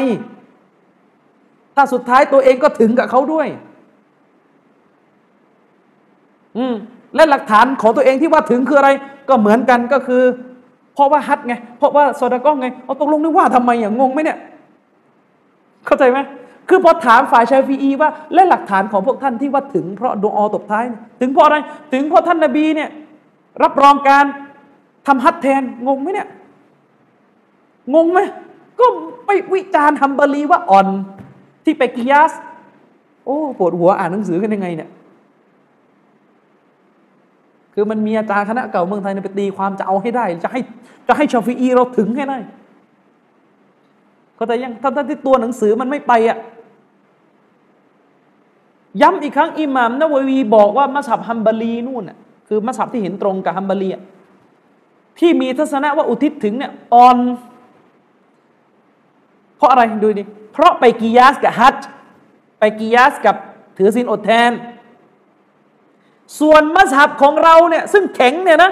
[1.76, 3.47] ถ้าสุดท้ายตัวเองก็ถึงกับเขาด้วย
[6.57, 6.76] อืม
[7.15, 8.89] และหลักฐานของตัวเองที่ว่าถึงคืออะไร
[9.30, 10.23] ก็เหมือนกันก็คือ
[10.93, 14.38] เพราะว่าฮัดไง เพราะว่าโซดาก้องไงเอาตกลงนึกว่าทำไมอย่างงงไหมเนี่ย
[15.85, 16.19] เข้าใจไหม
[16.69, 20.84] คือพอถามฝ่ายชาฟีอีว่า และหลักฐานของพวกท่านที่ว่าถึงเพราะดูอตบท้าย
[21.22, 21.57] ถึงเพราะอะไร
[21.93, 22.89] ถึงเพราะท่านนบีเนี่ย
[23.64, 24.26] รับรองการ
[25.07, 26.27] ทำฮัดแทนงงไหมเนี่ย
[27.93, 28.19] งงไหม
[28.80, 28.85] ก็
[29.26, 30.88] ไปวิจารณ์ทำบาลีว่าอ่อน
[31.64, 32.31] ที่ไปกิยาส
[33.26, 34.89] โอ้ปวดหัวอ่านหนังสือกันยังไงเนี่ย
[37.73, 40.61] คือมันมีอาจารย์คณะเก่าเมืองไทยไปตีความจะเอาให้ได้ จะให้
[41.07, 42.38] จะให้ชาฟีอีเราถึงให้ได้
[44.35, 46.38] เขาแต่ยังถ้าที่ตัวหนังสือมันไม่ไปอะ
[49.01, 53.89] ย้ำอีกครั้งอิหม่ามนาววีบอกว่ามัสฮับฮัมบาลีนู่นอะคือมัสฮับที่เห็นตรงกับฮัมบาลี
[55.19, 57.18] ที่มีทัศนะว่าอุทิศถึงเนี่ยอ่อน
[59.64, 60.23] ราะอะไรดูดิ
[60.53, 61.80] เพราะไปกิยาสกับฮัจ
[62.60, 63.35] ไปกิยาสกับ
[63.77, 64.52] ถือศีลอดแทน
[66.40, 68.72] ส่วนมัสฮับของเราเนี่ยซึ่งแข็งเนี่ยนะ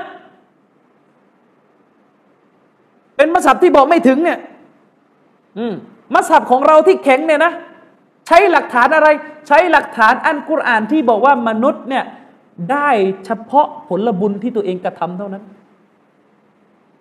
[3.16, 4.40] เป็นมัสฮับที่บอกไม่ถึงเนี่ย
[5.58, 5.74] อืม
[6.14, 7.54] มัสฮับของเราที่แข็งเนี่ยนะ
[8.28, 9.08] ใช้หลักฐานอะไร
[9.48, 12.06] ใช้หลักฐานอันกุรอานที่บอกว่ามนุษย์เนี่ย
[12.72, 12.90] ได้
[13.26, 15.44] เฉพาะผลบุญที่ตัวเองกระทำเท่านั้น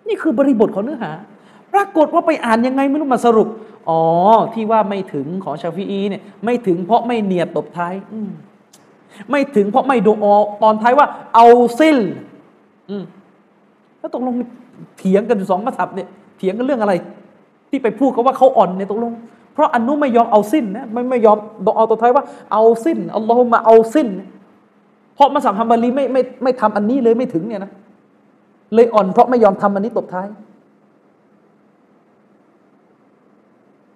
[0.07, 1.11] นี่คือบริบทของเนื้อหา
[1.73, 3.47] ปรากฏว่าไปอ่านยังไงไม่รู้มาสรุป
[3.89, 4.01] อ๋อ
[4.53, 8.29] ที่ว่าไม่ถึงของชาฟีอีเนี่ยไม่ถึงเพราะไม่เนียดตบท้ายอืม
[9.31, 11.47] ไม่ถึงเพราะไม่ดูออตอนท้ายว่า เอา
[11.79, 11.97] สิ้น
[13.99, 14.35] แล้วตกลง
[14.97, 16.07] เถียงกันอยู่สองมาสับเนี่ย
[16.37, 16.93] เถียงกันเรื่องอะไร
[17.69, 19.13] ที่ไปพูดเขาว่าเขาอ่อนเนี่ยตกลง
[19.53, 24.07] เพราะอันนู้ไม่ยอมเอาสิ้นนะไม่ไม่ยอมดอตัวท้ายว่าเอาสิ้นอัลลอฮฺมาเอาสิ้น
[25.15, 27.71] เพราะมาสัมฮัมบาลีไม่ไม่ไม่ทำอันนี้เลยไม่ถึงเนี่ยนะ
[28.73, 30.27] เลยอ่อนเพราะไม่ยอมทำอันนี้ตบท้าย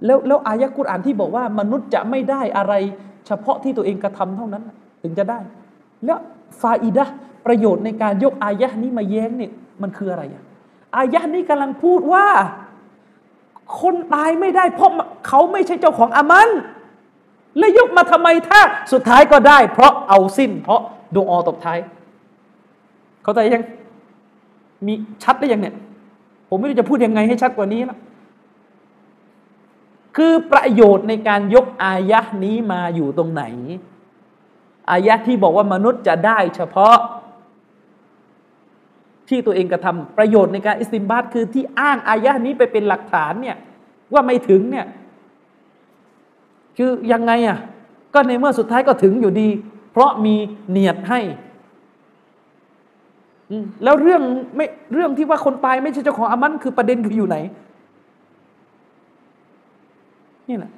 [0.06, 2.74] แล้วแล้วอายะกุรอานที่บอกว่ามนุษย์จะไม่ได้อะไร
[3.28, 4.64] เฉพาะที่ตัวเองกระทำเท่านั้น
[5.04, 5.40] ถึงจะได้
[6.06, 6.20] แล้ว
[6.62, 7.06] ฟาอิดะ
[7.46, 9.52] ประโยชน์ในการยกอายะนี้มาแย้งเนี่ย
[9.82, 10.44] มันคืออะไรอะ
[10.98, 12.26] อายะนี้กำลังพูดว่า
[13.82, 14.92] คนตายไม่ได้เพราะ
[15.28, 16.50] เขาไม่ใช่เจ้าของอามัน
[17.58, 18.60] แล้วยกมาทำไมถ้า
[18.94, 20.82] สุดท้ายก็ได้ เพราะเอาสิ้น เพราะ
[21.16, 21.80] ดวงอตบท้าย
[23.24, 23.64] เขาใจยัง
[24.88, 25.76] มีชัดได้ยังเนี่ย
[26.50, 27.98] ผมไม่รู้จะพูดยังไงให้ชัดกว่านี้ละ
[30.16, 33.44] คือประโยชน์ในการยกอายะนี้มาอยู่ตรงไหน
[34.92, 36.98] อายะที่บอกว่ามนุษย์จะได้เฉพาะ
[39.30, 43.58] ที่ตัวเองกระทำประโยชน์ในการอิสติมบาตคือที่อ้างอายะนี้ไปเป็นหลักฐานเนี่ย
[44.14, 44.86] ว่าไม่ถึงเนี่ย
[46.78, 47.60] คือยังไงอะ
[48.14, 49.50] ก็ในเมื่อสุดท้ายก็ถึงอยู่ดี
[49.92, 50.36] เพราะมี
[50.70, 51.20] เนียดให้
[53.84, 54.22] แล้วเรื่อง
[54.56, 57.38] ไม่เรื่องที่ว่าคนตายไม่ใช่เจ้าของอามันคือประเด็นคืออยู่ไหน
[60.50, 60.72] นี่แหละ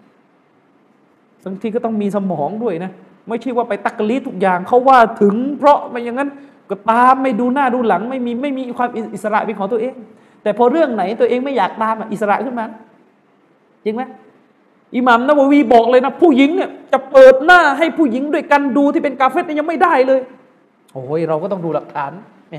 [1.45, 2.91] บางทีก็ต้องมีสมองด้วยนะ
[3.27, 6.30] ไม่ใช่ว่าไปตักกะลีทุกอย่างเขาว่าถึง เพราะไม่อย่างนั้น
[6.69, 9.94] ก็ตามไม่ดูหน้าดูหลัง ไม่มีไม่มีความอิสระเป็นของตัวเอง
[10.44, 12.65] แต่พอเรื่องไหนตัวเองไม่อยากตามอิสระขึ้นมา
[13.84, 14.03] จริงไหม
[14.95, 20.19] อิหมัมนะววีบอกเลยนะ ผู้หญิงเนี่ยจะเปิดหน้าให้ผู้หญิงด้วยกันดูที่เป็นกาเฟตยังไม่ได้เลย
[20.94, 22.11] โอ้ยเราก็ต้องดูหลักฐาน
[22.52, 22.56] แหม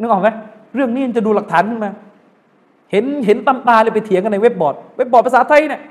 [0.00, 0.28] นึกออกไหม
[0.74, 1.92] เรื่องนี้จะดูหลักฐานขึ้นมา
[2.90, 5.82] เห็นเห็นตำตาเลยไปเถียงกันในเว็บบอร์ดเว็บบอร์ดภาษาไทยเนี่ย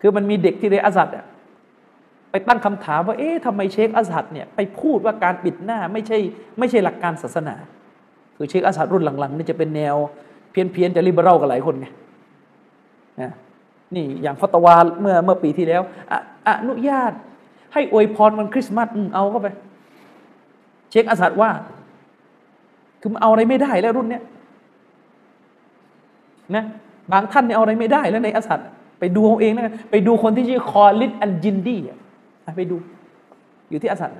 [0.00, 1.24] คือมันมีเด็กที่เรียนอัซฮัรเนี่ย
[2.30, 6.18] ไปตั้งคำถามว่าเอ๊ะทำไมเชคอัซฮัรเนี่ยไปพูดว่าการปิดหน้าไม่ใช่
[6.58, 7.54] ไม่ใช่หลักการศาสนา
[8.36, 9.96] คือเชคอัซฮัรรุ่นหลังๆนี่จะเป็นแนว
[10.50, 11.86] เพี้ยนเพี้ยนจะ liberal กับหลายคนไง
[13.94, 15.82] นี่อย่างฟัตวาเมื่อเมื่อปีที่แล้ว
[16.46, 17.12] อนุญาต
[17.72, 19.48] ให้อวยพรวันคริสต์มาสเอาเข้าไป
[20.90, 21.50] เชคอาซัดว่า
[23.00, 24.22] คือมันเอาอะไรไม่ได้แล้วรุ่นเนี้ย
[26.54, 26.64] นะ
[27.12, 28.60] บางท่านเนี่ยเอาอะไรไม่ได้แล้วในอาสัด
[29.00, 31.78] ไปดูเอาเองนะไปดูคนที่ชื่อคอลิดอันจินดี้
[32.56, 32.76] ไปดู
[33.70, 34.10] อยู่ที่อาสัด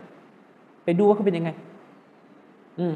[0.85, 1.51] ไปดูว่าเขาเป็นยังไง
[2.78, 2.94] อืม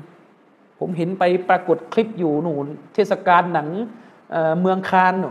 [0.79, 2.53] ผมเห็นไปปรากฏคลิปอยู่หนู
[2.95, 3.69] เทศกาลหนัง
[4.31, 5.31] เเมืองคานหนู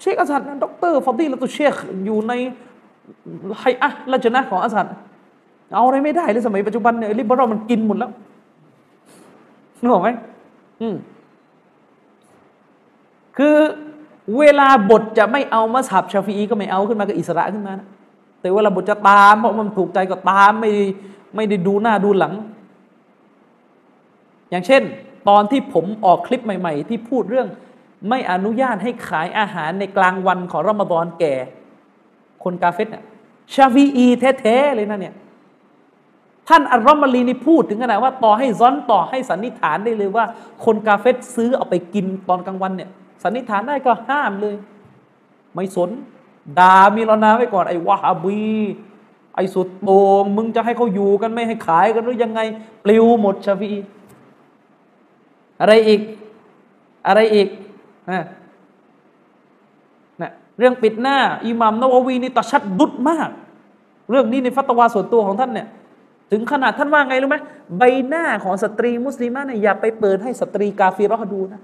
[0.00, 1.74] เชคอาสัดด็อกเตอร์ฟอดีลตุเชค
[2.04, 2.32] อยู่ใน
[3.60, 4.86] ไฮอะราชนะของอาสัด
[5.74, 8.10] เอาอะไรไม่ได้เลยสมัยปัจจุบันเนี่ยลิบรอมันกินหมดแล้ว
[9.80, 10.08] นึกออกไหม
[10.80, 10.94] อืม
[13.36, 13.56] คือ
[14.38, 17.88] เวลาบทจะไม่เอามาสับชาฟีก็ไม่เอาขึ้นมาก็อิสระขึ้นมานะ
[18.40, 20.70] แต่เวลาบทจะตามเพราะมันถูกใจก็ตามไม่
[21.36, 22.34] ไม่ได้ดูหน้าดูหลัง
[24.50, 24.82] อย่างเช่น
[25.28, 27.48] ตอนที่ผมออกคลิปใหม่ ๆ ที่พูดเรื่อง
[28.08, 31.34] ไม่อนุญาตให้ขายอาหารในกลางวันของรอมฎอนแก่
[32.44, 33.04] คนกาเฟตเนี่ย
[33.54, 34.06] ชาฟีอี
[34.40, 35.14] แท้ๆเลยนะเนี่ย
[36.48, 40.24] ท่านอัลรอมาลีนี่พูดถึงขนาดว่าต่อให้ซ้อนต่อให้สันนิษฐานได้เลยว่า
[40.64, 42.90] คนกาเฟตซื้อเอาไปกินตอนกลางวันเนี่ย
[43.22, 44.54] สันนิษฐานได้ก็ห้ามเลย
[45.54, 45.90] ไม่สน
[46.58, 48.42] ด่ามีรนาไว้ก่อน ไอ้วะฮาบี
[49.34, 49.90] ไอ้สุดโต
[50.22, 52.40] งมึงจะให้เขาอยู่กันไม่ให้ขายกันหรือยังไง
[52.84, 53.72] ปลิวหมดชาฟี
[55.60, 56.00] อะไรอีก
[57.06, 57.48] อะไรอีก
[58.10, 58.24] นะ
[60.20, 61.16] นะเรื่องปิดหน้า
[61.46, 63.30] อิหมัมนาววีนี่ตัชัดดุดมาก
[64.10, 65.68] เรื่องนี้ในฟัตวาส่วนตัวของท่านเนี่ย
[66.30, 67.36] ถึงขนาดท่านว่าไงรู้ไหม
[67.78, 71.60] ใบหน้าของสตรีมุสลิมเนี่ยอย่าไปเปิดให้สตรีกาเฟรดูนะ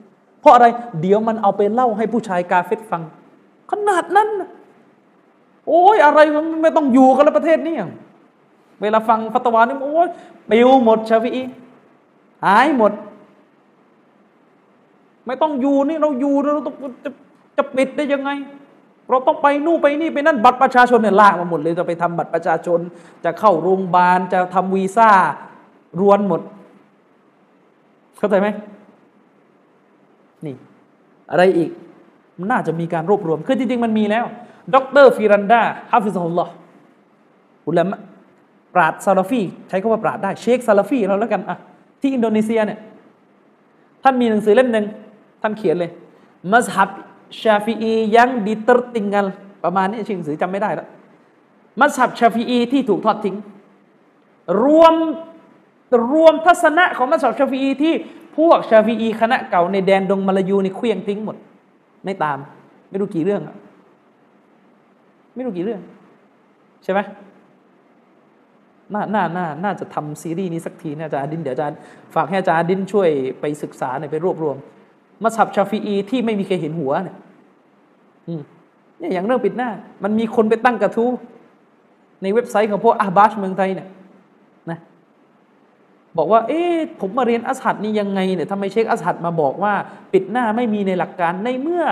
[0.48, 0.66] เพราะอะไร
[1.00, 3.02] เดี๋ยวมันเอาไปเล่าให้ผู้ชายกาเฟรฟัง
[3.70, 4.28] ขนาดนั้น
[5.68, 7.76] โอ้ยอะไรมันไม่ต้องอยู่กันแล้วประเทศนี้
[8.82, 10.08] เวลาฟังฟัตวานี่โอ้ย
[10.50, 11.42] ปิวหมดชาฟี
[12.44, 12.92] หายหมด
[15.26, 17.10] ไม่ต้องอยู่นี่เราอยู่เราต้องจะ
[17.56, 18.30] จะปิดได้ยังไง
[19.10, 22.80] เราต้องไปนู่นไปนี่ไปนั่นบัตรประชาชนเนี่ยลากมาหมดเลยจะไปทำบัตรประชาชน
[23.24, 25.10] จะเข้าโรงพยาบาลจะทำวีซ่า
[26.00, 26.40] รวนหมด
[28.18, 28.48] เข้าใจไหม
[31.30, 31.70] อะไรอีก
[32.50, 34.24] น่าจะมีการรวบรวม คือจริง ๆ มันมีแล้ว
[34.74, 36.52] ดรฟิรันดาฮาฟิซฮุลลอฮ์
[37.68, 37.98] อุลามะ
[38.74, 41.56] ปราดซาลาฟี ใช้คำว่าปราชญ์ได้ เชคซาลาฟีเราแล้วกันอะ
[42.00, 42.78] ที่อินโดนีเซียเนี่ย
[44.02, 44.86] ท่านมีหนังสือเล่มหนึ่ง
[45.42, 45.90] ท่านเขียนเลย
[46.52, 46.90] Mazhab
[47.42, 49.26] Syafi'i yang ditinggal
[49.64, 50.88] ประมาณนี้ชื่อหนังสือจำไม่ได้แล้ว
[51.80, 53.36] มัซฮับชาฟีอีที่ถูกทอดทิ้ง
[54.64, 54.94] รวม
[56.12, 57.94] รวมทัศนะของมัซฮับชาฟีอีที่
[58.38, 61.36] พวกชาฟีอีคณะเก่าในแดนดงมาลายูนี่เขวี้ยงทิ้งหมด
[62.04, 62.38] ไม่ตาม
[62.90, 63.42] ไม่รู้กี่เรื่อง
[65.34, 65.80] ไม่รู้กี่เรื่อง
[66.84, 67.00] ใช่ไหม
[68.94, 71.78] น่าน่าน่าน่าจะทำซีรีส์นี้สักทีนะอาจารย์ดินเดี๋ยวอาจารย์
[72.14, 73.08] ฝากให้อาจารย์ดินช่วย
[73.40, 74.56] ไปศึกษาในไปรวบรวม
[75.22, 77.16] มาสับชาฟีอีที่ไม่มีใครเห็นหัวเนี่ย
[78.98, 79.70] เนี่ยอย่างเรื่องปิดหน้า
[80.04, 81.10] มันมีคนไปตั้งกระทู้
[82.22, 83.88] ในเว็บไซต์ของพวกอาบาชเมืองไทยเนี่ย
[86.18, 89.72] บอกว่า เอ๊ะผมมาเรียนอัสฮัดนี่ยังไงเนี่ยทำไมเชคอัสฮัดมาบอกว่า
[90.12, 91.84] ปิดหน้าไม่มีในหลักการในเมื่อ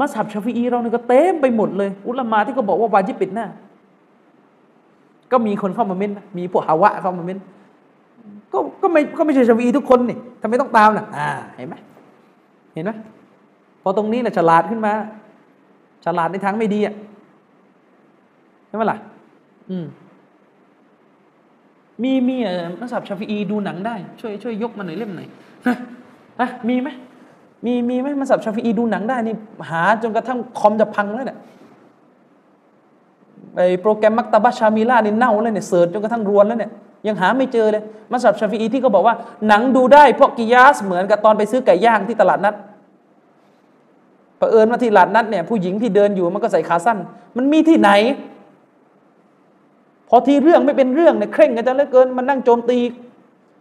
[0.00, 3.46] มัสฮับชาฟีอีเราเนี่ยก็เต็มไปหมดเลย อุลามาที่เขาบอกว่าวาจิบปิดหน้า
[5.32, 7.38] ก็มีคนเข้ามาเม้นมีพวกฮาวะเข้ามาเม้น
[8.52, 11.74] ก็ก็ไม่ก็ไม่ใช่ชาฟีอีทุกคนนี่ทำไมต้องตามน่ะอ่าเห็นไหม
[12.74, 12.90] เห็นไหม
[13.82, 14.92] พอตรงนี้นะฉลาดขึ้นมา
[16.04, 16.94] ฉลาดในทางไม่ดีอะ
[18.66, 18.98] ใช่ไหมล่ะ
[19.70, 19.84] อืม
[22.02, 25.28] มีมีเออมัสยิดชาฟีอีดูหนังได้ ช่วยช่วยยกมาหน่อยเล่มหน่อย
[25.66, 25.76] นะ
[26.40, 26.88] ฮะมีไหม
[27.64, 29.34] มีมีไหมมัสยิดชาฟีอีดูหนังได้นี่
[29.70, 31.38] หาจนกระทั่งคอมจะพังแล้วเนี่ย
[33.56, 36.70] ไอโปรแกรมมักตาบะชามิล่านี่เน่าแล้วเนี่ยเสิร์ชจนกระทั่งรวนแล้วเนี่ย
[37.06, 37.82] ยังหาไม่เจอเลย
[38.12, 39.14] มัสยิดชาฟีอีที่เขาบอกว่า
[39.48, 42.54] หนังดูได้เพราะกิยาสเหมือนกับตอนไปซื้อไก่ย่างที่ตลาดนัด
[44.38, 46.98] เผอิญว่าที่ตลาดนัดเนี่ยผู้หญิงที่เดินอยู่มันก็ใส่ขาสั้น
[47.36, 47.90] มันมีที่ไหน
[50.14, 52.78] พอทีเรื่องไม่เป็นเรื่องเนี่ยเคร่งกันจะเหลือเกินมันนั่งโจมตี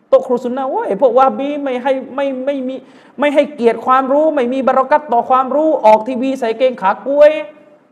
[0.10, 2.76] โตครูซุนนะว่าพวกวาบีไม่ให้ไม่ไม่มี
[3.20, 7.32] ไม่ให้เกียรติความรู้ ไม่มีบารักัตต่อความรู้ออกทีวีใส่เกงขากล้วย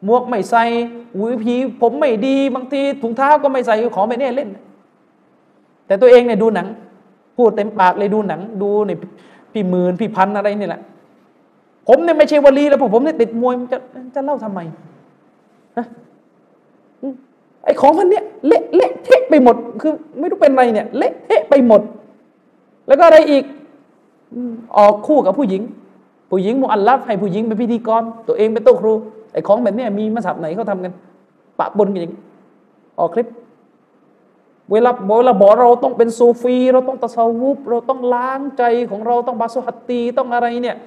[0.05, 0.63] หมวกไม่ใส่
[1.15, 4.49] หุยผีผมไม่ดีบางทีถุงเท้าก็ไม่ใส่ของไม่เนี่ยเล่น
[5.87, 6.67] แต่ตัวเองเนี่ยดูหนัง
[7.37, 8.91] พูดเต็มปากเลยดูหนัง ดูใน
[9.53, 10.81] พี่หมื่นพี่พันอะไรนี่แหละ
[11.87, 13.77] ผมเนี่ยไม่ใช่วลีแล้วผมเนี่ยติดมวยจะ
[14.15, 14.59] จะเล่าทำไม
[17.63, 21.81] ไอ้ของพันเนี้ย เละเละเทะไปหมด คือไม่รู้เป็นไรเนี่ย เละเทะไปหมด
[22.87, 23.43] แล้วก็อะไรอีก
[24.77, 25.61] ออกคู่กับผู้หญิง
[26.29, 28.93] ผู้หญิงมุอัลลัฟให้ผู้หญิงเป็นพิธีกร ตัวเองเป็นโต๊ะครู
[29.33, 30.93] ไอ้ของแบบนี้มีมาสับไหนเขาทำกัน
[31.59, 32.13] ปะปนกันอย่าง
[32.99, 33.27] ออกคลิป
[34.71, 40.77] เวลาเวลาบอกเราต้องเป็นซูฟี เราต้องตะซาวุบเราต้องล้างใจของเราต้องบาสุฮัตตีต้องอะไรเนี่ย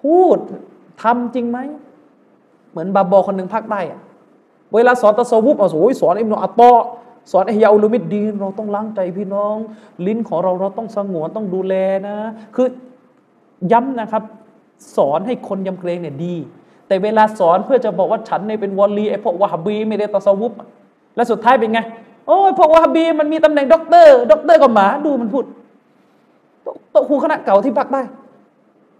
[0.00, 0.38] พูด
[1.02, 1.58] ทำจริงไหม
[2.70, 4.00] เหมือนบาบอคนหนึ่งภาคใต้อะ
[4.74, 6.62] เวลาสอน تصوف อะโอ้ยสอนอิบนุอัตโต
[7.32, 9.56] สอนإحياء علوم الدين เราต้องล้างใจพี่น้อง
[10.06, 11.74] ลิ้นของเราเราต้องสงวนต้องดูแล
[12.08, 12.16] นะ
[12.54, 12.68] คือ
[13.72, 14.22] ย้ำนะครับ
[14.96, 16.34] สอนให้คนยำเกรงเนี่ยดี
[16.86, 20.52] แต่เวลาสอนเพื่อจะบอกว่าฉันเนี่ยเป็นวอลลีไอ้พวกวะฮับีไม่ได้ตะสวุบ
[21.16, 21.80] และสุดท้ายเป็นไง
[22.26, 25.44] โอ้ยพวกวะฮาบีมันมีตำแหน่งด็อกเตอร์ด็อกเตอร์กับหมาดูมันพูด
[26.90, 28.02] โต๊ะครูคณะเก่าที่ภาคใต้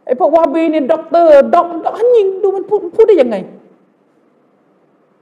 [0.06, 3.36] ไอ้พวกวะฮาบีเนี่ยด็อกเตอร์ด็อกด็อกยิงดูมันพูดพูดได้ยังไง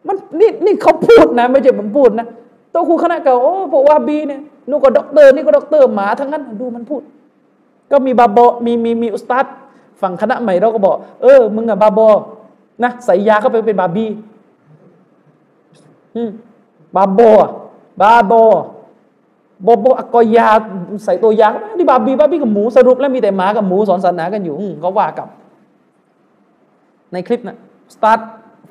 [0.07, 2.27] มันนี่นี่เขาพูดนะไม่ใช่ผมพูดนะ
[2.73, 7.03] โต๊ะครูคณะเก่าโอ้พวกวะฮาบีเนี่ยนู่นก็ด็อกเตอร์นี่ก็ด็อกเตอร์หมาทั้งนั้นดูมันพูด
[7.91, 9.47] ก็มีบาบอมีมีมีอุสตัด
[10.01, 12.09] ฝั่งคณะใหม่เราก็บอก เออมึงอะบาบอ
[12.83, 14.07] นะใส่ยาเข้าไปเป็น babi
[16.97, 17.31] บาบอ
[18.01, 18.43] บาบอ
[19.67, 20.49] บอบอกอยา
[21.05, 21.49] ใส่ตัวยา
[21.79, 25.29] ที่บาบีบาบีกับหมูสรุปแล้วมีแต่หมากับหมูสอนศาสนากันอยู่เขาว่ากับ
[27.13, 27.57] ในคลิปนะ
[27.95, 28.19] สตาร์ท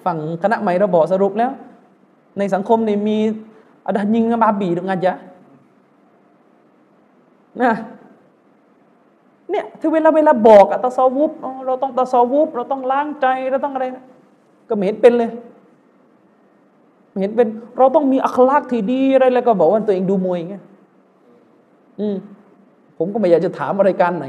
[0.06, 1.52] ฝั่งคณะใหม่เราบอกสรุปแล้ว
[2.38, 3.18] ในสังคมนี่มี
[3.86, 5.14] อาดายิงมาบี dengan aja
[7.61, 7.74] นะ
[9.49, 11.32] เนี่ยที่เวลาเวลาบอกอะตะซอวุบ
[11.65, 13.86] เราต้องตะซอวุบเราต้องล้างใจเราต้องอะไร
[14.70, 15.32] ก็ไม่เห็นเป็นเลย
[17.10, 17.48] ไม่เห็นเป็น
[17.78, 20.56] เราต้องมีอัคลักที่ดีอะไรแล้วก็บอกว่าตัวเองดูมวยไง
[21.99, 22.15] อืม
[22.98, 24.26] ผมก็ไม่อยากจะถามอะไรการไหน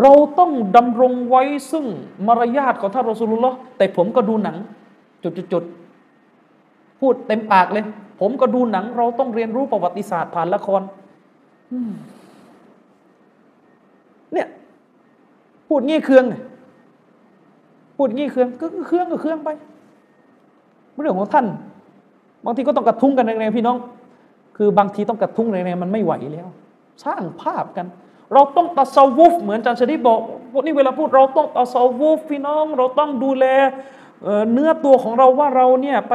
[0.00, 1.42] เราต้องดำรงไว้
[1.72, 1.84] ซึ่ง
[2.26, 4.56] มารยาทของท่านรอสูลุลลอฮ์แต่ผมก็ดูหนัง
[5.22, 7.84] จุดๆพูดเต็มปากเลย
[8.20, 10.82] ผมก็ดูหนัง เราต้องเรียนรู้ประวัติศาสตร์ผ่านละคร
[14.32, 14.48] เนี่ย
[15.68, 16.24] พูดงี้เครื่อง
[17.96, 19.48] พูดงี้เครื่องก็เครื่องก็เครื่องไป
[21.00, 21.46] เรื่องของท่าน
[22.44, 23.76] บางทีก็ต้องกระทุ้งกันแรงๆพี่น้อง
[24.56, 26.48] คือบางทีต้องกระทุ้งแรงๆมันไม่ไหวแล้ว
[27.04, 27.86] สร้างภาพกัน
[28.32, 30.20] เราต้องตัสวุฟเหมือนอาจารย์ชริบอก
[30.52, 33.44] พวกนี้เวลาพูดเราต้องตัสวุฟพี่น้อง เราต้องดูแล
[34.52, 36.14] เนื้อตัวของเราว่าเราเนี่ยไป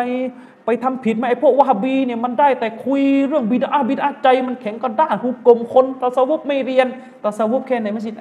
[0.65, 6.87] ไปทำผิดไหมไอ้พวกวะฮบีเนี่ยมันได้แต่คุยเรื่องบิดาบิดาใจมันแข็งกระด้างหุบกลมคนตัสวุฟไม่เรียน
[7.23, 8.15] ตัสวุฟแค่ในมัสยิด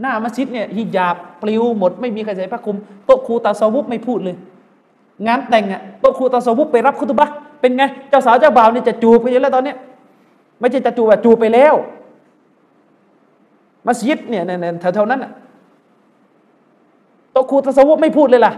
[0.00, 2.76] หน้ามัสยิดเนี่ยฮิญาบปลิวหมดไม่มีใครใส่ผ้าคลุม
[3.06, 4.36] โต๊ะครูตัสวุฟไม่พูดเลย
[5.26, 7.28] งานแต่งอะโต๊ะครูตัสวุฟไปรับคุตบะ
[7.60, 9.76] เป็นไงเจ้าสาวเจ้าบ่าวเนี่ยจะจูบไปแล้วตอนเนี้ย
[10.60, 11.74] ไม่ใช่จะจูบแบบจูบไปแล้ว
[13.86, 14.42] มัสยิดเนี่ย
[14.94, 15.26] แถวๆนั้น
[17.32, 18.52] โตครูตะสวบไม่พูดเลยล่ะ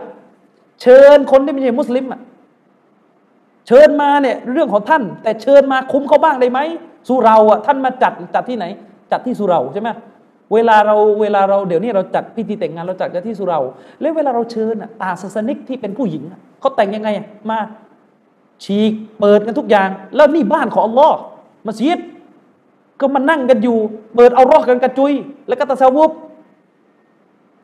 [0.83, 2.21] เชิญคนที่ไม่ใช่มุสลิมอะ
[3.67, 6.61] เชิญมาเนี่ยเรื่องของท่าน แต่เชิญมาคุ้มเขาบ้างได้ไหม
[7.09, 8.65] สุเราอะท่านมาจัดจัดที่ไหน
[9.13, 9.91] จัดที่สุเราใช่ไหม
[10.53, 13.61] เวลาเราเวลาเราเดี๋ยวนี้เราจัดพิธีแต่งงานเราจัดกันที่สุเรา
[14.01, 16.23] แล้วเวลาเราเชิญอะตาศาสนิกที่เป็นผู้หญิง
[16.61, 17.09] เขาแต่งยังไง
[17.51, 17.59] มา
[18.65, 21.17] ฉีกเปิดกันทุกอย่าง แล้วนี่บ้านของอัลลอฮ์
[21.67, 21.99] มัสยิด
[23.01, 23.79] ก็มานั่งกันอยู่
[24.15, 25.13] เปิดเอารอกกันกระจุย
[25.49, 26.11] แล้วก็ตะสวุบ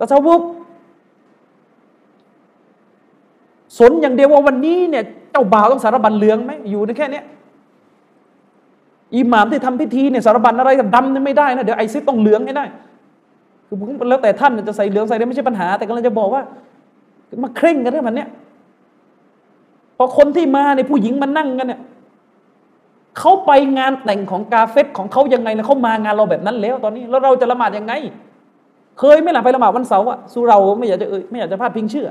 [0.01, 0.43] ตะสวุบ
[3.78, 7.23] สนอย่างเดียวว่าวันนี้เนี่ยเจ้าบ่าวต้องสารบันเหลืองไหมอยู่ในแค่นี้
[9.16, 12.65] อิหม่ามที่ทำพิธีเนี่ยสารบัญอะไรดำนี่ไม่ได้นะเดี๋ยวไอซิดต้องเหลืองให้ได้
[13.66, 13.77] คือ
[14.09, 16.43] แล้วแต่ท่านจะใส่เหลืองใส่ได้ไม่ใช่ปัญหา แต่กำลังจะบอกว่า
[17.43, 18.28] มาเคร่งกันเรื่องมันเนี่ย
[19.97, 21.81] พอคนที่มาในผู้หญิงมานั่งกันเนี่ย
[23.19, 27.93] เขาไปงานแต่งของกาเฟตของเขายังไงแล้วเขามางานเราแบบนั้นแล้วตอนนี้แล้วเราจะละหมาดยังไง
[28.99, 32.09] เคยไม่หล่ะไปละหมาดวันเสาร์อะสุเราไม่อยากจะเอ่ยไม่อยากจะพลาดพิงเชื่อ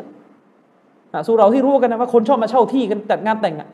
[1.28, 3.70] สุเราที่รู้กันนะว่าคนชอบมาเช่าที่กันจัดงานแต่งอะ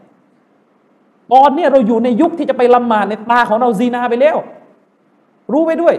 [1.34, 4.38] ตอนนี้เราอยู่ในยุคที่จะไปละหมาดในตาของเราซีนาไปแล้ว
[5.54, 5.96] รู้ไว้ด้วย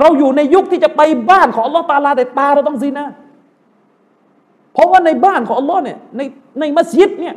[0.00, 1.00] เราอยู่ในยุคที่จะไป
[1.30, 3.04] บ้านของอัลลอฮ์ตาลาแต่ตาเราต้องซีนา
[4.72, 6.20] เพราะว่าในบ้านของอัลลอฮ์เนี่ยใน
[6.60, 7.34] ในมัสยิดเนี่ย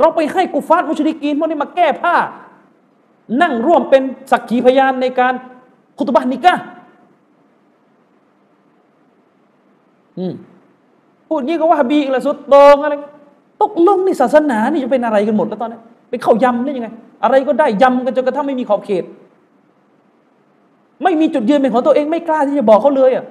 [0.00, 2.14] เราไปให้กุฟาร์มุชริกีนพวกนี้มาแก้ผ้า
[3.42, 5.34] นั่งร่วมเป็นสักขีพยานในการ
[5.98, 6.54] คุตบะนิกะ
[10.18, 10.34] อืม
[11.28, 12.94] พูดงี้ก็ว่าบีอีกละสุดโตงอะไร
[13.62, 16.88] ตกลงนี่ศาสนานี่จะเป็นอะไรกันหมดแล้วตอนนี้เป็นเข้ายำได้ยังไง
[17.24, 19.04] อะไรก็ได้ยำกันจนกระทั่งไม่มีขอบเขต
[21.02, 23.24] ไม่มีจุดยืนเป็นของตัวเองไม่กล้าที่จะบอกเขาเลยอะ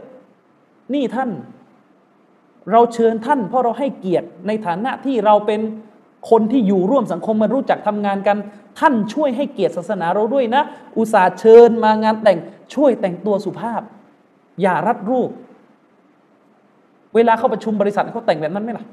[0.94, 1.30] นี่ท่าน
[2.72, 5.60] เราเชิญท่าน เพราะเราให้เกียรติในฐานะที่เราเป็น
[6.30, 8.38] คนที่อยู่ร่วมสังคมมารู้จักทำงานกัน
[8.80, 10.64] ท่านช่วยให้เกียรติศาสนาเราด้วยนะ
[10.98, 12.40] อุตส่าห์เชิญมางานแต่ง
[12.76, 13.82] ช่วยแต่งตัวสุภาพ
[14.62, 15.30] อย่ารัดรูป
[17.16, 18.86] เวลาเข้าประชุมบริษัทเขาแต่งแบบนั้นไหมล่ะ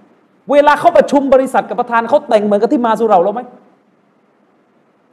[0.52, 3.40] เวลาเข้าประชุมบริษัทกับประธานเขาแต่งเหมือนกับที่มาสุเราเราไหม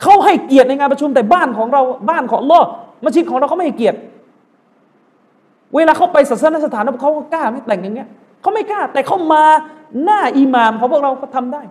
[0.01, 2.61] เขาให้เกียรติในงานประชุมแต่บ้านของเราบ้านของลอ
[3.03, 3.97] มัชิดของเราเขาไม่ให้เกียรติ
[5.75, 8.09] เวลาเขาไปศาสนสถานเขาก็กล้าไม่แต่งอย่างเงี้ย
[8.41, 9.43] เขาไม่กล้า แต่เขามา
[10.03, 11.61] หน้าอิหมามเขาพวกเราก็ทำได้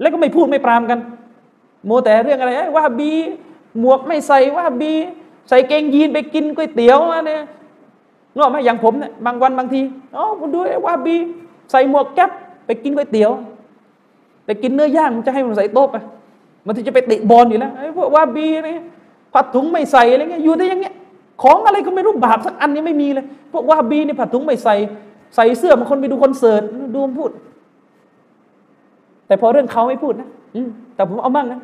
[0.00, 0.98] แล้วก็ไม่พูดไม่ปรามกัน
[1.86, 3.12] โมแต่เรื่องอะไรว่าบี
[3.80, 4.92] หมวกไม่ใส่ว่าบี
[5.48, 7.42] ใส่เกงยีนไปกินก๋วยเตี๋ยวเนี่ย
[8.34, 9.80] งออกไหมอย่างผมเนี่ยบางวันบางที
[10.16, 11.16] อ๋อผมดูว่าบี
[11.70, 12.30] ใส่หมวกแก๊ป
[12.66, 13.30] ไปกินก๋วยเตี๋ยว
[14.46, 15.96] ไปกินเนื้อย่างมันจะให้มันใส่โต๊ะไป
[16.66, 18.82] มันที่จะไปติบอลอยู่แล้วไอ้พวกว่าบีเนี่ย
[19.34, 20.94] ผัดถุงไม่ใส่อะไรเงี้ยอยู่ได้ยังเงี้ย
[21.42, 24.74] ของอะไรก็ไม่รู้บาปสักอันนี้ไม่มีเลยพวกว่าบีเนี่ยผัดถุงไม่ใส่
[25.36, 26.62] ใส่เสื้อบางคนไปดูคอนเสิร์ต
[26.94, 27.30] ดูมพูด
[29.28, 30.28] แต่พอเรื่องเขาไม่พูดนะ
[30.94, 31.60] แต่ผมเอามั่งนะ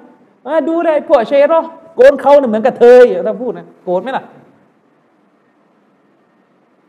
[0.69, 1.55] ดูได้พวกเชโร
[1.97, 4.25] โกนเขาเนี่ยเหมือนกับเธอถ้าพูดนะโกรธไหมล่ะ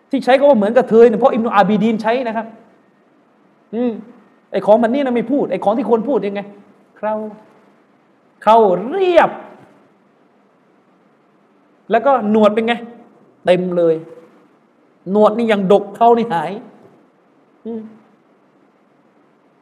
[0.10, 2.48] ที่ใช้ก็ว่าเหมือนกับเธอเนี่ยเพราะอิมนุอาบีดีนใช้นะครับ
[3.76, 3.92] อืม
[4.52, 6.42] ไอของมันนี่นะไม่พูดไอของที่ควรพูดยังไง
[6.98, 7.14] เขา
[8.44, 8.58] เขา
[8.90, 9.30] เรียบ
[11.92, 12.74] แล้วก็หนวดเป็นไง
[13.46, 13.96] เต็มเลย
[15.12, 16.52] หนวดนี่ยังดกเขานี่หาย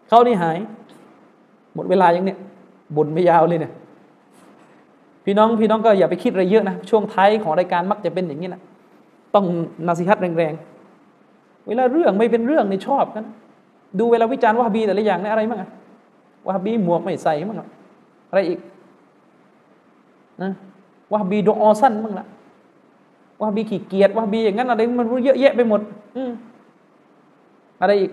[0.10, 0.58] เขานี่หาย
[1.76, 2.38] หมดเวลายังเนี่ย
[2.96, 3.74] บ่นไม่ยาวเลยเนี่ย
[5.26, 8.62] พี่น้องพี่น้องก็อย่าไปคิดอะไรเยอะนะช่วงท้ายของรายการมักจะเป็นอย่างนี้นะ
[9.36, 9.46] ต้อง
[9.88, 13.26] นาซิฮัตแรงๆเวลาเรื่องไม่เป็นเรื่องในชอบกัน
[14.00, 15.70] ดูเวลาวิจารณ์วาฮบีแต่ละอย่างนี่อะไรบ้างอะ
[16.48, 17.58] วาฮบีหมวกไม่ใส่บ้าง
[18.30, 18.60] อะไรอีก
[20.42, 20.52] นะ
[21.12, 22.28] วาฮบีดอสั้นบ้างละ
[23.42, 25.82] ว่าบีขี้เกียจว่าบีอย่างนั้นอะไรมันรู้เยอะแยะไปหมด
[26.16, 26.24] อื
[27.82, 28.12] อะไรอีก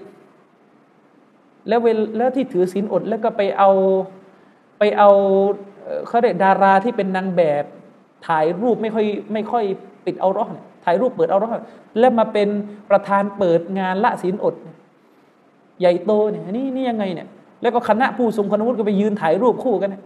[1.69, 3.71] แล้วเวลแล้วที่ถือศีลอดแล้วก็ไปเอา
[4.79, 5.11] ไปเอา
[6.07, 7.65] เขาเรียกดาราที่เป็นนางแบบ
[8.29, 9.65] ถ่ายรูปไม่ค่อยไม่ค่อย
[10.05, 10.53] ปิดเอาร้อน
[10.85, 11.59] ถ่ายรูปเปิดเอาร้อน
[11.99, 12.49] แล้วมาเป็น
[12.91, 14.55] ประธานเปิดงานละศีลอด
[15.81, 17.29] ใหญ่โตเนี่ยนี่นี่ยังไงเนี่ย
[17.63, 19.97] แล้วก็คณะผู้ทรงคุณวุฒิก็ไปยืนถ่ายรูปคู่กัน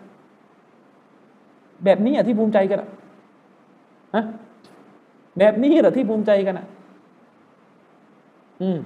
[1.84, 2.88] แบบนี้อะที่ภูมิใจกันอะ
[4.14, 4.24] ฮะ
[5.38, 6.66] แบบนี้เหรอที่ภูมิใจกันอะ
[8.62, 8.78] อืม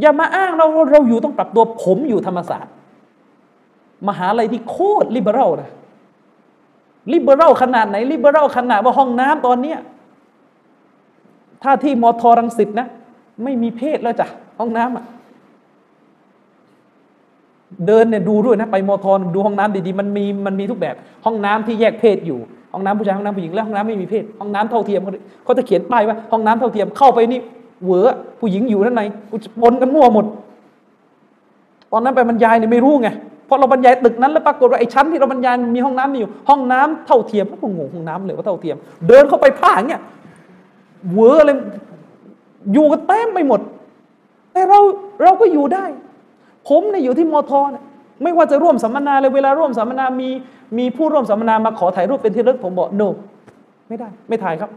[0.00, 2.72] อย่ามาอ้างเราเราอยู่ต้องปรับตัวผมอยู่ธรรมศาสตร์
[4.08, 5.70] มหาลัยที่โคตรลิเบอรัลนะ
[7.12, 9.78] ลิเบอรัลขนาดไหนลิเบอรัลขนาดว่าห้องน้ำตอนเนี้ย
[11.62, 12.86] ถ้าที่มอทอรังสิตนะ
[13.42, 14.26] ไม่มีเพศแล้วจ้ะ
[14.58, 15.04] ห้องน้ำอะ
[17.86, 20.94] เดินเนี่ยดูด้วยนะ ไปมอทอดูห้องน้ำดีๆมันมีมันมีทุกแบบ
[21.24, 22.38] ห้องน้ำที่แยกเพศอยู่
[22.72, 25.00] ห้องน้ำผู้ชายห้องน้ำผู้หญิงแล้วห้องน้ำไม่มีเพศ ห้องน้ำเท่าเทียม
[25.44, 27.40] เขาจะเขียนป้ายว่าห้องน้ำเท่าเทียมเข้าไปนี่
[27.84, 28.08] เหวอ
[28.40, 29.02] ผู้หญิงอยู่ด้านใน
[29.62, 30.26] ปนกันมั่วหมด
[31.92, 33.08] ตอนนั้นไปบรรยายเนี่ยไม่รู้ไง
[33.48, 38.76] พอเราบรรยายตึกนั้นแล้วปรากฏว่าไอ้ชั้นที่เราบรรยายมีห้องน้ำอยู่ ห้องน้ำเท่าเทียมแล้วก็งงห้องน้ำเลยว่าเท่าเทียม
[39.08, 40.02] เดินเข้าไปผ้าอย่างเงี้ย
[41.10, 41.56] เหวอเลย
[42.72, 43.60] อยู่กันเต็มไปหมด
[44.52, 44.78] แต่เรา
[45.22, 45.84] เราก็อยู่ได้
[46.68, 47.84] ผมเนี่ยอยู่ที่มอทอเนี่ย
[48.22, 50.28] ไม่ว่าจะร่วมสัมมนาเลยเวลาร่วมสัมมนามี
[50.78, 53.08] มีผู้ร่วมสัมมนามาขอถ่ายรูปเป็นที่ระลึกผมบอก no
[53.88, 54.70] ไม่ได้ ไม่ถ่ายครับ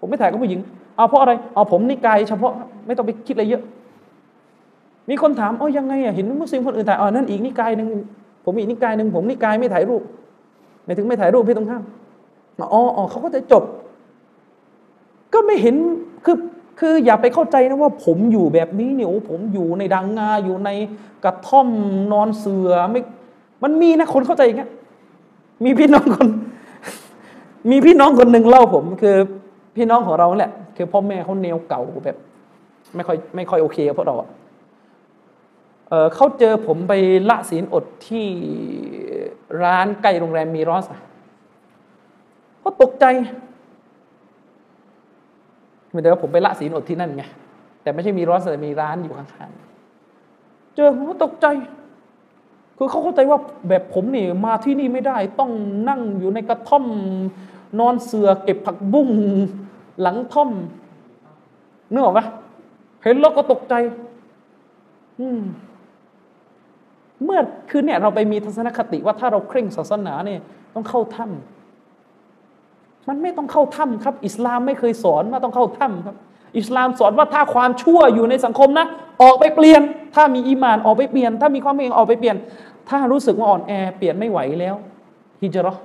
[0.00, 0.60] ผมไม่ถ่ายกับผู้หญิง
[0.96, 2.52] เอาเพราะอะไรเอาผมนิกายเฉพาะ
[2.86, 3.62] ไม่ต้องไปคิดอะไรเยอะ
[5.10, 7.88] มีคนถามอ๋อยังไงอะเห็นมุสลิมคนอื่นถ่ายอ๋อนั่นอีกนิกายหนึ่ง
[8.44, 10.02] ผมอีกนิกายหนึ่งผมนิกายไม่ถ่ายรูป
[10.84, 11.82] ไม่ถึงไม่ถ่ายรูปพี่ตรงข้าม
[12.72, 13.64] อ๋ออ๋อเขาก็จะจบ
[15.34, 15.76] ก็ไม่เห็น
[16.24, 16.36] คือ
[16.80, 20.70] คืออย่าไปเข้าใจนะว่าผมอยู่แบบนี้เนี่ยโอ้ผมอยู่ในดังงาอยู่ใน
[21.24, 21.68] กระท่อม
[22.12, 23.00] นอนเสือไม่
[23.62, 24.70] มันมีนะคนเข้าใจอย่างเงี้ย
[25.64, 26.28] มีพี่น้องคน
[27.70, 29.16] มีพี่น้องคนหนึ่งเล่าผม คือ
[29.76, 32.16] พี่น้องของเราแหละ คือพ่อแม่เขาแนวเก่าแบบ
[32.94, 34.28] ไม่ค่อยไม่ค่อยโอเคกับพวกเราอะ
[35.88, 36.92] เเขาเจอผมไป
[37.30, 38.26] ละศีลอดที่
[39.62, 40.84] ร้านใกล้โรงแรมมีรอส
[42.62, 43.04] ก็ตกใจ
[45.90, 47.24] ไม่ได้ว่าผมไปละศีลอดที่นั่นไง
[47.82, 51.46] แต่ไม่ใช่มีรอสแต่มีร้านอยู่ข้างๆเจอผมก็ตกใจ
[52.78, 53.38] คือเขาเข้าใจว่า
[53.68, 55.50] แบบผมนี่มาที่นี่ไม่ได้ ต้อง
[55.88, 56.84] นั่งอยู่ในกระท่อม
[57.78, 59.10] นอนเสือเก็บผักบุ้ง
[60.02, 60.50] หลังท่อม
[61.92, 62.26] นึกออกปะ
[63.02, 63.74] เห็นแล้วก็ตกใจ
[65.20, 65.40] อืม
[67.24, 67.40] เมื่อ
[67.70, 70.40] คือเนี่ยเราไปมีทัศนคติว่าถ้าเราเคร่งศาสนาเนี่ย
[70.74, 76.16] ต้องเข้าถ้ำมันไม่ต้องเข้าถ้ำครับ อิสลามไม่เคยสอนว่าต้องเข้าถ้ำครับ
[76.58, 78.86] อิสลามสอนว่าถ้าความชั่วอยู่ในสังคมนะ
[79.22, 79.82] ออกไปเปลี่ยน
[80.14, 82.36] ถ้ามีอีมานออกไปเปลี่ยน ถ้ามีความเองออกไปเปลี่ยน
[82.88, 84.74] ถ้ารู้สึกว่าอ่อนแอเปลี่ยนไม่ไหวแล้ว
[85.42, 85.76] ฮิจรัต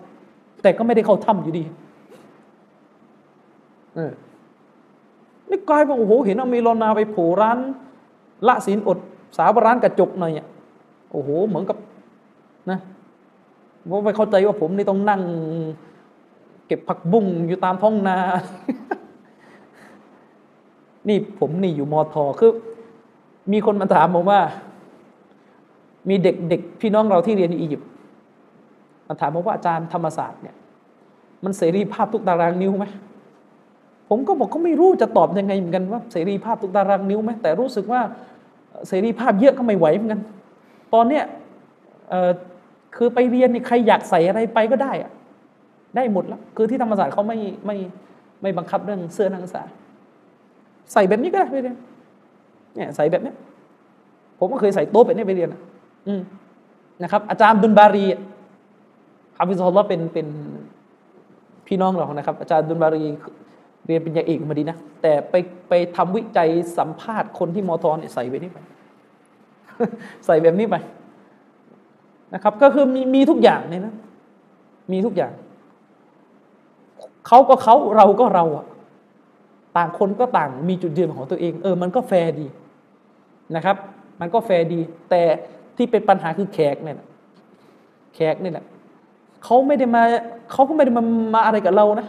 [0.62, 1.64] แต่ก็ไม่ได้เข้าถ้ำอยู่ดี
[5.50, 7.58] นี่กลายเป็นโอ้โหเห็นอเมรอนาไปโผร้าน
[8.48, 9.00] ละศีลอด
[9.38, 10.48] สาวร้านกระจกหน่อยอะ
[11.12, 11.78] โอ้โห เหมือนกับ
[12.70, 12.80] นะ
[13.90, 15.22] ว่าไปเข้าใจว่าผมนี่ต้องนั่ง
[16.68, 18.18] เก็บผักบุ้งอยู่ตามท้องนา
[21.08, 22.52] นี่ผมนี่อยู่มอทอคือ
[23.52, 24.42] มีคนมาถามผมว่า
[26.10, 27.90] มีเด็กเด็กพี่น้องเราที่เรียนอียิปต์
[29.08, 30.56] มาถามผมว่าอาจารย์ธรรมศาสตร์เนี่ย
[31.44, 32.86] มันเสรีภาพทุกตารางนิ้วไหม
[34.14, 38.02] ผมก็บอกก็ไม่รู้จะตอบยังไงเหมือนกันว่าเสรีภาพทุกตารางนิ้วไหมแต่รู้สึกว่า
[38.88, 40.22] เสรีภาพเยอะก็ไม่ไหวเหมือนกัน
[40.94, 41.24] ตอนเนี้ย
[42.96, 45.12] คือไปเรียนนี่ใครอยากใส่อะไรไปก็ได้อะ
[45.96, 47.78] ได้หมดแล้วคือที่ธรรมศาสตร์เขาไม่ไม่
[48.42, 49.64] ไม่บังคับเรื่องเสื้อนักศึกษา
[50.94, 51.78] ใส่แบบนี้ก็ได้ไปเรียน
[52.76, 53.34] เนี่ยใส่แบบนี้
[54.40, 55.50] ผมก็เคยใส่โต๊ะแบบนี้ไปเรียน
[56.08, 56.22] อืม
[57.04, 58.06] นะครับ อาจารย์ดุนบารี
[59.38, 60.28] حفظه الله เป็นเป็น
[61.68, 63.04] พี่น้องเรานะครับ อาจารย์ดุนบารี
[63.86, 65.36] เรียนปริญญาเอกมาดีนะ แต่ไป
[65.70, 68.58] ไปทำวิจัยสัมภาษณ์คนที่มอทอนใส่ไปนี่ไป
[70.26, 70.76] ใส่แบบนี้ไป
[72.34, 73.96] นะครับ ก็คือมีมีทุกอย่างเนี่ยนะ
[74.92, 75.34] มีทุกอย่าง
[77.28, 78.66] เขาก็เขาเราก็เราอะ
[79.78, 82.48] ต่างคนก็ต่างมีจุดยืนของตัวเอง เออ มันก็แฟร์ดี
[83.56, 83.76] นะครับ
[84.20, 84.80] มันก็แฟร์ดี
[85.10, 85.22] แต่
[85.78, 86.98] ที่เป็นปัญหาคือแขกเนี่ย
[88.16, 88.66] แขกนี่แหละ
[89.44, 90.02] เขาไม่ได้มา
[90.52, 91.04] เขาก็ไม่ได้มา
[91.34, 92.08] มาอะไรกับเรานะ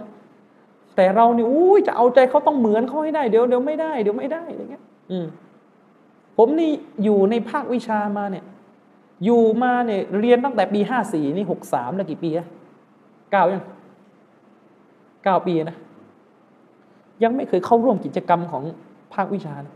[0.96, 5.26] แต่เราเนี่ยอุ้ยจะเอาใจเขาต้องเหมือนเขาให้ได้เดี๋ยวเดี๋ยวไม่ได้เดี๋ยวไม่ได้อะไรเงี้ย อืม
[6.36, 6.70] ผมนี่
[7.04, 8.44] อยู่ในภาควิชามาเนี่ย
[9.24, 12.46] อยู่มาเนี่ย เรียนตั้งแต่ปีห้าสี่นี่หกสามแล้วกี่ปีอะ
[13.32, 13.64] เก้ายัง
[15.24, 15.76] เก้าปีนะ
[17.22, 18.62] ยังไม่เคยเข้าร่วมกิจกรรมของ
[19.14, 19.74] ภาควิชานะ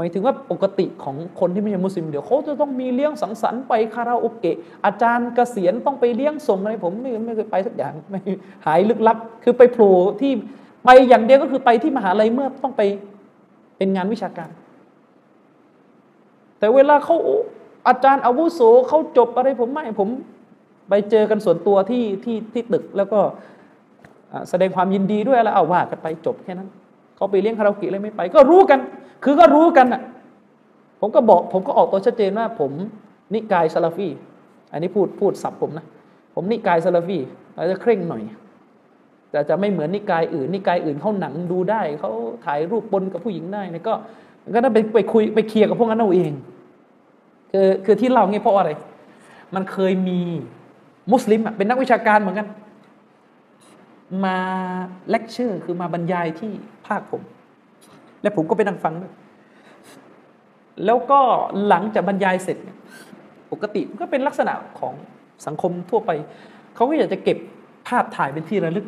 [0.00, 8.20] มายถึงว่าปกติของคนที่ไม่ใช่มุสลิมเดี๋ยวเขาจะต้องมีเลี้ยงสังสรรค์ไปคาราโอเกะอาจารย์เกษียณต้องไปเลี้ยงส่งอะไรผมไม่ไม่เคยไปสักอย่างไม่
[8.66, 10.32] หายลึกลับ คือไปโผล่ที่
[10.84, 12.82] ไปอย่างเดียวก็คือไปที่มหาลัยเมื่อต้องไป
[13.76, 14.50] เป็นงานวิชาการ
[16.58, 17.16] แต่เวลาเขา
[17.88, 20.08] อาจารย์อาวุโสเขาจบอะไรผมไม่ผม
[20.88, 23.20] ไปเจอกันส่วนตัวที่ที่ที่ตึกแล้วก็
[24.50, 26.68] แสดงความยินดีด้วยแล้วเอาว่ากันไปจบแค่นั้น
[27.20, 28.80] เขาไปเลี้ยงคาราโอเกะอะไรไม่ไป ก็รู้กัน
[29.24, 30.02] คือก็รู้กันอะ
[31.00, 32.70] ผมก็บอกผมก็ออกตัวชัดเจนว่า ผม
[33.34, 34.08] นิกายซาลาฟี
[34.72, 35.86] อันนี้พูดพูดสับผมนะ
[36.34, 37.18] ผมนิกายซาลาฟี
[37.54, 38.22] เราจจะเคร่งหน่อย
[39.30, 42.10] แต่จะไม่เหมือนนิกายอื่น นิกายอื่นเขาหนังดูได้เขา
[42.46, 43.94] ถ่ายรูปปนกับผู้หญิงได้เนี่ยก็
[44.54, 46.32] ก็ต้องไปไปคุยไปเคลียร์กับพวกนั้นเอาเอง
[47.52, 48.70] คือคือที่เราเนี่ยเพราะอะไร
[49.54, 50.20] มันเคยมี
[51.12, 52.48] มุสลิมเป็นนักวิชาการเหมือนกัน
[54.24, 54.38] มา
[55.10, 57.22] เลคเชอร์คือมาบรรยายที่าคผม
[58.22, 59.12] และผมก็ไปนั่งฟังด้วย
[60.86, 61.20] แล้วก็
[61.68, 62.58] หลังจากบรรยายเสร็จ
[63.52, 64.94] ปกติก็เป็นลักษณะของ
[65.46, 66.10] สังคมทั่วไป
[66.74, 67.38] เขาก็อยากจะเก็บ
[67.88, 68.86] ภาพถ่ายเป็นที่ระลึก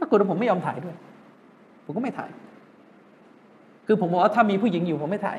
[0.00, 0.96] ปรากฏว่าผมไม่ยอมถ่ายด้วย
[1.84, 2.30] ผมก็ไม่ถ่าย
[3.86, 5.38] คือผมบอกว่าถ้ามีผู้หญิงอยู่ผมไม่ถ่าย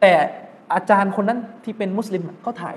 [0.00, 0.12] แต่
[0.74, 2.76] อาจารย์คนนั้นที่เป็นมุสลิมเขาถ่าย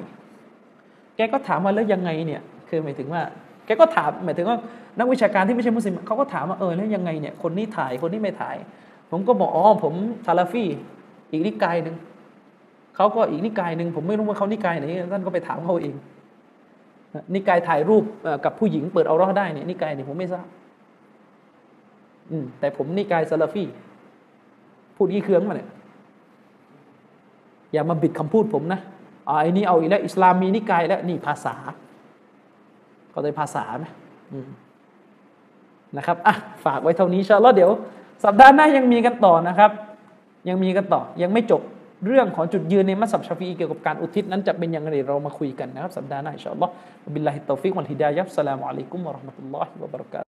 [1.16, 3.22] แกก็ถามว่าแล้วยังไงเนี่ย คือหมายถึงว่า
[3.66, 4.58] แกก็ถามหมายถึงว่า
[5.00, 8.58] นักวิชาการที่ไม่ใช่มุสลิมเขาก็ถามว่าเออแล้วยังไงเนี่ยคนนี้ถ่ายคนนี้ไม่ถ่าย
[9.12, 9.94] ผมก็บอกอ๋อผม
[10.26, 10.66] ซาลาฟี
[11.32, 11.96] อีกนิกายหนึ่ง
[12.96, 15.96] เขาก็อีกนิกายหนึ่งผมไม่รู้ว่าเขานิกายไหนท่านก็ไปถามเขาเอง
[17.34, 18.04] นิกายถ่ายรูป
[18.46, 20.48] กับผู้หญิงเปิดเอารอได้เนี่ยนิกายเนี่ยผมไม่ทราบ
[22.32, 23.64] อืมแต่ผมนิกายซาลาฟี
[24.96, 25.70] พูดยี่เครื่องมาเนี่ย
[27.74, 28.80] อย่ามาบิดคำพูดผมนะ
[29.28, 31.56] อ๋อไอ้นี่เอาอีกแล้วอิสลามมีนิกายแล้วนี่ภาษา
[33.14, 33.86] ก็ได้ภาษาไหม
[35.98, 36.36] นะครับอะ
[36.66, 37.72] ฝากไว้เท่านี้إن شاء الله เดี๋ยว
[38.26, 39.72] สัปดาห์หน้ายังมีกันต่อนะครับ
[40.50, 41.62] ยังมีกันต่อยังไม่จบ
[42.06, 50.31] เรื่องของจุดยืนในมัซฮับชาฟีเกี่ยวกับการอุทิศนั้นจะเป็นอย่างไรเรามาคุยกันนะครับสัปดาห์หน้าإن شاء الله بالله التوفيق والهداية السلام عليكم ورحمة الله وبركاته